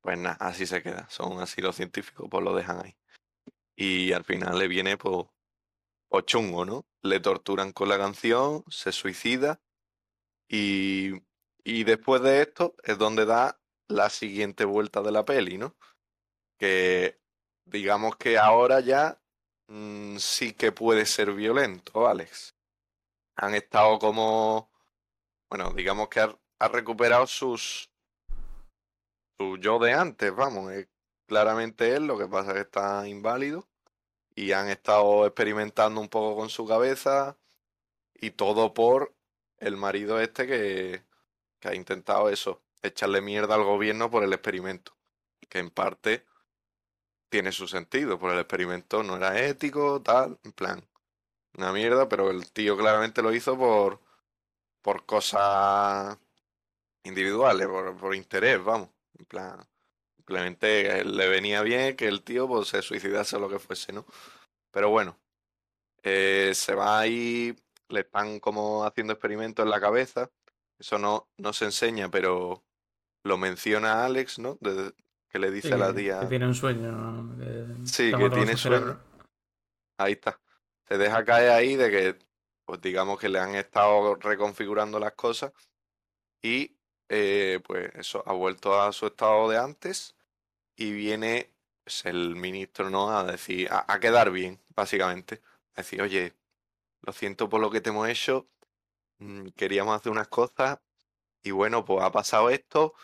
pues 0.00 0.18
nada, 0.18 0.36
así 0.40 0.66
se 0.66 0.82
queda. 0.82 1.08
Son 1.10 1.40
así 1.40 1.60
los 1.62 1.76
científicos, 1.76 2.28
pues 2.30 2.44
lo 2.44 2.54
dejan 2.54 2.84
ahí. 2.84 2.96
Y 3.76 4.12
al 4.12 4.24
final 4.24 4.58
le 4.58 4.68
viene, 4.68 4.96
pues, 4.96 5.26
pues 6.08 6.26
chungo, 6.26 6.64
¿no? 6.64 6.86
Le 7.02 7.20
torturan 7.20 7.72
con 7.72 7.88
la 7.88 7.98
canción, 7.98 8.64
se 8.68 8.92
suicida 8.92 9.60
y, 10.48 11.12
y 11.64 11.84
después 11.84 12.22
de 12.22 12.42
esto 12.42 12.74
es 12.82 12.98
donde 12.98 13.24
da 13.24 13.60
la 13.88 14.10
siguiente 14.10 14.64
vuelta 14.64 15.02
de 15.02 15.12
la 15.12 15.24
peli, 15.24 15.58
¿no? 15.58 15.76
Que 16.58 17.20
digamos 17.64 18.16
que 18.16 18.38
ahora 18.38 18.80
ya 18.80 19.22
mm, 19.70 20.18
sí 20.18 20.52
que 20.54 20.72
puede 20.72 21.06
ser 21.06 21.32
violento, 21.32 22.08
Alex. 22.08 22.54
Han 23.36 23.54
estado 23.54 23.98
como, 23.98 24.70
bueno, 25.50 25.72
digamos 25.74 26.08
que 26.08 26.20
ha, 26.20 26.68
recuperado 26.68 27.26
sus, 27.26 27.90
su 29.38 29.56
yo 29.58 29.78
de 29.78 29.94
antes, 29.94 30.34
vamos, 30.34 30.72
es 30.72 30.88
claramente 31.26 31.94
él, 31.96 32.06
lo 32.06 32.18
que 32.18 32.26
pasa 32.28 32.50
es 32.50 32.54
que 32.56 32.60
está 32.62 33.08
inválido 33.08 33.68
y 34.34 34.52
han 34.52 34.68
estado 34.68 35.26
experimentando 35.26 36.00
un 36.00 36.08
poco 36.08 36.36
con 36.36 36.50
su 36.50 36.66
cabeza 36.66 37.38
y 38.14 38.32
todo 38.32 38.74
por 38.74 39.14
el 39.58 39.76
marido 39.76 40.20
este 40.20 40.46
que, 40.46 41.04
que 41.60 41.68
ha 41.68 41.74
intentado 41.74 42.28
eso, 42.30 42.62
echarle 42.82 43.20
mierda 43.22 43.54
al 43.54 43.64
gobierno 43.64 44.10
por 44.10 44.24
el 44.24 44.32
experimento, 44.32 44.96
que 45.48 45.58
en 45.60 45.70
parte 45.70 46.26
tiene 47.30 47.52
su 47.52 47.68
sentido, 47.68 48.18
por 48.18 48.32
el 48.32 48.40
experimento 48.40 49.02
no 49.02 49.16
era 49.16 49.40
ético, 49.40 50.02
tal, 50.02 50.38
en 50.44 50.52
plan, 50.52 50.84
una 51.56 51.72
mierda, 51.72 52.08
pero 52.08 52.30
el 52.30 52.50
tío 52.52 52.76
claramente 52.76 53.22
lo 53.22 53.32
hizo 53.32 53.56
por, 53.56 54.00
por 54.82 55.06
cosas 55.06 56.18
individuales, 57.04 57.66
por, 57.68 57.96
por 57.96 58.14
interés, 58.14 58.62
vamos, 58.62 58.90
en 59.18 59.24
plan, 59.26 59.68
simplemente 60.16 61.04
le 61.04 61.28
venía 61.28 61.62
bien 61.62 61.96
que 61.96 62.08
el 62.08 62.22
tío 62.22 62.48
pues, 62.48 62.68
se 62.68 62.82
suicidase 62.82 63.36
o 63.36 63.40
lo 63.40 63.48
que 63.48 63.58
fuese, 63.58 63.92
¿no? 63.92 64.06
Pero 64.72 64.90
bueno, 64.90 65.18
eh, 66.02 66.52
se 66.54 66.74
va 66.74 67.00
ahí, 67.00 67.56
le 67.88 68.00
están 68.00 68.40
como 68.40 68.84
haciendo 68.84 69.12
experimentos 69.12 69.64
en 69.64 69.70
la 69.70 69.80
cabeza, 69.80 70.30
eso 70.78 70.98
no, 70.98 71.28
no 71.38 71.52
se 71.52 71.66
enseña, 71.66 72.10
pero 72.10 72.64
lo 73.24 73.36
menciona 73.38 74.04
Alex, 74.04 74.38
¿no? 74.38 74.58
Que 75.30 75.38
le 75.38 75.50
dice 75.50 75.68
Sí, 75.68 75.74
a 75.74 75.78
la 75.78 75.94
tía... 75.94 76.20
que 76.20 76.26
tiene 76.26 76.46
un 76.46 76.54
sueño. 76.54 76.92
¿no? 76.92 77.38
Que 77.38 77.86
Sí, 77.86 78.12
que 78.12 78.30
tiene 78.30 78.52
su 78.52 78.68
sueño. 78.68 79.00
Ahí 79.98 80.12
está. 80.12 80.40
Se 80.88 80.98
deja 80.98 81.24
caer 81.24 81.50
ahí 81.50 81.76
de 81.76 81.90
que, 81.90 82.18
pues 82.64 82.80
digamos 82.80 83.18
que 83.18 83.28
le 83.28 83.38
han 83.38 83.54
estado 83.54 84.16
reconfigurando 84.16 84.98
las 84.98 85.12
cosas 85.12 85.52
y 86.42 86.76
eh, 87.08 87.60
pues 87.66 87.90
eso, 87.94 88.22
ha 88.26 88.32
vuelto 88.32 88.80
a 88.80 88.92
su 88.92 89.06
estado 89.06 89.48
de 89.48 89.58
antes 89.58 90.16
y 90.76 90.92
viene 90.92 91.52
pues, 91.84 92.06
el 92.06 92.36
ministro, 92.36 92.88
¿no? 92.88 93.10
A 93.10 93.24
decir, 93.24 93.68
a, 93.70 94.00
quedar 94.00 94.30
bien, 94.30 94.60
básicamente. 94.76 95.42
A 95.74 95.82
decir, 95.82 96.00
oye, 96.02 96.34
lo 97.02 97.12
siento 97.12 97.48
por 97.48 97.60
lo 97.60 97.70
que 97.70 97.80
te 97.80 97.90
hemos 97.90 98.08
hecho, 98.08 98.48
mm, 99.18 99.48
queríamos 99.56 99.96
hacer 99.96 100.12
unas 100.12 100.28
cosas 100.28 100.78
y 101.42 101.50
bueno, 101.50 101.84
pues 101.84 102.02
ha 102.02 102.12
pasado 102.12 102.50
esto, 102.50 102.94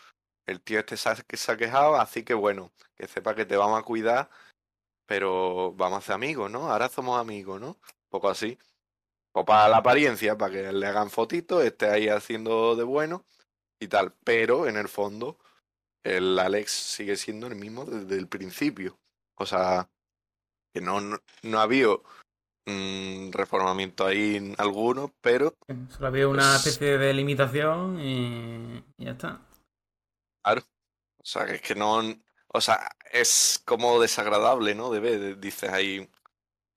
el 0.47 0.61
tío 0.61 0.79
este 0.79 0.97
se 0.97 1.09
ha, 1.09 1.15
se 1.15 1.51
ha 1.51 1.57
quejado, 1.57 1.95
así 1.97 2.23
que 2.23 2.33
bueno, 2.33 2.71
que 2.95 3.07
sepa 3.07 3.35
que 3.35 3.45
te 3.45 3.57
vamos 3.57 3.79
a 3.79 3.83
cuidar, 3.83 4.29
pero 5.05 5.73
vamos 5.73 5.99
a 5.99 6.01
ser 6.01 6.15
amigos, 6.15 6.49
¿no? 6.49 6.71
Ahora 6.71 6.89
somos 6.89 7.19
amigos, 7.19 7.61
¿no? 7.61 7.69
Un 7.69 8.09
poco 8.09 8.29
así. 8.29 8.57
O 9.33 9.45
para 9.45 9.69
la 9.69 9.77
apariencia, 9.77 10.37
para 10.37 10.51
que 10.51 10.71
le 10.73 10.87
hagan 10.87 11.09
fotitos, 11.11 11.63
esté 11.63 11.89
ahí 11.89 12.09
haciendo 12.09 12.75
de 12.75 12.83
bueno 12.83 13.23
y 13.79 13.87
tal. 13.87 14.13
Pero 14.23 14.67
en 14.67 14.77
el 14.77 14.87
fondo, 14.87 15.37
el 16.03 16.39
Alex 16.39 16.71
sigue 16.71 17.15
siendo 17.17 17.47
el 17.47 17.55
mismo 17.55 17.85
desde 17.85 18.17
el 18.17 18.27
principio. 18.27 18.97
O 19.35 19.45
sea, 19.45 19.89
que 20.73 20.81
no, 20.81 20.99
no, 21.43 21.59
ha 21.59 21.61
habido 21.61 22.03
un 22.65 23.29
reformamiento 23.31 24.05
ahí 24.05 24.53
alguno, 24.57 25.13
pero... 25.21 25.53
Solo 25.89 26.07
había 26.07 26.27
una 26.27 26.53
pues 26.53 26.67
especie 26.67 26.97
de 26.97 27.13
limitación 27.13 27.99
y, 27.99 28.83
ya 28.97 29.11
está. 29.11 29.46
Claro. 30.47 30.61
O 31.17 31.25
sea, 31.25 31.45
que 31.45 31.55
es 31.55 31.61
que 31.61 31.75
no... 31.75 32.01
O 32.47 32.61
sea, 32.61 32.89
es 33.11 33.61
como 33.65 33.99
desagradable, 33.99 34.75
¿no? 34.75 34.89
De 34.91 34.99
ver, 34.99 35.39
dices 35.39 35.69
ahí... 35.71 36.09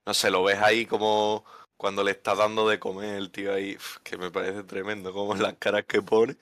No 0.07 0.15
sé, 0.15 0.31
lo 0.31 0.43
ves 0.45 0.59
ahí 0.59 0.87
como 0.87 1.45
cuando 1.77 2.05
le 2.05 2.11
está 2.13 2.35
dando 2.35 2.69
de 2.69 2.79
comer 2.81 3.17
el 3.17 3.31
tío 3.31 3.55
ahí, 3.55 3.79
que 4.05 4.19
me 4.19 4.31
parece 4.31 4.65
tremendo, 4.65 5.13
como 5.13 5.35
las 5.37 5.55
caras 5.55 5.85
que 5.87 6.03
pone. 6.03 6.37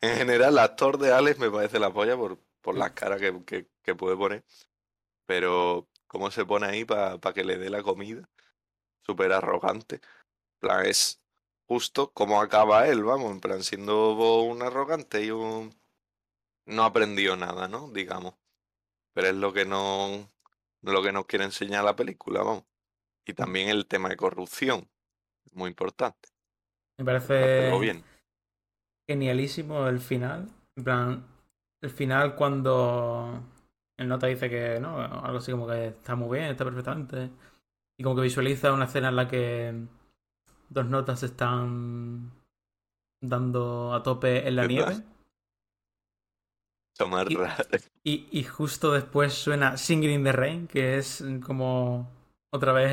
En 0.00 0.16
general, 0.16 0.54
el 0.54 0.58
actor 0.60 0.98
de 0.98 1.12
Alex 1.12 1.38
me 1.38 1.50
parece 1.50 1.78
la 1.80 1.92
polla 1.92 2.16
por, 2.16 2.38
por 2.62 2.76
las 2.76 2.92
caras 2.92 3.20
que, 3.20 3.66
que, 3.82 3.94
puede 3.94 4.16
poner. 4.16 4.44
Pero 5.26 5.88
cómo 6.06 6.30
se 6.30 6.46
pone 6.46 6.66
ahí 6.66 6.84
para 6.84 7.18
que 7.34 7.44
le 7.44 7.58
dé 7.58 7.70
la 7.70 7.82
comida. 7.82 8.28
Súper 9.02 9.32
arrogante. 9.32 10.00
plan, 10.60 10.86
es 10.86 11.20
justo 11.68 12.12
como 12.12 12.40
acaba 12.40 12.88
él, 12.88 13.04
vamos, 13.04 13.32
en 13.32 13.40
plan, 13.40 13.62
siendo 13.62 14.14
un 14.42 14.62
arrogante 14.62 15.24
y 15.24 15.30
un... 15.30 15.79
No 16.66 16.84
aprendió 16.84 17.36
nada, 17.36 17.68
¿no? 17.68 17.90
Digamos. 17.90 18.34
Pero 19.12 19.28
es 19.28 19.34
lo 19.34 19.52
que 19.52 19.64
no... 19.64 20.28
Lo 20.82 21.02
que 21.02 21.12
nos 21.12 21.26
quiere 21.26 21.44
enseñar 21.44 21.84
la 21.84 21.96
película, 21.96 22.42
vamos. 22.42 22.64
Y 23.26 23.34
también 23.34 23.68
el 23.68 23.86
tema 23.86 24.08
de 24.08 24.16
corrupción. 24.16 24.88
Muy 25.52 25.68
importante. 25.68 26.28
Me 26.98 27.04
parece... 27.04 27.70
Bien 27.78 28.04
genialísimo 29.10 29.88
el 29.88 29.98
final. 29.98 30.48
En 30.76 30.84
plan, 30.84 31.26
el 31.82 31.90
final 31.90 32.36
cuando 32.36 33.42
el 33.98 34.06
nota 34.06 34.28
dice 34.28 34.48
que, 34.48 34.78
¿no? 34.78 35.00
Algo 35.00 35.38
así 35.38 35.50
como 35.50 35.66
que 35.66 35.88
está 35.88 36.14
muy 36.14 36.38
bien, 36.38 36.50
está 36.50 36.64
perfectamente. 36.64 37.30
Y 37.98 38.04
como 38.04 38.14
que 38.14 38.22
visualiza 38.22 38.72
una 38.72 38.84
escena 38.84 39.08
en 39.08 39.16
la 39.16 39.26
que 39.26 39.74
dos 40.68 40.86
notas 40.86 41.24
están 41.24 42.30
dando 43.20 43.92
a 43.94 44.02
tope 44.04 44.46
en 44.46 44.54
la 44.54 44.66
nieve. 44.66 45.02
Y, 48.04 48.28
y, 48.30 48.44
justo 48.44 48.92
después 48.92 49.32
suena 49.32 49.76
Singing 49.76 50.10
in 50.10 50.24
the 50.24 50.32
Rain, 50.32 50.66
que 50.66 50.98
es 50.98 51.24
como 51.44 52.10
otra 52.52 52.72
vez 52.72 52.92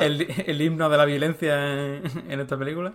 el, 0.00 0.26
el, 0.46 0.62
himno 0.62 0.88
de 0.88 0.96
la 0.96 1.04
violencia 1.04 1.96
en 1.96 2.40
esta 2.40 2.58
película. 2.58 2.94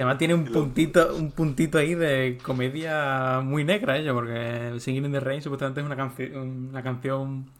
Además 0.00 0.16
tiene 0.16 0.32
un 0.32 0.46
puntito, 0.46 1.14
un 1.14 1.30
puntito 1.30 1.76
ahí 1.76 1.94
de 1.94 2.38
comedia 2.42 3.40
muy 3.44 3.64
negra, 3.64 3.98
ello, 3.98 4.14
porque 4.14 4.76
Singing 4.78 5.04
in 5.04 5.12
the 5.12 5.20
Rain 5.20 5.42
supuestamente 5.42 5.80
es 5.80 5.86
una, 5.86 5.96
canción 5.96 6.68
una 6.70 6.82
canción 6.82 7.52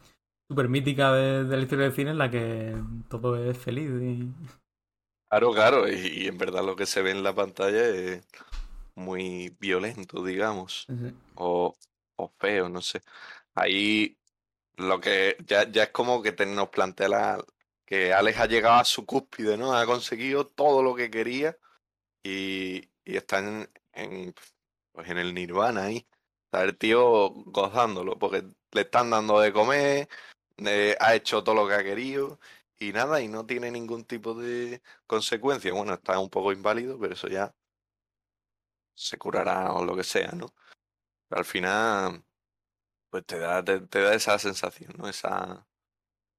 súper 0.49 0.67
mítica 0.67 1.13
de, 1.13 1.43
la 1.43 1.61
historia 1.61 1.85
del 1.85 1.93
cine 1.93 2.11
en 2.11 2.17
la 2.17 2.31
que 2.31 2.75
todo 3.09 3.37
es 3.37 3.55
feliz. 3.57 3.91
Y... 4.01 4.33
Claro, 5.29 5.51
claro, 5.51 5.87
y, 5.87 6.25
en 6.25 6.37
verdad 6.39 6.65
lo 6.65 6.75
que 6.75 6.87
se 6.87 7.03
ve 7.03 7.11
en 7.11 7.23
la 7.23 7.35
pantalla 7.35 7.85
es 7.85 8.27
muy 8.95 9.55
violento, 9.59 10.23
digamos, 10.23 10.87
O, 11.35 11.75
o, 12.15 12.27
feo, 12.37 12.69
no 12.69 12.81
sé. 12.81 13.01
Ahí 13.55 14.17
lo 14.77 14.99
que 14.99 15.37
ya, 15.45 15.69
ya 15.69 15.83
es 15.83 15.89
como 15.89 16.21
que 16.21 16.33
nos 16.45 16.69
plantea 16.69 17.09
la, 17.09 17.45
que 17.85 18.13
Alex 18.13 18.39
ha 18.39 18.45
llegado 18.47 18.75
a 18.79 18.85
su 18.85 19.05
cúspide, 19.05 19.57
¿no? 19.57 19.73
Ha 19.73 19.85
conseguido 19.85 20.47
todo 20.47 20.81
lo 20.83 20.95
que 20.95 21.11
quería 21.11 21.57
y, 22.23 22.89
y 23.05 23.17
están 23.17 23.69
en, 23.93 24.33
pues 24.93 25.09
en 25.09 25.17
el 25.17 25.33
nirvana 25.33 25.85
ahí. 25.85 26.07
Está 26.45 26.63
el 26.63 26.77
tío 26.77 27.29
gozándolo, 27.29 28.17
porque 28.19 28.43
le 28.71 28.81
están 28.81 29.09
dando 29.09 29.39
de 29.39 29.53
comer, 29.53 30.09
eh, 30.57 30.95
ha 30.99 31.15
hecho 31.15 31.43
todo 31.43 31.55
lo 31.55 31.67
que 31.67 31.75
ha 31.75 31.83
querido 31.83 32.39
y 32.79 32.93
nada, 32.93 33.21
y 33.21 33.27
no 33.27 33.45
tiene 33.45 33.71
ningún 33.71 34.05
tipo 34.05 34.33
de 34.33 34.81
consecuencia. 35.07 35.73
Bueno, 35.73 35.93
está 35.93 36.19
un 36.19 36.29
poco 36.29 36.51
inválido, 36.51 36.99
pero 36.99 37.13
eso 37.13 37.27
ya 37.27 37.53
se 39.01 39.17
curará 39.17 39.73
o 39.73 39.83
lo 39.85 39.95
que 39.95 40.03
sea, 40.03 40.31
¿no? 40.33 40.53
Pero 41.27 41.39
al 41.39 41.45
final, 41.45 42.23
pues 43.09 43.25
te 43.25 43.39
da, 43.39 43.63
te, 43.63 43.79
da 44.01 44.13
esa 44.15 44.37
sensación, 44.39 44.93
¿no? 44.97 45.07
Esa, 45.09 45.67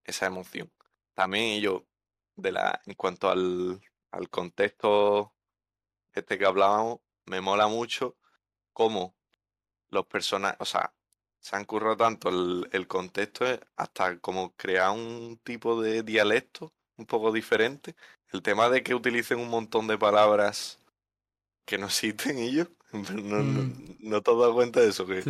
esa 0.04 0.26
emoción. 0.26 0.72
También 1.14 1.60
yo, 1.62 1.86
de 2.36 2.52
la, 2.52 2.80
en 2.86 2.94
cuanto 2.94 3.30
al, 3.30 3.80
al 4.12 4.30
contexto 4.30 5.34
este 6.14 6.38
que 6.38 6.46
hablábamos, 6.46 7.00
me 7.26 7.40
mola 7.40 7.68
mucho 7.68 8.16
cómo 8.72 9.16
los 9.90 10.06
personajes, 10.06 10.60
o 10.60 10.64
sea, 10.64 10.94
se 11.40 11.56
han 11.56 11.64
currado 11.64 11.96
tanto 11.96 12.28
el, 12.28 12.86
contexto 12.88 13.46
eh, 13.46 13.60
hasta 13.76 14.18
como 14.20 14.54
crear 14.56 14.90
un 14.92 15.40
tipo 15.44 15.82
de 15.82 16.02
dialecto 16.02 16.72
un 16.96 17.06
poco 17.06 17.32
diferente. 17.32 17.96
El 18.28 18.42
tema 18.42 18.68
de 18.70 18.82
que 18.82 18.94
utilicen 18.94 19.40
un 19.40 19.50
montón 19.50 19.88
de 19.88 19.98
palabras 19.98 20.81
que 21.64 21.78
no 21.78 21.86
existen 21.86 22.38
ellos. 22.38 22.68
No, 22.92 23.38
mm. 23.38 23.96
no, 24.00 24.20
te 24.20 24.30
has 24.30 24.36
dado 24.36 24.52
cuenta 24.52 24.80
de 24.80 24.90
eso, 24.90 25.06
que, 25.06 25.22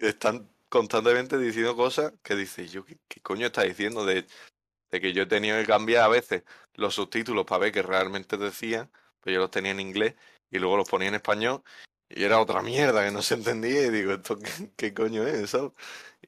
están 0.00 0.48
constantemente 0.70 1.36
diciendo 1.36 1.76
cosas 1.76 2.14
que 2.22 2.34
dices 2.34 2.72
yo, 2.72 2.86
¿qué, 2.86 3.20
coño 3.20 3.48
está 3.48 3.64
diciendo? 3.64 4.06
De, 4.06 4.26
de 4.90 5.00
que 5.00 5.12
yo 5.12 5.24
he 5.24 5.26
tenido 5.26 5.58
que 5.58 5.66
cambiar 5.66 6.04
a 6.04 6.08
veces 6.08 6.42
los 6.72 6.94
subtítulos 6.94 7.44
para 7.44 7.58
ver 7.58 7.72
qué 7.72 7.82
realmente 7.82 8.38
decían 8.38 8.90
pues 9.20 9.34
yo 9.34 9.40
los 9.40 9.50
tenía 9.50 9.72
en 9.72 9.80
inglés 9.80 10.14
y 10.50 10.58
luego 10.58 10.78
los 10.78 10.88
ponía 10.88 11.08
en 11.08 11.14
español 11.16 11.62
y 12.08 12.24
era 12.24 12.40
otra 12.40 12.62
mierda 12.62 13.04
que 13.04 13.12
no 13.12 13.22
se 13.22 13.34
entendía 13.34 13.86
y 13.86 13.90
digo, 13.90 14.12
¿esto 14.12 14.38
qué, 14.76 14.92
coño 14.92 15.26
es? 15.26 15.34
eso? 15.34 15.74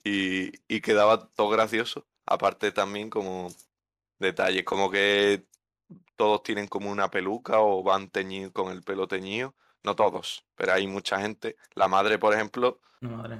Y, 0.04 0.52
y 0.68 0.80
quedaba 0.80 1.28
todo 1.30 1.48
gracioso. 1.48 2.06
Aparte 2.24 2.70
también 2.70 3.10
como 3.10 3.52
detalles, 4.20 4.64
como 4.64 4.90
que 4.90 5.44
todos 6.16 6.42
tienen 6.42 6.68
como 6.68 6.90
una 6.90 7.10
peluca 7.10 7.60
o 7.60 7.82
van 7.82 8.08
teñidos 8.08 8.52
con 8.52 8.72
el 8.72 8.82
pelo 8.82 9.06
teñido. 9.06 9.54
No 9.84 9.96
todos, 9.96 10.44
pero 10.54 10.72
hay 10.72 10.86
mucha 10.86 11.20
gente. 11.20 11.56
La 11.74 11.88
madre, 11.88 12.18
por 12.18 12.34
ejemplo, 12.34 12.80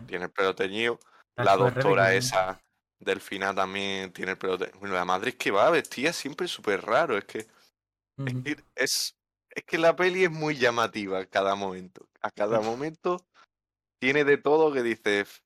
tiene 0.06 0.24
el 0.24 0.30
pelo 0.30 0.54
teñido. 0.54 0.98
La, 1.36 1.56
doctora 1.56 2.14
esa 2.14 2.60
Delfina 2.98 3.54
también 3.54 4.12
tiene 4.12 4.32
el 4.32 4.38
pelo 4.38 4.58
teñido. 4.58 4.78
Bueno, 4.80 4.94
la 4.94 5.04
madre 5.04 5.30
es 5.30 5.36
que 5.36 5.50
va 5.50 5.70
vestida 5.70 6.12
siempre 6.12 6.48
súper 6.48 6.82
raro. 6.82 7.16
Es 7.16 7.24
que 7.24 7.46
es, 8.74 9.16
es 9.50 9.64
que 9.64 9.78
la 9.78 9.94
peli 9.94 10.24
es 10.24 10.30
muy 10.30 10.56
llamativa 10.56 11.20
a 11.20 11.26
cada 11.26 11.54
momento. 11.54 12.08
A 12.20 12.30
cada 12.30 12.60
momento 12.60 13.24
tiene 14.00 14.24
de 14.24 14.36
todo 14.36 14.72
que 14.72 14.82
dices 14.82 15.44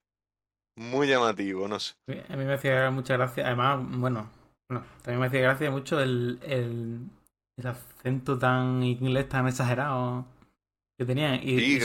muy 0.76 1.08
llamativo, 1.08 1.68
no 1.68 1.78
sé. 1.78 1.94
A 2.28 2.36
mí 2.36 2.44
me 2.44 2.54
hacía 2.54 2.90
mucha 2.90 3.14
gracia, 3.14 3.46
además, 3.46 3.80
bueno, 3.98 4.30
también 4.68 5.20
me 5.20 5.26
hacía 5.26 5.40
gracia 5.40 5.70
mucho 5.70 6.00
el, 6.00 6.38
el, 6.42 7.10
acento 7.64 8.38
tan 8.38 8.82
inglés 8.82 9.28
tan 9.28 9.48
exagerado 9.48 10.26
que 10.98 11.04
tenía. 11.04 11.36
Y, 11.36 11.80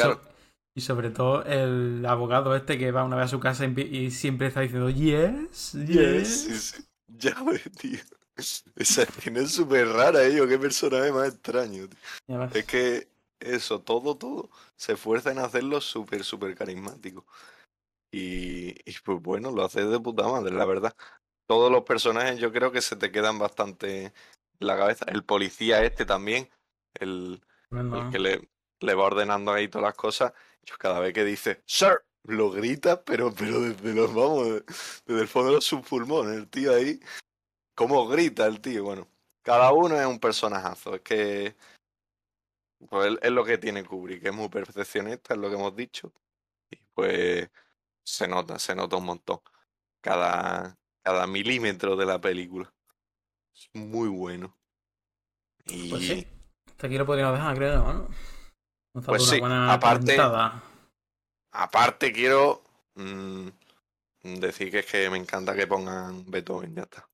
y, 0.73 0.81
sobre 0.81 1.09
todo 1.11 1.43
el 1.43 2.05
abogado 2.05 2.55
este 2.55 2.77
que 2.77 2.91
va 2.91 3.03
una 3.03 3.17
vez 3.17 3.25
a 3.25 3.29
su 3.29 3.39
casa 3.39 3.65
y, 3.65 4.11
siempre 4.11 4.47
está 4.47 4.61
diciendo 4.61 4.89
yes, 4.89 5.73
yes. 5.85 6.87
Ya 7.07 7.41
ves, 7.43 7.69
tío. 7.77 7.99
Esa 8.75 9.03
escena 9.03 9.41
es 9.41 9.51
súper 9.51 9.87
rara, 9.87 10.23
ello. 10.23 10.47
Qué 10.47 10.57
personaje 10.57 11.11
más 11.11 11.27
extraño. 11.27 11.87
Es 12.53 12.65
que 12.65 13.07
eso, 13.39 13.81
todo, 13.81 14.15
todo, 14.15 14.49
se 14.75 14.93
esfuerza 14.93 15.31
en 15.31 15.39
hacerlo 15.39 15.81
súper, 15.81 16.23
súper 16.23 16.55
carismático. 16.55 17.25
Y, 18.11 18.73
pues 19.03 19.21
bueno, 19.21 19.51
lo 19.51 19.63
hace 19.63 19.85
de 19.85 19.99
puta 19.99 20.27
madre, 20.27 20.51
la 20.53 20.65
verdad. 20.65 20.95
Todos 21.51 21.69
los 21.69 21.83
personajes 21.83 22.39
yo 22.39 22.53
creo 22.53 22.71
que 22.71 22.81
se 22.81 22.95
te 22.95 23.11
quedan 23.11 23.37
bastante 23.37 24.05
en 24.05 24.13
la 24.59 24.77
cabeza. 24.77 25.03
El 25.09 25.25
policía 25.25 25.83
este 25.83 26.05
también, 26.05 26.49
el, 26.93 27.41
que 28.09 28.19
le, 28.19 28.49
le, 28.79 28.95
va 28.95 29.03
ordenando 29.03 29.51
ahí 29.51 29.67
todas 29.67 29.83
las 29.83 29.95
cosas. 29.95 30.31
Yo 30.63 30.77
cada 30.77 31.01
vez 31.01 31.13
que 31.13 31.25
dice, 31.25 31.61
Sir, 31.65 32.05
lo 32.23 32.51
grita, 32.51 33.03
pero, 33.03 33.35
pero 33.37 33.59
desde 33.59 33.93
los, 33.93 34.13
vamos, 34.13 34.63
desde 35.05 35.21
el 35.21 35.27
fondo 35.27 35.55
de 35.55 35.59
sus 35.59 35.81
pulmones, 35.81 36.37
el 36.37 36.47
tío 36.47 36.73
ahí 36.73 37.01
cómo 37.75 38.07
grita 38.07 38.45
el 38.47 38.61
tío. 38.61 38.85
Bueno, 38.85 39.09
cada 39.41 39.73
uno 39.73 39.99
es 39.99 40.05
un 40.05 40.21
personajazo. 40.21 40.95
Es 40.95 41.01
que 41.01 41.57
Pues 42.89 43.17
es 43.21 43.31
lo 43.31 43.43
que 43.43 43.57
tiene 43.57 43.83
Kubrick, 43.83 44.23
es 44.23 44.33
muy 44.33 44.47
perfeccionista, 44.47 45.33
es 45.33 45.39
lo 45.41 45.49
que 45.49 45.55
hemos 45.55 45.75
dicho. 45.75 46.13
Y 46.69 46.77
pues 46.93 47.49
se 48.05 48.25
nota, 48.29 48.57
se 48.57 48.73
nota 48.73 48.95
un 48.95 49.05
montón. 49.05 49.41
Cada, 49.99 50.77
cada 51.03 51.27
milímetro 51.27 51.95
de 51.95 52.05
la 52.05 52.19
película. 52.19 52.71
Es 53.53 53.69
muy 53.73 54.07
bueno. 54.09 54.55
Y 55.65 55.89
Pues 55.89 56.07
sí. 56.07 56.27
Hasta 56.67 56.87
aquí 56.87 56.97
lo 56.97 57.05
podríamos 57.05 57.33
dejar, 57.37 57.55
creo, 57.55 57.93
¿no? 57.93 58.07
Nos 58.93 59.05
Pues 59.05 59.25
sí, 59.27 59.39
aparte- 59.43 60.17
aparte 61.51 62.11
quiero 62.11 62.63
mm, 62.95 63.47
decir 64.23 64.71
que 64.71 64.79
es 64.79 64.85
que 64.85 65.09
me 65.09 65.17
encanta 65.17 65.55
que 65.55 65.67
pongan 65.67 66.29
Beethoven, 66.29 66.75
ya 66.75 66.83
está. 66.83 67.07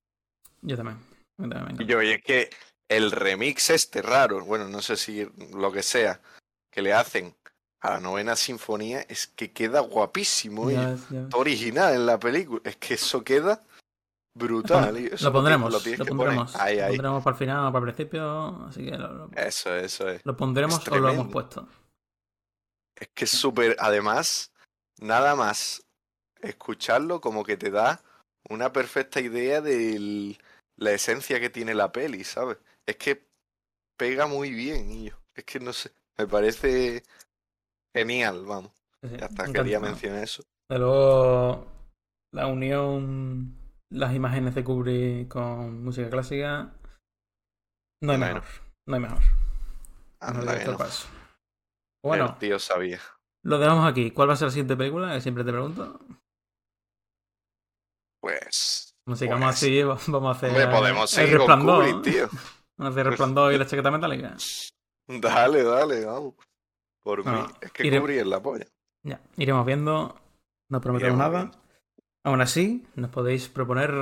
Yo 0.62 0.76
también. 0.76 0.98
Yo 1.38 1.48
también. 1.48 1.80
Y 1.80 1.86
yo, 1.86 2.02
y 2.02 2.10
es 2.10 2.22
que 2.22 2.50
el 2.88 3.12
remix 3.12 3.70
este 3.70 4.02
raro, 4.02 4.44
bueno, 4.44 4.68
no 4.68 4.80
sé 4.82 4.96
si 4.96 5.28
lo 5.54 5.70
que 5.70 5.82
sea, 5.82 6.20
que 6.70 6.82
le 6.82 6.92
hacen 6.92 7.34
a 7.80 7.90
la 7.90 8.00
novena 8.00 8.34
sinfonía, 8.34 9.02
es 9.02 9.28
que 9.28 9.52
queda 9.52 9.80
guapísimo. 9.80 10.70
Y 10.70 10.76
original 11.32 11.94
en 11.94 12.06
la 12.06 12.18
película. 12.18 12.60
Es 12.64 12.76
que 12.76 12.94
eso 12.94 13.22
queda 13.22 13.62
brutal. 14.38 15.10
Lo 15.20 15.32
pondremos, 15.32 15.72
lo 15.72 15.96
lo 15.96 16.04
pondremos. 16.06 16.56
Ahí, 16.56 16.76
Lo 16.78 16.84
ahí. 16.84 16.90
pondremos 16.96 17.24
para 17.24 17.34
el 17.34 17.38
final 17.38 17.66
o 17.66 17.72
para 17.72 17.86
el 17.86 17.94
principio, 17.94 18.66
así 18.66 18.84
que 18.84 18.92
lo, 18.96 19.12
lo- 19.12 19.30
Eso, 19.32 19.74
eso 19.74 20.08
es. 20.08 20.24
lo 20.24 20.36
pondremos 20.36 20.80
Es 20.80 20.88
o 20.88 20.96
lo 20.98 21.08
hemos 21.10 21.28
puesto. 21.28 21.68
Es 22.96 23.08
que 23.14 23.24
es 23.24 23.30
súper. 23.30 23.76
Además, 23.78 24.52
nada 25.00 25.34
más 25.36 25.84
escucharlo, 26.40 27.20
como 27.20 27.44
que 27.44 27.56
te 27.56 27.70
da 27.70 28.02
una 28.48 28.72
perfecta 28.72 29.20
idea 29.20 29.60
de 29.60 30.36
la 30.76 30.92
esencia 30.92 31.40
que 31.40 31.50
tiene 31.50 31.74
la 31.74 31.92
peli, 31.92 32.24
¿sabes? 32.24 32.58
Es 32.86 32.96
que 32.96 33.26
pega 33.96 34.26
muy 34.26 34.50
bien, 34.52 34.90
y 34.90 35.10
yo. 35.10 35.16
Es 35.34 35.44
que 35.44 35.60
no 35.60 35.72
sé. 35.72 35.90
Me 36.16 36.26
parece 36.26 37.02
genial, 37.94 38.44
vamos. 38.44 38.72
Sí, 39.02 39.14
está, 39.14 39.44
me 39.46 39.52
quería 39.52 39.78
mencionar 39.80 40.24
eso. 40.24 40.42
De 40.68 40.78
luego, 40.78 41.66
la 42.32 42.46
unión, 42.48 43.54
las 43.90 44.14
imágenes 44.14 44.54
de 44.54 44.64
Kubrick 44.64 45.28
con 45.28 45.82
música 45.84 46.10
clásica, 46.10 46.74
no 48.02 48.12
hay 48.12 48.18
Bueno. 48.18 48.34
mejor. 48.34 48.48
No 48.86 48.94
hay 48.94 49.00
mejor. 49.00 49.22
Que 50.20 50.64
no. 50.66 50.76
Bueno, 52.04 52.26
El 52.26 52.38
tío 52.38 52.58
sabía. 52.58 53.00
lo 53.44 53.58
dejamos 53.58 53.86
aquí. 53.90 54.10
¿Cuál 54.10 54.28
va 54.30 54.34
a 54.34 54.36
ser 54.36 54.46
la 54.46 54.52
siguiente 54.52 54.76
película? 54.76 55.12
Que 55.14 55.20
siempre 55.20 55.44
te 55.44 55.52
pregunto. 55.52 56.00
Pues. 58.20 58.94
Como 59.04 59.16
sigamos 59.16 59.44
Pues, 59.46 59.56
así, 59.56 59.82
va- 59.84 59.98
vamos 60.08 60.34
a 60.34 60.38
hacer 60.38 60.50
Hombre, 60.50 60.66
podemos 60.78 61.02
el 61.18 61.24
seguir 61.24 61.38
con 61.38 61.46
resplandor. 61.48 61.84
Kubrick, 61.86 62.02
tío. 62.14 62.28
Vamos 62.76 62.90
a 62.90 63.00
hacer 63.00 63.06
resplandor 63.06 63.52
y 63.52 63.58
la 63.58 63.66
chaqueta 63.66 63.90
metálica. 63.90 64.36
Dale, 65.08 65.62
dale, 65.62 66.04
vamos. 66.04 66.34
Por 67.02 67.24
No, 67.24 67.32
mí. 67.46 67.54
Es 67.62 67.72
que 67.72 67.84
iré- 67.84 67.98
Kubrick 68.00 68.18
es 68.18 68.26
la 68.26 68.42
polla. 68.42 68.66
Ya, 69.02 69.20
iremos 69.36 69.64
viendo. 69.64 70.20
No 70.70 70.80
prometemos 70.82 71.16
Iremos 71.18 71.32
nada. 71.32 71.50
Aún 72.24 72.40
así, 72.40 72.86
nos 72.94 73.10
podéis 73.10 73.48
proponer 73.48 73.92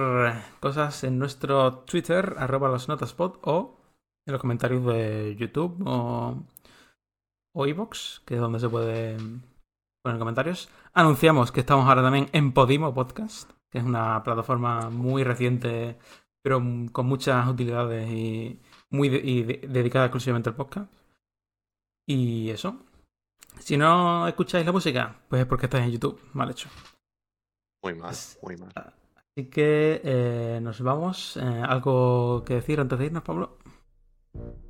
cosas 0.60 1.04
en 1.04 1.18
nuestro 1.18 1.78
Twitter, 1.80 2.34
arroba 2.38 2.68
los 2.68 2.88
o 2.88 3.76
en 4.26 4.32
los 4.32 4.40
comentarios 4.40 4.84
de 4.86 5.36
YouTube 5.38 5.82
o, 5.86 6.42
o 7.54 7.66
iVoox, 7.66 8.20
que 8.24 8.34
es 8.34 8.40
donde 8.40 8.58
se 8.58 8.68
puede 8.68 9.16
poner 10.02 10.18
comentarios. 10.18 10.68
Anunciamos 10.92 11.52
que 11.52 11.60
estamos 11.60 11.86
ahora 11.86 12.02
también 12.02 12.28
en 12.32 12.52
Podimo 12.52 12.94
Podcast, 12.94 13.50
que 13.70 13.78
es 13.78 13.84
una 13.84 14.22
plataforma 14.24 14.90
muy 14.90 15.22
reciente, 15.22 15.98
pero 16.42 16.62
con 16.92 17.06
muchas 17.06 17.46
utilidades 17.48 18.10
y 18.10 18.60
muy 18.90 19.08
dedicada 19.08 20.06
exclusivamente 20.06 20.48
al 20.48 20.56
podcast. 20.56 20.92
Y 22.06 22.50
eso. 22.50 22.78
Si 23.58 23.76
no 23.76 24.28
escucháis 24.28 24.64
la 24.66 24.72
música, 24.72 25.16
pues 25.28 25.42
es 25.42 25.48
porque 25.48 25.66
estáis 25.66 25.84
en 25.84 25.92
YouTube. 25.92 26.20
Mal 26.32 26.50
hecho. 26.50 26.68
Muy 27.82 27.94
mal, 27.94 28.14
muy 28.42 28.56
mal. 28.56 28.72
Así 28.74 29.50
que 29.50 30.00
eh, 30.02 30.60
nos 30.62 30.80
vamos. 30.80 31.36
Eh, 31.36 31.62
¿Algo 31.66 32.42
que 32.44 32.54
decir 32.54 32.80
antes 32.80 32.98
de 32.98 33.06
irnos, 33.06 33.22
Pablo? 33.22 33.58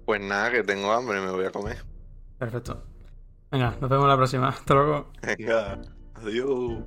Pues 0.05 0.21
nada, 0.21 0.51
que 0.51 0.63
tengo 0.63 0.93
hambre, 0.93 1.21
me 1.21 1.31
voy 1.31 1.45
a 1.45 1.51
comer. 1.51 1.85
Perfecto. 2.39 2.85
Venga, 3.51 3.77
nos 3.81 3.91
vemos 3.91 4.09
la 4.09 4.17
próxima. 4.17 4.49
Hasta 4.51 4.75
luego. 4.75 5.13
Venga, 5.23 5.81
adiós. 6.15 6.85